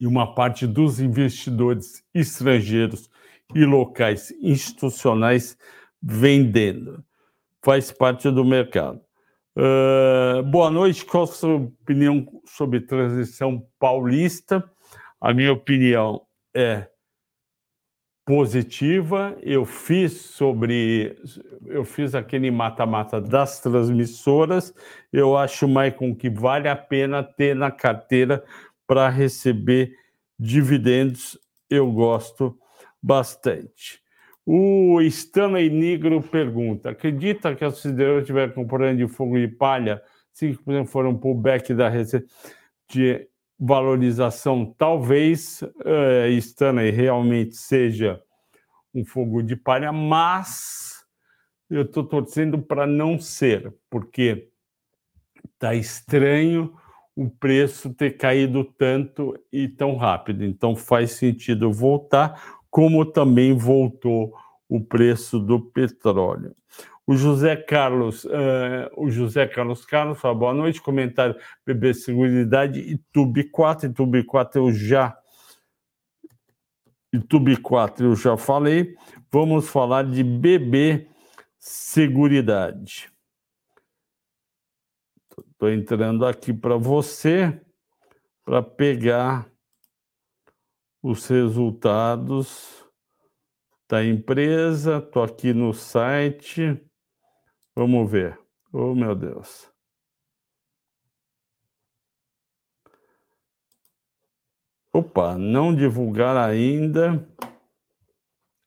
e 0.00 0.06
uma 0.06 0.34
parte 0.34 0.66
dos 0.66 0.98
investidores 0.98 2.04
estrangeiros 2.12 3.08
e 3.54 3.64
locais 3.64 4.32
institucionais 4.40 5.56
vendendo. 6.02 7.04
Faz 7.62 7.92
parte 7.92 8.28
do 8.30 8.44
mercado. 8.44 9.00
Uh, 9.56 10.42
boa 10.42 10.70
noite. 10.70 11.04
Qual 11.04 11.24
a 11.24 11.26
sua 11.28 11.54
opinião 11.56 12.26
sobre 12.44 12.80
transição 12.80 13.64
paulista? 13.78 14.68
A 15.20 15.32
minha 15.32 15.52
opinião 15.52 16.26
é 16.52 16.88
positiva. 18.24 19.36
Eu 19.42 19.64
fiz 19.64 20.12
sobre, 20.12 21.16
eu 21.66 21.84
fiz 21.84 22.14
aquele 22.14 22.50
mata-mata 22.50 23.20
das 23.20 23.60
transmissoras. 23.60 24.74
Eu 25.12 25.36
acho, 25.36 25.68
Maicon, 25.68 26.14
que 26.14 26.30
vale 26.30 26.68
a 26.68 26.76
pena 26.76 27.22
ter 27.22 27.54
na 27.54 27.70
carteira 27.70 28.42
para 28.86 29.08
receber 29.08 29.94
dividendos. 30.38 31.38
Eu 31.68 31.90
gosto 31.90 32.56
bastante. 33.02 34.00
O 34.44 35.00
Stanley 35.02 35.70
Negro 35.70 36.20
pergunta: 36.20 36.90
acredita 36.90 37.54
que 37.54 37.64
a 37.64 37.70
siderurgia 37.70 38.20
estiver 38.20 38.54
comprando 38.54 38.98
de 38.98 39.08
fogo 39.08 39.38
de 39.38 39.48
palha? 39.48 40.02
Se 40.32 40.58
for 40.86 41.06
um 41.06 41.16
pullback 41.16 41.74
da 41.74 41.88
receita 41.88 42.26
de 42.88 43.28
valorização, 43.64 44.74
talvez 44.76 45.62
uh, 45.62 46.28
Stanley 46.30 46.90
realmente 46.90 47.56
seja 47.56 48.20
um 48.92 49.04
fogo 49.04 49.40
de 49.40 49.54
palha, 49.54 49.92
mas 49.92 51.04
eu 51.70 51.82
estou 51.82 52.02
torcendo 52.02 52.58
para 52.60 52.88
não 52.88 53.20
ser, 53.20 53.72
porque 53.88 54.48
está 55.54 55.76
estranho 55.76 56.74
o 57.14 57.30
preço 57.30 57.94
ter 57.94 58.16
caído 58.16 58.64
tanto 58.64 59.38
e 59.52 59.68
tão 59.68 59.94
rápido. 59.96 60.44
Então 60.44 60.74
faz 60.74 61.12
sentido 61.12 61.72
voltar 61.72 62.60
como 62.68 63.04
também 63.04 63.56
voltou 63.56 64.34
o 64.68 64.80
preço 64.80 65.38
do 65.38 65.60
petróleo. 65.60 66.56
O 67.06 67.16
José 67.16 67.56
Carlos, 67.56 68.24
uh, 68.24 68.88
o 68.96 69.10
José 69.10 69.46
Carlos 69.46 69.84
Carlos 69.84 70.20
fala, 70.20 70.34
boa 70.34 70.54
noite, 70.54 70.80
comentário 70.80 71.36
BB 71.66 71.94
Seguridade 71.94 72.78
e 72.78 72.96
Tube 73.12 73.50
4, 73.50 73.90
e 73.90 73.92
Tube 73.92 74.24
4 74.24 74.60
eu 74.60 74.72
já 74.72 75.18
e 77.12 77.18
Tube 77.18 77.56
4 77.56 78.06
eu 78.06 78.16
já 78.16 78.36
falei, 78.36 78.96
vamos 79.30 79.68
falar 79.68 80.04
de 80.04 80.22
BB 80.22 81.08
Seguridade. 81.58 83.12
Estou 85.50 85.70
entrando 85.70 86.26
aqui 86.26 86.52
para 86.52 86.76
você 86.76 87.60
para 88.44 88.62
pegar 88.62 89.48
os 91.02 91.26
resultados 91.26 92.84
da 93.88 94.04
empresa. 94.04 94.98
Estou 94.98 95.22
aqui 95.22 95.52
no 95.52 95.72
site. 95.72 96.80
Vamos 97.74 98.10
ver. 98.10 98.38
Oh, 98.72 98.94
meu 98.94 99.14
Deus. 99.14 99.70
Opa, 104.92 105.38
não 105.38 105.74
divulgar 105.74 106.36
ainda. 106.36 107.26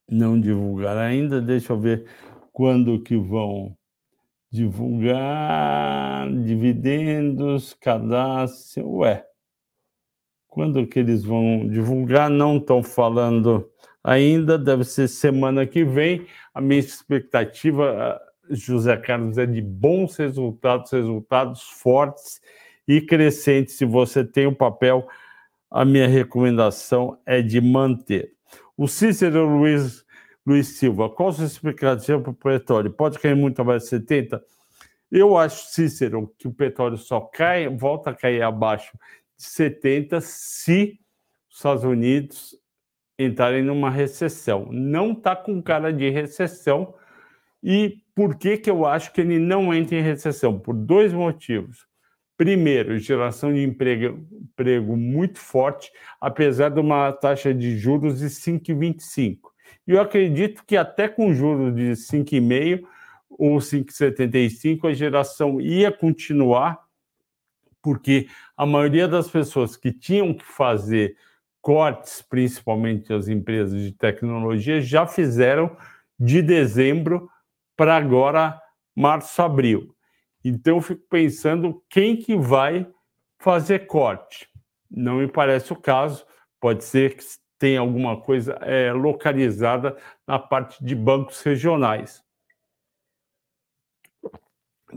Não 0.08 0.40
divulgar 0.40 0.96
ainda. 0.96 1.40
Deixa 1.40 1.72
eu 1.72 1.80
ver 1.80 2.08
quando 2.52 3.00
que 3.02 3.16
vão 3.16 3.76
divulgar 4.50 6.28
dividendos, 6.44 7.74
cadastro. 7.74 8.88
Ué, 8.96 9.24
quando 10.48 10.86
que 10.86 10.98
eles 10.98 11.22
vão 11.22 11.68
divulgar? 11.68 12.28
Não 12.28 12.56
estão 12.56 12.82
falando 12.82 13.70
ainda, 14.02 14.58
deve 14.58 14.84
ser 14.84 15.06
semana 15.06 15.66
que 15.66 15.84
vem. 15.84 16.26
A 16.54 16.60
minha 16.60 16.80
expectativa, 16.80 18.20
José 18.50 18.96
Carlos, 18.96 19.38
é 19.38 19.46
de 19.46 19.60
bons 19.60 20.16
resultados, 20.16 20.90
resultados 20.90 21.62
fortes 21.62 22.40
e 22.86 23.00
crescentes. 23.00 23.76
Se 23.76 23.84
você 23.84 24.24
tem 24.24 24.46
um 24.46 24.54
papel, 24.54 25.06
a 25.70 25.84
minha 25.84 26.08
recomendação 26.08 27.18
é 27.26 27.42
de 27.42 27.60
manter. 27.60 28.32
O 28.76 28.86
Cícero 28.86 29.46
Luiz, 29.46 30.04
Luiz 30.46 30.78
Silva, 30.78 31.10
qual 31.10 31.30
a 31.30 31.32
sua 31.32 31.46
expectativa 31.46 32.20
para 32.20 32.30
o 32.30 32.34
petróleo? 32.34 32.92
Pode 32.92 33.18
cair 33.18 33.34
muito 33.34 33.60
abaixo 33.60 33.86
de 33.86 33.90
70? 33.90 34.42
Eu 35.10 35.36
acho, 35.36 35.66
Cícero, 35.66 36.32
que 36.38 36.48
o 36.48 36.52
petróleo 36.52 36.96
só 36.96 37.20
cai, 37.20 37.68
volta 37.68 38.10
a 38.10 38.14
cair 38.14 38.42
abaixo 38.42 38.98
70 39.36 40.20
se 40.20 40.98
os 41.50 41.56
Estados 41.56 41.84
Unidos 41.84 42.56
entrarem 43.18 43.62
numa 43.62 43.90
recessão. 43.90 44.68
Não 44.70 45.12
está 45.12 45.34
com 45.34 45.62
cara 45.62 45.92
de 45.92 46.10
recessão. 46.10 46.94
E 47.62 48.02
por 48.16 48.34
que, 48.36 48.56
que 48.56 48.70
eu 48.70 48.86
acho 48.86 49.12
que 49.12 49.20
ele 49.20 49.38
não 49.38 49.74
entra 49.74 49.94
em 49.94 50.02
recessão? 50.02 50.58
Por 50.58 50.74
dois 50.74 51.12
motivos. 51.12 51.86
Primeiro, 52.34 52.98
geração 52.98 53.52
de 53.52 53.62
emprego, 53.62 54.26
emprego 54.32 54.96
muito 54.96 55.38
forte, 55.38 55.92
apesar 56.18 56.70
de 56.70 56.80
uma 56.80 57.12
taxa 57.12 57.52
de 57.52 57.76
juros 57.76 58.20
de 58.20 58.26
5,25. 58.26 59.38
E 59.86 59.92
eu 59.92 60.00
acredito 60.00 60.64
que 60.66 60.78
até 60.78 61.08
com 61.08 61.34
juros 61.34 61.74
de 61.74 61.90
5,5 61.92 62.84
ou 63.28 63.58
5,75 63.58 64.88
a 64.88 64.94
geração 64.94 65.60
ia 65.60 65.92
continuar 65.92 66.86
porque 67.82 68.26
a 68.56 68.66
maioria 68.66 69.06
das 69.06 69.30
pessoas 69.30 69.76
que 69.76 69.92
tinham 69.92 70.34
que 70.34 70.44
fazer 70.44 71.16
cortes, 71.60 72.20
principalmente 72.22 73.12
as 73.12 73.28
empresas 73.28 73.80
de 73.80 73.92
tecnologia, 73.92 74.80
já 74.80 75.06
fizeram 75.06 75.76
de 76.18 76.42
dezembro 76.42 77.30
para 77.76 77.96
agora 77.96 78.60
março, 78.94 79.40
abril. 79.42 79.94
Então 80.44 80.76
eu 80.76 80.82
fico 80.82 81.02
pensando 81.08 81.84
quem 81.90 82.16
que 82.16 82.36
vai 82.36 82.90
fazer 83.38 83.86
corte. 83.86 84.48
Não 84.90 85.16
me 85.16 85.28
parece 85.28 85.72
o 85.72 85.76
caso. 85.76 86.26
Pode 86.60 86.84
ser 86.84 87.16
que 87.16 87.24
tenha 87.58 87.80
alguma 87.80 88.20
coisa 88.20 88.52
é, 88.62 88.92
localizada 88.92 89.96
na 90.26 90.38
parte 90.38 90.82
de 90.84 90.94
bancos 90.94 91.42
regionais. 91.42 92.24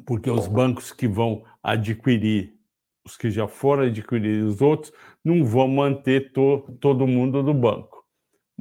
Porque 0.06 0.30
os 0.30 0.48
bancos 0.48 0.92
que 0.92 1.08
vão 1.08 1.44
adquirir 1.62 2.60
os 3.06 3.18
que 3.18 3.32
já 3.32 3.48
foram 3.48 3.84
adquiridos, 3.84 4.56
os 4.56 4.62
outros, 4.62 4.94
não 5.24 5.44
vão 5.44 5.68
manter 5.68 6.32
to, 6.32 6.78
todo 6.80 7.08
mundo 7.08 7.42
do 7.42 7.54
banco. 7.54 8.06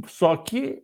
Só 0.06 0.36
que 0.36 0.82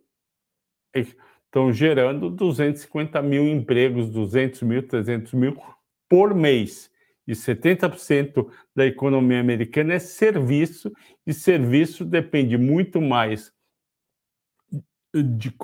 estão 1.55 1.71
gerando 1.71 2.29
250 2.29 3.21
mil 3.21 3.47
empregos, 3.47 4.09
200 4.09 4.61
mil, 4.63 4.85
300 4.85 5.33
mil 5.33 5.57
por 6.09 6.35
mês. 6.35 6.91
E 7.25 7.31
70% 7.31 8.47
da 8.75 8.85
economia 8.85 9.39
americana 9.39 9.93
é 9.93 9.99
serviço, 9.99 10.91
e 11.25 11.33
serviço 11.33 12.03
depende 12.03 12.57
muito 12.57 12.99
mais 12.99 13.53
de, 15.13 15.55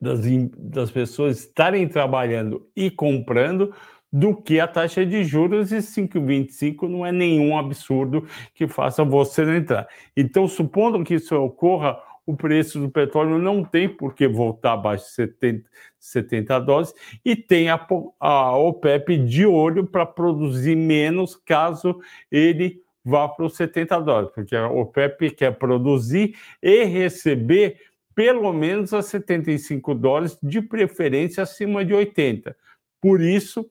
das, 0.00 0.20
das 0.56 0.90
pessoas 0.90 1.40
estarem 1.40 1.86
trabalhando 1.86 2.66
e 2.74 2.90
comprando 2.90 3.74
do 4.10 4.34
que 4.34 4.58
a 4.58 4.66
taxa 4.66 5.04
de 5.04 5.24
juros 5.24 5.70
e 5.70 5.76
5,25 5.76 6.88
não 6.88 7.04
é 7.04 7.12
nenhum 7.12 7.58
absurdo 7.58 8.26
que 8.54 8.66
faça 8.66 9.04
você 9.04 9.42
entrar. 9.56 9.86
Então, 10.16 10.48
supondo 10.48 11.04
que 11.04 11.14
isso 11.14 11.36
ocorra, 11.36 12.02
o 12.28 12.36
preço 12.36 12.78
do 12.78 12.90
petróleo 12.90 13.38
não 13.38 13.64
tem 13.64 13.88
por 13.88 14.14
que 14.14 14.28
voltar 14.28 14.74
abaixo 14.74 15.06
de 15.06 15.12
70, 15.12 15.70
70 15.98 16.58
dólares 16.60 16.94
e 17.24 17.34
tem 17.34 17.70
a, 17.70 17.86
a 18.20 18.54
OPEP 18.54 19.16
de 19.16 19.46
olho 19.46 19.86
para 19.86 20.04
produzir 20.04 20.76
menos 20.76 21.34
caso 21.34 21.98
ele 22.30 22.82
vá 23.02 23.26
para 23.26 23.46
os 23.46 23.56
70 23.56 23.98
dólares, 24.00 24.30
porque 24.34 24.54
a 24.54 24.68
OPEP 24.68 25.30
quer 25.30 25.56
produzir 25.56 26.36
e 26.62 26.84
receber 26.84 27.80
pelo 28.14 28.52
menos 28.52 28.92
a 28.92 29.00
75 29.00 29.94
dólares, 29.94 30.36
de 30.42 30.60
preferência 30.60 31.42
acima 31.42 31.82
de 31.82 31.94
80. 31.94 32.54
Por 33.00 33.22
isso, 33.22 33.64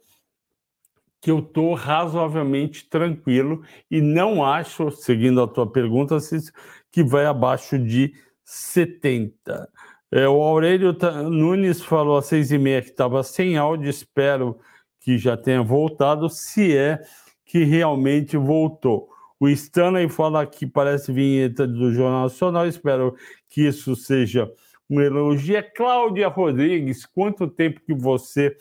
que 1.21 1.29
eu 1.29 1.39
estou 1.39 1.75
razoavelmente 1.75 2.89
tranquilo 2.89 3.61
e 3.91 4.01
não 4.01 4.43
acho, 4.43 4.89
seguindo 4.89 5.43
a 5.43 5.47
tua 5.47 5.71
pergunta, 5.71 6.17
que 6.91 7.03
vai 7.03 7.25
abaixo 7.25 7.77
de 7.77 8.13
70. 8.47 9.69
É, 10.09 10.25
o 10.27 10.41
Aurélio 10.41 10.95
Nunes 11.29 11.81
falou 11.81 12.17
às 12.17 12.27
seis 12.27 12.49
e 12.49 12.57
meia 12.57 12.81
que 12.81 12.89
estava 12.89 13.21
sem 13.21 13.57
áudio, 13.57 13.89
espero 13.89 14.57
que 15.01 15.17
já 15.17 15.35
tenha 15.35 15.61
voltado, 15.61 16.29
se 16.29 16.75
é 16.75 17.01
que 17.45 17.65
realmente 17.65 18.37
voltou. 18.37 19.09
O 19.37 19.49
Stanley 19.49 20.07
fala 20.07 20.45
que 20.45 20.65
parece 20.65 21.11
vinheta 21.11 21.67
do 21.67 21.91
Jornal 21.93 22.23
Nacional, 22.23 22.65
espero 22.65 23.15
que 23.49 23.67
isso 23.67 23.97
seja 23.97 24.49
um 24.89 25.01
elogio. 25.01 25.57
É 25.57 25.61
Cláudia 25.61 26.29
Rodrigues, 26.29 27.05
quanto 27.05 27.47
tempo 27.47 27.81
que 27.85 27.93
você 27.93 28.55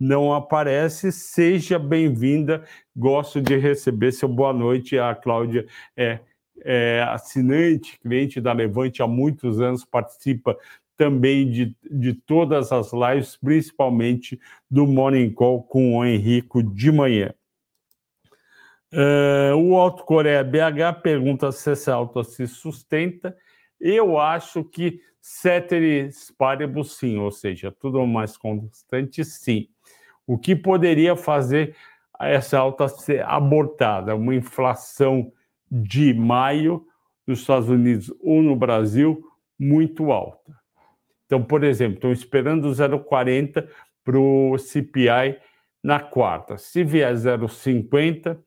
não 0.00 0.32
aparece? 0.32 1.12
Seja 1.12 1.78
bem-vinda, 1.78 2.64
gosto 2.96 3.40
de 3.40 3.56
receber 3.56 4.12
seu 4.12 4.30
boa 4.30 4.54
noite. 4.54 4.98
A 4.98 5.14
Cláudia 5.14 5.66
é, 5.94 6.20
é 6.64 7.04
assinante, 7.08 7.98
cliente 8.00 8.40
da 8.40 8.52
Levante 8.52 9.02
há 9.02 9.06
muitos 9.06 9.60
anos, 9.60 9.84
participa 9.84 10.56
também 10.96 11.50
de, 11.50 11.76
de 11.90 12.14
todas 12.14 12.72
as 12.72 12.92
lives, 12.92 13.36
principalmente 13.36 14.40
do 14.70 14.86
Morning 14.86 15.30
Call 15.30 15.62
com 15.62 15.96
o 15.96 16.04
Henrico 16.04 16.62
de 16.62 16.90
manhã. 16.90 17.34
Uh, 18.92 19.54
o 19.56 19.76
Alto 19.76 20.04
Coreia 20.04 20.42
BH 20.42 21.02
pergunta 21.02 21.52
se 21.52 21.72
essa 21.72 21.92
alta 21.92 22.24
se 22.24 22.46
sustenta. 22.46 23.36
Eu 23.78 24.18
acho 24.18 24.64
que 24.64 25.00
ceteris 25.20 26.30
paribus 26.38 26.96
sim, 26.96 27.18
ou 27.18 27.30
seja, 27.30 27.70
tudo 27.70 28.06
mais 28.06 28.36
constante 28.36 29.24
sim. 29.24 29.68
O 30.26 30.38
que 30.38 30.56
poderia 30.56 31.14
fazer 31.14 31.76
essa 32.18 32.58
alta 32.58 32.88
ser 32.88 33.22
abortada? 33.24 34.16
Uma 34.16 34.34
inflação 34.34 35.32
de 35.70 36.14
maio 36.14 36.86
nos 37.26 37.40
Estados 37.40 37.68
Unidos 37.68 38.12
ou 38.20 38.42
no 38.42 38.54
Brasil 38.54 39.22
muito 39.58 40.12
alta. 40.12 40.54
Então, 41.24 41.42
por 41.42 41.64
exemplo, 41.64 41.94
estão 41.96 42.12
esperando 42.12 42.68
0,40 42.68 43.66
para 44.04 44.18
o 44.18 44.56
CPI 44.56 45.40
na 45.82 45.98
quarta. 45.98 46.56
Se 46.56 46.84
vier 46.84 47.12
0,50, 47.14 48.38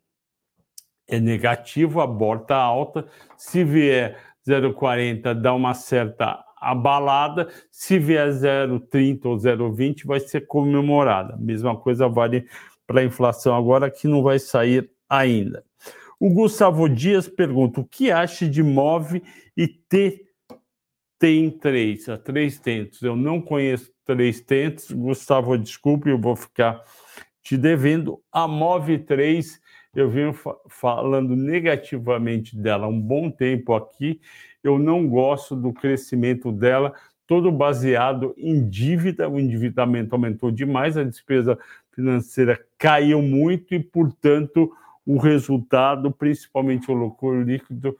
é 1.07 1.19
negativo, 1.19 1.99
aborta 1.99 2.55
alta. 2.55 3.05
Se 3.35 3.63
vier 3.63 4.17
0,40, 4.47 5.33
dá 5.33 5.53
uma 5.53 5.73
certa 5.73 6.43
abalada. 6.57 7.49
Se 7.71 7.99
vier 7.99 8.29
0,30 8.29 9.25
ou 9.25 9.35
0,20, 9.35 10.05
vai 10.05 10.19
ser 10.19 10.47
comemorada. 10.47 11.35
Mesma 11.37 11.75
coisa 11.77 12.07
vale 12.07 12.47
para 12.87 13.01
a 13.01 13.03
inflação 13.03 13.55
agora, 13.55 13.91
que 13.91 14.07
não 14.07 14.23
vai 14.23 14.39
sair 14.39 14.89
ainda. 15.09 15.63
O 16.19 16.29
Gustavo 16.29 16.89
Dias 16.89 17.27
pergunta: 17.27 17.79
o 17.79 17.85
que 17.85 18.11
acha 18.11 18.47
de 18.47 18.61
MOVE 18.61 19.23
e 19.55 19.67
T 19.67 20.25
tem 21.17 21.49
três, 21.51 22.07
a 22.07 22.17
três 22.17 22.59
tentos. 22.59 23.01
Eu 23.01 23.15
não 23.15 23.41
conheço 23.41 23.91
três 24.05 24.39
tentos. 24.39 24.91
Gustavo, 24.91 25.57
desculpe, 25.57 26.09
eu 26.09 26.19
vou 26.19 26.35
ficar 26.35 26.81
te 27.41 27.57
devendo. 27.57 28.21
A 28.31 28.47
MOVE 28.47 28.99
3 28.99 29.59
eu 29.95 30.09
venho 30.09 30.33
fa 30.33 30.55
falando 30.67 31.35
negativamente 31.35 32.55
dela 32.55 32.85
há 32.85 32.89
um 32.89 33.01
bom 33.01 33.29
tempo 33.29 33.73
aqui. 33.73 34.21
Eu 34.63 34.77
não 34.77 35.07
gosto 35.07 35.55
do 35.55 35.73
crescimento 35.73 36.51
dela, 36.51 36.93
todo 37.25 37.51
baseado 37.51 38.33
em 38.37 38.69
dívida. 38.69 39.27
O 39.27 39.39
endividamento 39.39 40.13
aumentou 40.13 40.51
demais, 40.51 40.95
a 40.95 41.03
despesa 41.03 41.57
financeira 41.91 42.63
caiu 42.77 43.21
muito 43.21 43.73
e, 43.73 43.79
portanto, 43.79 44.71
o 45.09 45.17
resultado, 45.17 46.11
principalmente 46.11 46.91
o 46.91 46.93
lucro 46.93 47.41
líquido, 47.41 47.97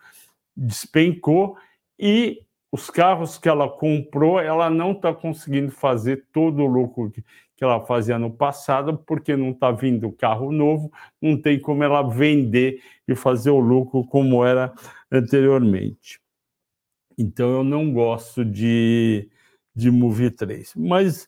despencou 0.55 1.57
e 1.97 2.39
os 2.71 2.87
carros 2.91 3.35
que 3.35 3.49
ela 3.49 3.67
comprou, 3.67 4.39
ela 4.39 4.69
não 4.69 4.91
está 4.91 5.11
conseguindo 5.11 5.71
fazer 5.71 6.27
todo 6.31 6.61
o 6.61 6.67
lucro 6.67 7.09
que, 7.09 7.23
ela 7.61 7.83
fazia 7.83 8.19
no 8.19 8.29
passado, 8.31 8.95
porque 8.95 9.35
não 9.35 9.49
está 9.49 9.71
vindo 9.71 10.11
carro 10.11 10.51
novo, 10.51 10.93
não 11.19 11.35
tem 11.35 11.59
como 11.59 11.83
ela 11.83 12.03
vender 12.03 12.81
e 13.07 13.15
fazer 13.15 13.49
o 13.49 13.59
lucro 13.59 14.05
como 14.05 14.45
era 14.45 14.71
anteriormente. 15.11 16.21
Então 17.17 17.49
eu 17.49 17.63
não 17.63 17.91
gosto 17.91 18.45
de, 18.45 19.27
de 19.75 19.89
Move 19.89 20.29
3. 20.29 20.75
Mas, 20.75 21.27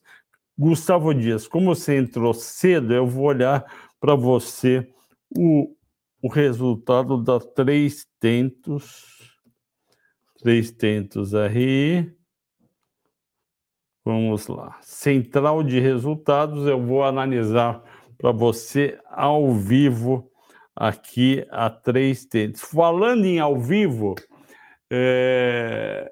Gustavo 0.57 1.11
Dias, 1.13 1.47
como 1.47 1.75
você 1.75 1.97
entrou 1.97 2.33
cedo, 2.35 2.93
eu 2.93 3.05
vou 3.05 3.25
olhar 3.25 3.65
para 3.99 4.15
você 4.15 4.87
o, 5.35 5.75
o 6.21 6.27
resultado 6.27 7.21
da 7.21 7.39
Três 7.39 8.05
Tentos 8.19 9.21
Três 10.41 10.71
tentos 10.71 11.33
RI. 11.33 12.11
Vamos 14.03 14.47
lá. 14.47 14.79
Central 14.81 15.61
de 15.61 15.79
resultados, 15.79 16.65
eu 16.65 16.83
vou 16.83 17.03
analisar 17.03 17.83
para 18.17 18.31
você 18.31 18.99
ao 19.05 19.53
vivo 19.53 20.31
aqui 20.75 21.45
a 21.51 21.69
três 21.69 22.25
tentos. 22.25 22.61
Falando 22.61 23.23
em 23.25 23.39
ao 23.39 23.59
vivo, 23.59 24.15
é... 24.91 26.11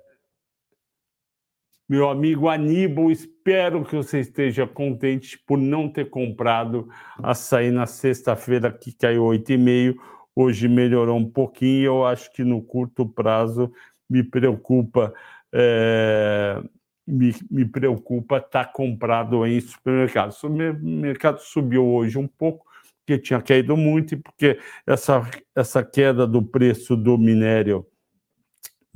meu 1.90 2.08
amigo 2.08 2.48
Aníbal, 2.48 3.10
espero 3.10 3.84
que 3.84 3.96
você 3.96 4.20
esteja 4.20 4.68
contente 4.68 5.40
por 5.46 5.58
não 5.58 5.90
ter 5.90 6.10
comprado 6.10 6.88
açaí 7.18 7.72
na 7.72 7.88
sexta-feira, 7.88 8.72
que 8.72 8.94
caiu 8.94 9.24
8,5. 9.24 9.96
Hoje 10.36 10.68
melhorou 10.68 11.18
um 11.18 11.30
pouquinho. 11.30 11.86
Eu 11.86 12.06
acho 12.06 12.32
que 12.32 12.44
no 12.44 12.62
curto 12.62 13.08
prazo 13.08 13.74
me 14.08 14.24
preocupa 14.24 15.12
é, 15.52 16.62
me, 17.10 17.34
me 17.50 17.66
preocupa 17.66 18.38
estar 18.38 18.66
tá 18.66 18.72
comprado 18.72 19.46
em 19.46 19.60
supermercado. 19.60 20.30
O 20.30 20.34
supermercado 20.34 21.40
subiu 21.40 21.86
hoje 21.88 22.18
um 22.18 22.28
pouco, 22.28 22.66
porque 23.00 23.20
tinha 23.20 23.42
caído 23.42 23.76
muito, 23.76 24.14
e 24.14 24.18
porque 24.18 24.60
essa, 24.86 25.28
essa 25.56 25.84
queda 25.84 26.28
do 26.28 26.44
preço 26.44 26.96
do 26.96 27.18
minério, 27.18 27.86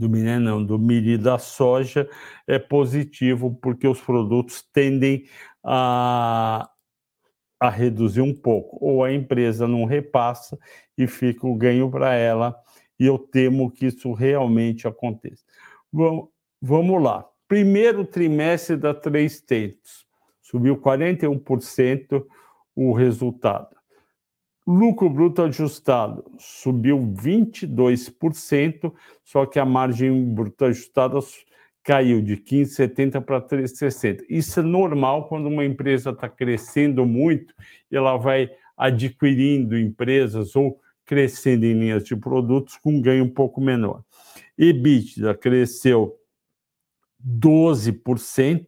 do 0.03 0.09
minério 0.09 0.41
não, 0.41 0.63
do 0.63 0.77
milho 0.77 1.11
e 1.11 1.17
da 1.17 1.37
soja, 1.37 2.09
é 2.45 2.59
positivo, 2.59 3.57
porque 3.61 3.87
os 3.87 4.01
produtos 4.01 4.61
tendem 4.73 5.25
a, 5.63 6.69
a 7.59 7.69
reduzir 7.69 8.21
um 8.21 8.33
pouco, 8.33 8.77
ou 8.81 9.03
a 9.03 9.13
empresa 9.13 9.67
não 9.67 9.85
repassa 9.85 10.59
e 10.97 11.07
fica 11.07 11.47
o 11.47 11.55
ganho 11.55 11.89
para 11.89 12.13
ela 12.13 12.55
e 12.99 13.05
eu 13.05 13.17
temo 13.17 13.71
que 13.71 13.85
isso 13.85 14.11
realmente 14.13 14.87
aconteça. 14.87 15.43
Vamos, 15.91 16.27
vamos 16.61 17.01
lá. 17.01 17.25
Primeiro 17.47 18.05
trimestre 18.05 18.75
da 18.75 18.93
Três 18.93 19.39
Tentos, 19.41 20.05
subiu 20.41 20.77
41% 20.77 22.25
o 22.75 22.91
resultado. 22.91 23.75
Lucro 24.65 25.09
bruto 25.09 25.41
ajustado 25.41 26.23
subiu 26.39 26.97
22%, 26.97 28.93
só 29.23 29.45
que 29.45 29.59
a 29.59 29.65
margem 29.65 30.33
bruta 30.33 30.67
ajustada 30.67 31.19
caiu 31.83 32.21
de 32.21 32.37
15,70 32.37 33.21
para 33.21 33.41
13,60. 33.41 34.23
Isso 34.29 34.61
é 34.61 34.63
normal 34.63 35.27
quando 35.27 35.47
uma 35.47 35.65
empresa 35.65 36.11
está 36.11 36.29
crescendo 36.29 37.05
muito, 37.05 37.53
ela 37.91 38.15
vai 38.15 38.49
adquirindo 38.77 39.77
empresas 39.77 40.55
ou 40.55 40.79
crescendo 41.05 41.65
em 41.65 41.73
linhas 41.73 42.05
de 42.05 42.15
produtos 42.15 42.77
com 42.77 43.01
ganho 43.01 43.25
um 43.25 43.29
pouco 43.29 43.59
menor. 43.59 44.01
EBITDA 44.57 45.35
cresceu 45.35 46.17
12%, 47.21 48.65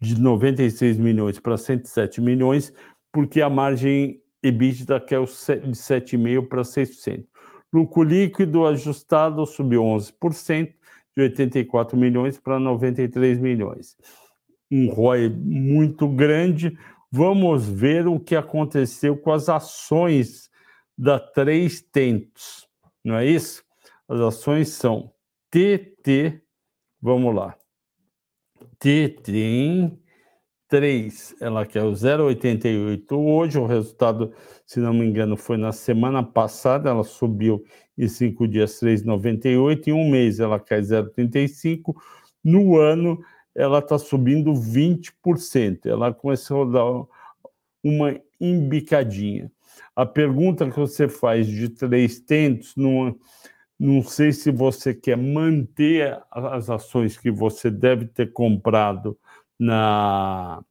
de 0.00 0.20
96 0.20 0.96
milhões 0.96 1.40
para 1.40 1.56
107 1.56 2.20
milhões, 2.20 2.72
porque 3.12 3.40
a 3.40 3.50
margem 3.50 4.22
EBITDA 4.42 5.00
caiu 5.00 5.24
de 5.24 5.30
7,5% 5.30 6.48
para 6.48 6.62
6%. 6.62 7.24
Lucro 7.72 8.02
líquido 8.02 8.66
ajustado 8.66 9.44
subiu 9.44 9.82
11%, 9.82 10.74
de 11.16 11.22
84 11.22 11.96
milhões 11.96 12.38
para 12.38 12.60
93 12.60 13.38
milhões. 13.38 13.96
Um 14.70 14.88
ROI 14.88 15.28
muito 15.28 16.06
grande. 16.06 16.78
Vamos 17.10 17.68
ver 17.68 18.06
o 18.06 18.20
que 18.20 18.36
aconteceu 18.36 19.16
com 19.16 19.32
as 19.32 19.48
ações 19.48 20.48
da 20.96 21.18
Três 21.18 21.80
Tentos, 21.80 22.68
não 23.04 23.16
é 23.16 23.26
isso? 23.26 23.64
As 24.08 24.20
ações 24.20 24.70
são 24.70 25.12
TT, 25.50 26.40
vamos 27.00 27.34
lá, 27.34 27.56
TT 28.78 29.92
3, 30.68 31.36
ela 31.40 31.64
quer 31.64 31.82
o 31.82 31.92
0,88 31.92 33.12
hoje, 33.12 33.58
o 33.58 33.66
resultado, 33.66 34.32
se 34.66 34.78
não 34.80 34.92
me 34.92 35.06
engano, 35.06 35.36
foi 35.36 35.56
na 35.56 35.72
semana 35.72 36.22
passada, 36.22 36.90
ela 36.90 37.04
subiu 37.04 37.64
em 37.96 38.06
cinco 38.06 38.46
dias 38.46 38.78
3,98, 38.80 39.88
em 39.88 39.92
um 39.92 40.10
mês 40.10 40.38
ela 40.38 40.60
cai 40.60 40.80
0,35, 40.80 41.94
no 42.44 42.76
ano 42.76 43.18
ela 43.54 43.78
está 43.78 43.98
subindo 43.98 44.52
20%, 44.52 45.86
ela 45.86 46.12
começou 46.12 46.62
a 46.62 46.66
dar 46.66 47.06
uma 47.82 48.20
embicadinha. 48.40 49.50
A 49.96 50.06
pergunta 50.06 50.70
que 50.70 50.78
você 50.78 51.08
faz 51.08 51.46
de 51.46 51.68
três 51.70 52.20
tentos, 52.20 52.76
não, 52.76 53.16
não 53.78 54.02
sei 54.02 54.32
se 54.32 54.52
você 54.52 54.94
quer 54.94 55.16
manter 55.16 56.20
as 56.30 56.70
ações 56.70 57.16
que 57.16 57.30
você 57.30 57.70
deve 57.70 58.06
ter 58.06 58.32
comprado 58.32 59.18
na, 59.58 60.62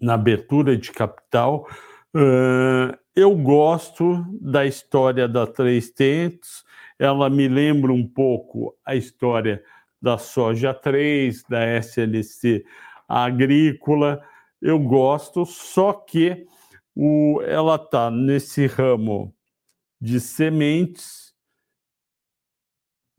na 0.00 0.14
abertura 0.14 0.76
de 0.76 0.90
capital. 0.90 1.68
Uh, 2.14 2.96
eu 3.14 3.34
gosto 3.36 4.24
da 4.40 4.66
história 4.66 5.28
da 5.28 5.46
Três 5.46 5.90
Tentos, 5.90 6.64
ela 6.98 7.30
me 7.30 7.48
lembra 7.48 7.92
um 7.92 8.06
pouco 8.06 8.76
a 8.84 8.94
história 8.94 9.62
da 10.00 10.18
Soja 10.18 10.74
3, 10.74 11.42
da 11.44 11.64
SLC 11.80 12.64
Agrícola. 13.08 14.22
Eu 14.60 14.78
gosto, 14.78 15.44
só 15.44 15.92
que 15.92 16.46
o, 16.94 17.42
ela 17.42 17.76
está 17.76 18.10
nesse 18.10 18.66
ramo 18.66 19.34
de 20.00 20.20
sementes. 20.20 21.34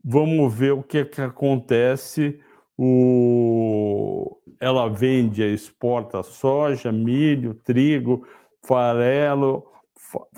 Vamos 0.02 0.52
ver 0.54 0.72
o 0.72 0.82
que, 0.82 0.98
é 0.98 1.04
que 1.04 1.20
acontece. 1.20 2.40
O, 2.78 4.38
ela 4.60 4.88
vende, 4.88 5.42
exporta 5.42 6.22
soja, 6.22 6.92
milho, 6.92 7.54
trigo, 7.54 8.24
farelo, 8.62 9.66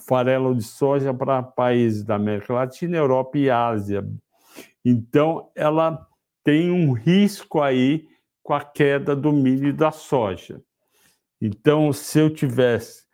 farelo 0.08 0.54
de 0.54 0.62
soja 0.62 1.12
para 1.12 1.42
países 1.42 2.02
da 2.02 2.14
América 2.14 2.54
Latina, 2.54 2.96
Europa 2.96 3.36
e 3.36 3.50
Ásia. 3.50 4.08
Então, 4.82 5.50
ela 5.54 6.06
tem 6.42 6.70
um 6.70 6.92
risco 6.92 7.60
aí 7.60 8.08
com 8.42 8.54
a 8.54 8.64
queda 8.64 9.14
do 9.14 9.32
milho 9.32 9.68
e 9.68 9.72
da 9.72 9.90
soja. 9.90 10.62
Então, 11.40 11.92
se 11.92 12.18
eu 12.18 12.32
tivesse 12.32 13.04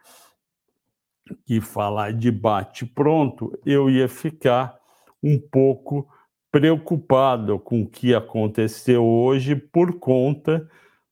que 1.44 1.60
falar 1.60 2.12
de 2.12 2.30
bate 2.30 2.86
pronto, 2.86 3.58
eu 3.66 3.90
ia 3.90 4.08
ficar 4.08 4.78
um 5.22 5.38
pouco 5.38 6.08
preocupado 6.56 7.58
com 7.58 7.82
o 7.82 7.86
que 7.86 8.14
aconteceu 8.14 9.04
hoje 9.04 9.54
por 9.54 9.98
conta 9.98 10.66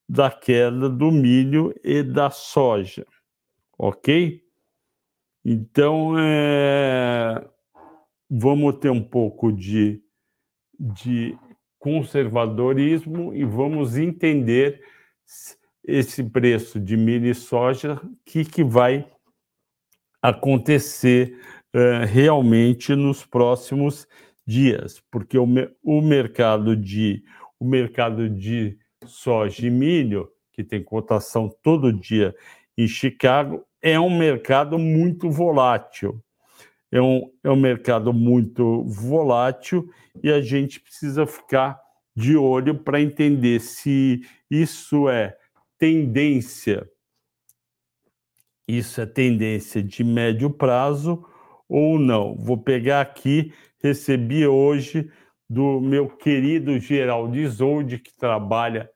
da 0.08 0.30
queda 0.30 0.88
do 0.88 1.12
milho 1.12 1.78
e 1.84 2.02
da 2.02 2.30
soja, 2.30 3.06
ok? 3.78 4.42
Então, 5.44 6.18
é, 6.18 7.46
vamos 8.30 8.78
ter 8.78 8.88
um 8.88 9.02
pouco 9.02 9.52
de, 9.52 10.02
de 10.80 11.36
conservadorismo 11.78 13.34
e 13.34 13.44
vamos 13.44 13.98
entender 13.98 14.82
esse 15.86 16.24
preço 16.24 16.80
de 16.80 16.96
milho 16.96 17.26
e 17.26 17.34
soja, 17.34 18.00
o 18.02 18.16
que, 18.24 18.46
que 18.46 18.64
vai 18.64 19.06
acontecer 20.22 21.38
uh, 21.76 22.06
realmente 22.06 22.94
nos 22.94 23.26
próximos 23.26 24.08
dias, 24.46 25.02
porque 25.10 25.38
o, 25.38 25.46
o, 25.82 26.00
mercado 26.00 26.76
de 26.76 27.22
o 27.58 27.64
mercado 27.64 28.28
de 28.28 28.78
soja 29.06 29.66
e 29.66 29.70
milho, 29.70 30.30
que 30.52 30.62
tem 30.62 30.82
cotação 30.82 31.48
todo 31.62 31.92
dia 31.92 32.34
em 32.76 32.86
Chicago, 32.86 33.64
é 33.80 33.98
um 33.98 34.16
mercado 34.16 34.78
muito 34.78 35.30
volátil. 35.30 36.22
É 36.90 37.00
um, 37.02 37.30
é 37.42 37.50
um 37.50 37.56
mercado 37.56 38.12
muito 38.12 38.84
volátil 38.84 39.90
e 40.22 40.30
a 40.30 40.40
gente 40.40 40.78
precisa 40.80 41.26
ficar 41.26 41.80
de 42.14 42.36
olho 42.36 42.78
para 42.78 43.00
entender 43.00 43.60
se 43.60 44.20
isso 44.48 45.08
é 45.08 45.36
tendência 45.76 46.88
isso 48.66 49.00
é 49.00 49.06
tendência 49.06 49.82
de 49.82 50.02
médio 50.02 50.50
prazo 50.50 51.24
ou 51.68 51.98
não? 51.98 52.36
Vou 52.36 52.58
pegar 52.58 53.00
aqui, 53.00 53.52
recebi 53.82 54.46
hoje 54.46 55.10
do 55.48 55.80
meu 55.80 56.08
querido 56.08 56.78
Geraldo 56.78 57.36
Isolde, 57.36 57.98
que 57.98 58.16
trabalha 58.16 58.90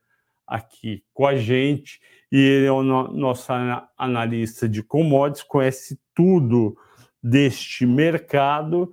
aqui 0.47 1.03
com 1.13 1.27
a 1.27 1.37
gente, 1.37 2.01
e 2.33 2.39
ele 2.39 2.67
é 2.67 2.73
o 2.73 2.83
nosso 2.83 3.53
analista 3.97 4.69
de 4.69 4.83
commodities, 4.83 5.45
conhece 5.45 5.99
tudo 6.15 6.77
deste 7.23 7.87
mercado, 7.87 8.91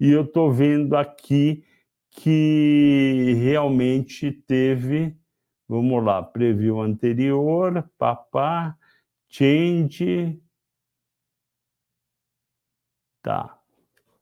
e 0.00 0.10
eu 0.10 0.22
estou 0.22 0.52
vendo 0.52 0.96
aqui 0.96 1.64
que 2.10 3.36
realmente 3.40 4.32
teve, 4.32 5.16
vamos 5.68 6.04
lá, 6.04 6.22
preview 6.22 6.80
anterior, 6.80 7.88
papá, 7.96 8.76
change. 9.28 10.40
Tá. 13.28 13.60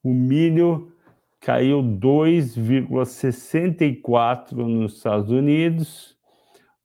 O 0.02 0.12
milho 0.12 0.92
caiu 1.38 1.80
2,64 1.80 4.66
nos 4.66 4.96
Estados 4.96 5.30
Unidos, 5.30 6.18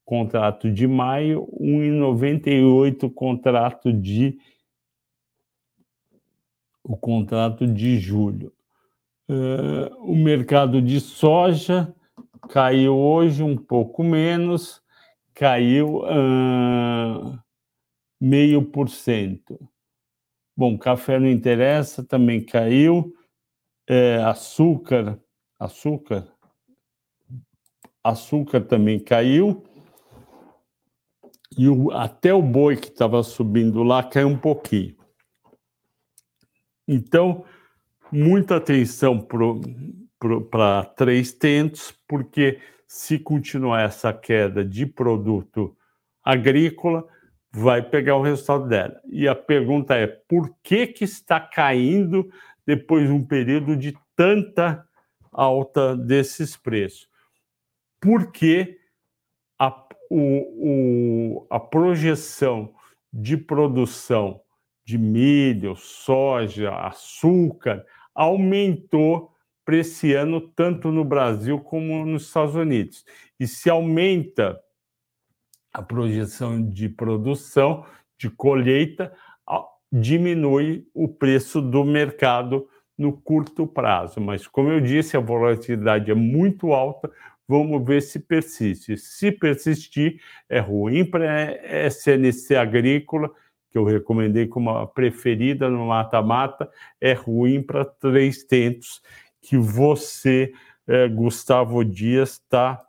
contrato 0.06 0.72
de 0.72 0.86
maio, 0.86 1.48
1,98 1.60 3.12
contrato 3.12 3.92
de 3.92 4.38
o 6.84 6.96
contrato 6.96 7.66
de 7.66 7.98
julho. 7.98 8.54
Uh, 9.28 10.12
o 10.12 10.16
mercado 10.16 10.80
de 10.80 11.00
soja 11.00 11.92
caiu 12.50 12.96
hoje 12.96 13.42
um 13.42 13.58
pouco 13.58 14.04
menos, 14.04 14.80
caiu 15.34 16.04
meio 18.20 18.62
por 18.62 18.90
cento. 18.90 19.71
Bom, 20.56 20.78
café 20.78 21.20
não 21.20 21.30
interessa, 21.30 22.04
também 22.04 22.44
caiu. 22.44 23.16
É, 23.88 24.18
açúcar, 24.18 25.20
açúcar, 25.60 26.28
açúcar 28.04 28.62
também 28.62 29.00
caiu. 29.00 29.64
E 31.58 31.68
o, 31.68 31.92
até 31.92 32.34
o 32.34 32.42
boi 32.42 32.78
que 32.78 32.88
estava 32.88 33.22
subindo 33.24 33.84
lá 33.84 34.04
caiu 34.04 34.28
um 34.28 34.38
pouquinho. 34.38 34.96
Então, 36.88 37.46
muita 38.12 38.58
atenção 38.58 39.20
para 40.50 40.86
três 40.96 41.34
tentos, 41.34 41.94
porque 42.08 42.60
se 42.88 43.18
continuar 43.18 43.84
essa 43.84 44.14
queda 44.14 44.64
de 44.66 44.86
produto 44.86 45.76
agrícola, 46.24 47.08
vai 47.52 47.82
pegar 47.82 48.16
o 48.16 48.22
resultado 48.22 48.68
dela. 48.68 49.00
E 49.06 49.28
a 49.28 49.36
pergunta 49.36 49.96
é: 49.96 50.08
por 50.08 50.56
que, 50.64 50.88
que 50.88 51.04
está 51.04 51.40
caindo 51.40 52.32
depois 52.66 53.08
de 53.08 53.14
um 53.14 53.24
período 53.24 53.76
de 53.76 53.98
tanta 54.16 54.86
alta 55.32 55.96
desses 55.96 56.56
preços? 56.56 57.10
Porque 58.00 58.80
a, 59.60 59.70
o, 60.10 61.44
o, 61.44 61.48
a 61.50 61.60
projeção 61.60 62.74
de 63.14 63.36
produção 63.36 64.42
de 64.86 64.98
milho, 64.98 65.76
soja, 65.76 66.74
açúcar 66.76 67.86
aumentou 68.16 69.32
para 69.64 69.78
esse 69.78 70.14
ano, 70.14 70.42
tanto 70.42 70.92
no 70.92 71.06
Brasil 71.06 71.60
como 71.60 72.06
nos 72.06 72.24
Estados 72.24 72.56
Unidos. 72.56 73.06
E 73.40 73.48
se 73.48 73.70
aumenta 73.70 74.60
a 75.74 75.82
projeção 75.82 76.62
de 76.62 76.90
produção, 76.90 77.86
de 78.18 78.30
colheita, 78.30 79.12
diminui 79.92 80.88
o 80.94 81.08
preço 81.08 81.62
do 81.62 81.84
mercado 81.84 82.68
no 82.98 83.12
curto 83.12 83.68
prazo. 83.68 84.22
Mas, 84.22 84.48
como 84.48 84.70
eu 84.70 84.80
disse, 84.80 85.18
a 85.18 85.20
volatilidade 85.20 86.10
é 86.10 86.14
muito 86.14 86.72
alta. 86.72 87.12
Vamos 87.48 87.84
ver 87.86 88.02
se 88.02 88.20
persiste. 88.20 88.98
Se 88.98 89.32
persistir, 89.32 90.22
é 90.48 90.60
ruim 90.60 91.04
para 91.04 91.26
a 91.26 91.88
SNC 91.88 92.56
agrícola, 92.56 93.30
que 93.70 93.78
eu 93.78 93.84
recomendei 93.84 94.48
como 94.48 94.70
a 94.70 94.88
preferida 94.88 95.70
no 95.70 95.88
mata-mata, 95.88 96.70
é 97.00 97.14
ruim 97.14 97.62
para 97.62 97.84
três 97.84 98.44
tentos 98.44 99.02
que 99.42 99.58
você, 99.58 100.54
eh, 100.88 101.08
Gustavo 101.08 101.84
Dias, 101.84 102.32
está 102.34 102.82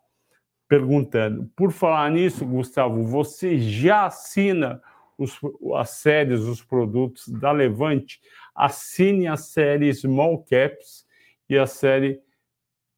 perguntando. 0.73 1.51
Por 1.55 1.70
falar 1.70 2.11
nisso, 2.11 2.47
Gustavo, 2.47 3.05
você 3.05 3.59
já 3.59 4.07
assina 4.07 4.83
os, 5.18 5.39
as 5.75 5.91
séries, 5.91 6.41
os 6.41 6.64
produtos 6.64 7.29
da 7.29 7.53
Levante? 7.53 8.23
Assine 8.55 9.27
a 9.27 9.37
série 9.37 9.93
Small 9.93 10.43
Caps 10.45 11.05
e 11.47 11.59
a 11.59 11.66
série 11.66 12.23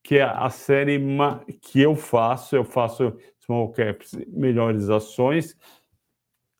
que 0.05 0.19
é 0.19 0.23
a 0.23 0.49
série 0.51 1.01
que 1.61 1.81
eu 1.81 1.97
faço, 1.97 2.55
eu 2.55 2.63
faço 2.65 3.13
Small 3.41 3.73
Caps 3.73 4.13
Melhores 4.29 4.89
Ações, 4.89 5.57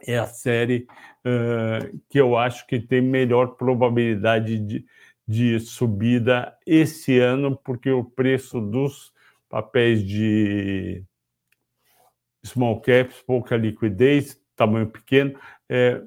é 0.01 0.19
a 0.19 0.27
série 0.27 0.85
uh, 1.25 1.97
que 2.09 2.21
eu 2.21 2.37
acho 2.37 2.67
que 2.67 2.81
tem 2.81 3.01
melhor 3.01 3.55
probabilidade 3.55 4.59
de, 4.59 4.85
de 5.29 5.61
subida 5.61 6.59
esse 6.67 7.21
ano, 7.21 7.57
porque 7.57 7.91
o 7.91 8.03
preço 8.03 8.61
dos 8.61 9.14
papéis 9.55 10.03
de 10.05 11.05
small 12.45 12.81
caps, 12.81 13.23
pouca 13.23 13.57
liquidez, 13.57 14.37
tamanho 14.57 14.89
pequeno, 14.89 15.39
é, 15.71 16.03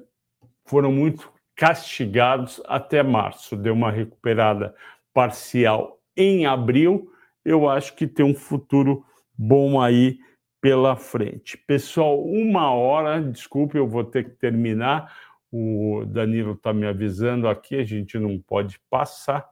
foram 0.66 0.92
muito 0.92 1.32
castigados 1.56 2.60
até 2.66 3.02
março. 3.02 3.56
Deu 3.56 3.72
uma 3.72 3.90
recuperada 3.90 4.74
parcial 5.14 5.98
em 6.14 6.44
abril. 6.44 7.10
Eu 7.42 7.66
acho 7.66 7.96
que 7.96 8.06
tem 8.06 8.26
um 8.26 8.34
futuro 8.34 9.02
bom 9.34 9.80
aí 9.80 10.18
pela 10.60 10.94
frente. 10.94 11.56
Pessoal, 11.56 12.22
uma 12.22 12.70
hora, 12.70 13.18
desculpe, 13.22 13.78
eu 13.78 13.88
vou 13.88 14.04
ter 14.04 14.24
que 14.24 14.36
terminar. 14.36 15.16
O 15.50 16.04
Danilo 16.06 16.52
está 16.52 16.74
me 16.74 16.86
avisando 16.86 17.48
aqui, 17.48 17.76
a 17.76 17.84
gente 17.84 18.18
não 18.18 18.38
pode 18.38 18.78
passar. 18.90 19.48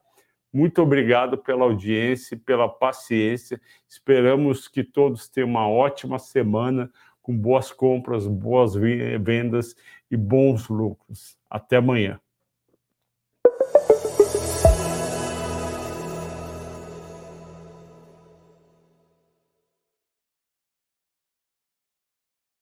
Muito 0.57 0.81
obrigado 0.81 1.37
pela 1.37 1.65
audiência, 1.65 2.35
pela 2.35 2.67
paciência. 2.67 3.61
Esperamos 3.87 4.67
que 4.67 4.83
todos 4.83 5.29
tenham 5.29 5.51
uma 5.51 5.69
ótima 5.69 6.19
semana, 6.19 6.91
com 7.21 7.37
boas 7.37 7.71
compras, 7.71 8.27
boas 8.27 8.75
vendas 8.75 9.77
e 10.11 10.17
bons 10.17 10.67
lucros. 10.71 11.37
Até 11.51 11.77
amanhã. 11.77 12.19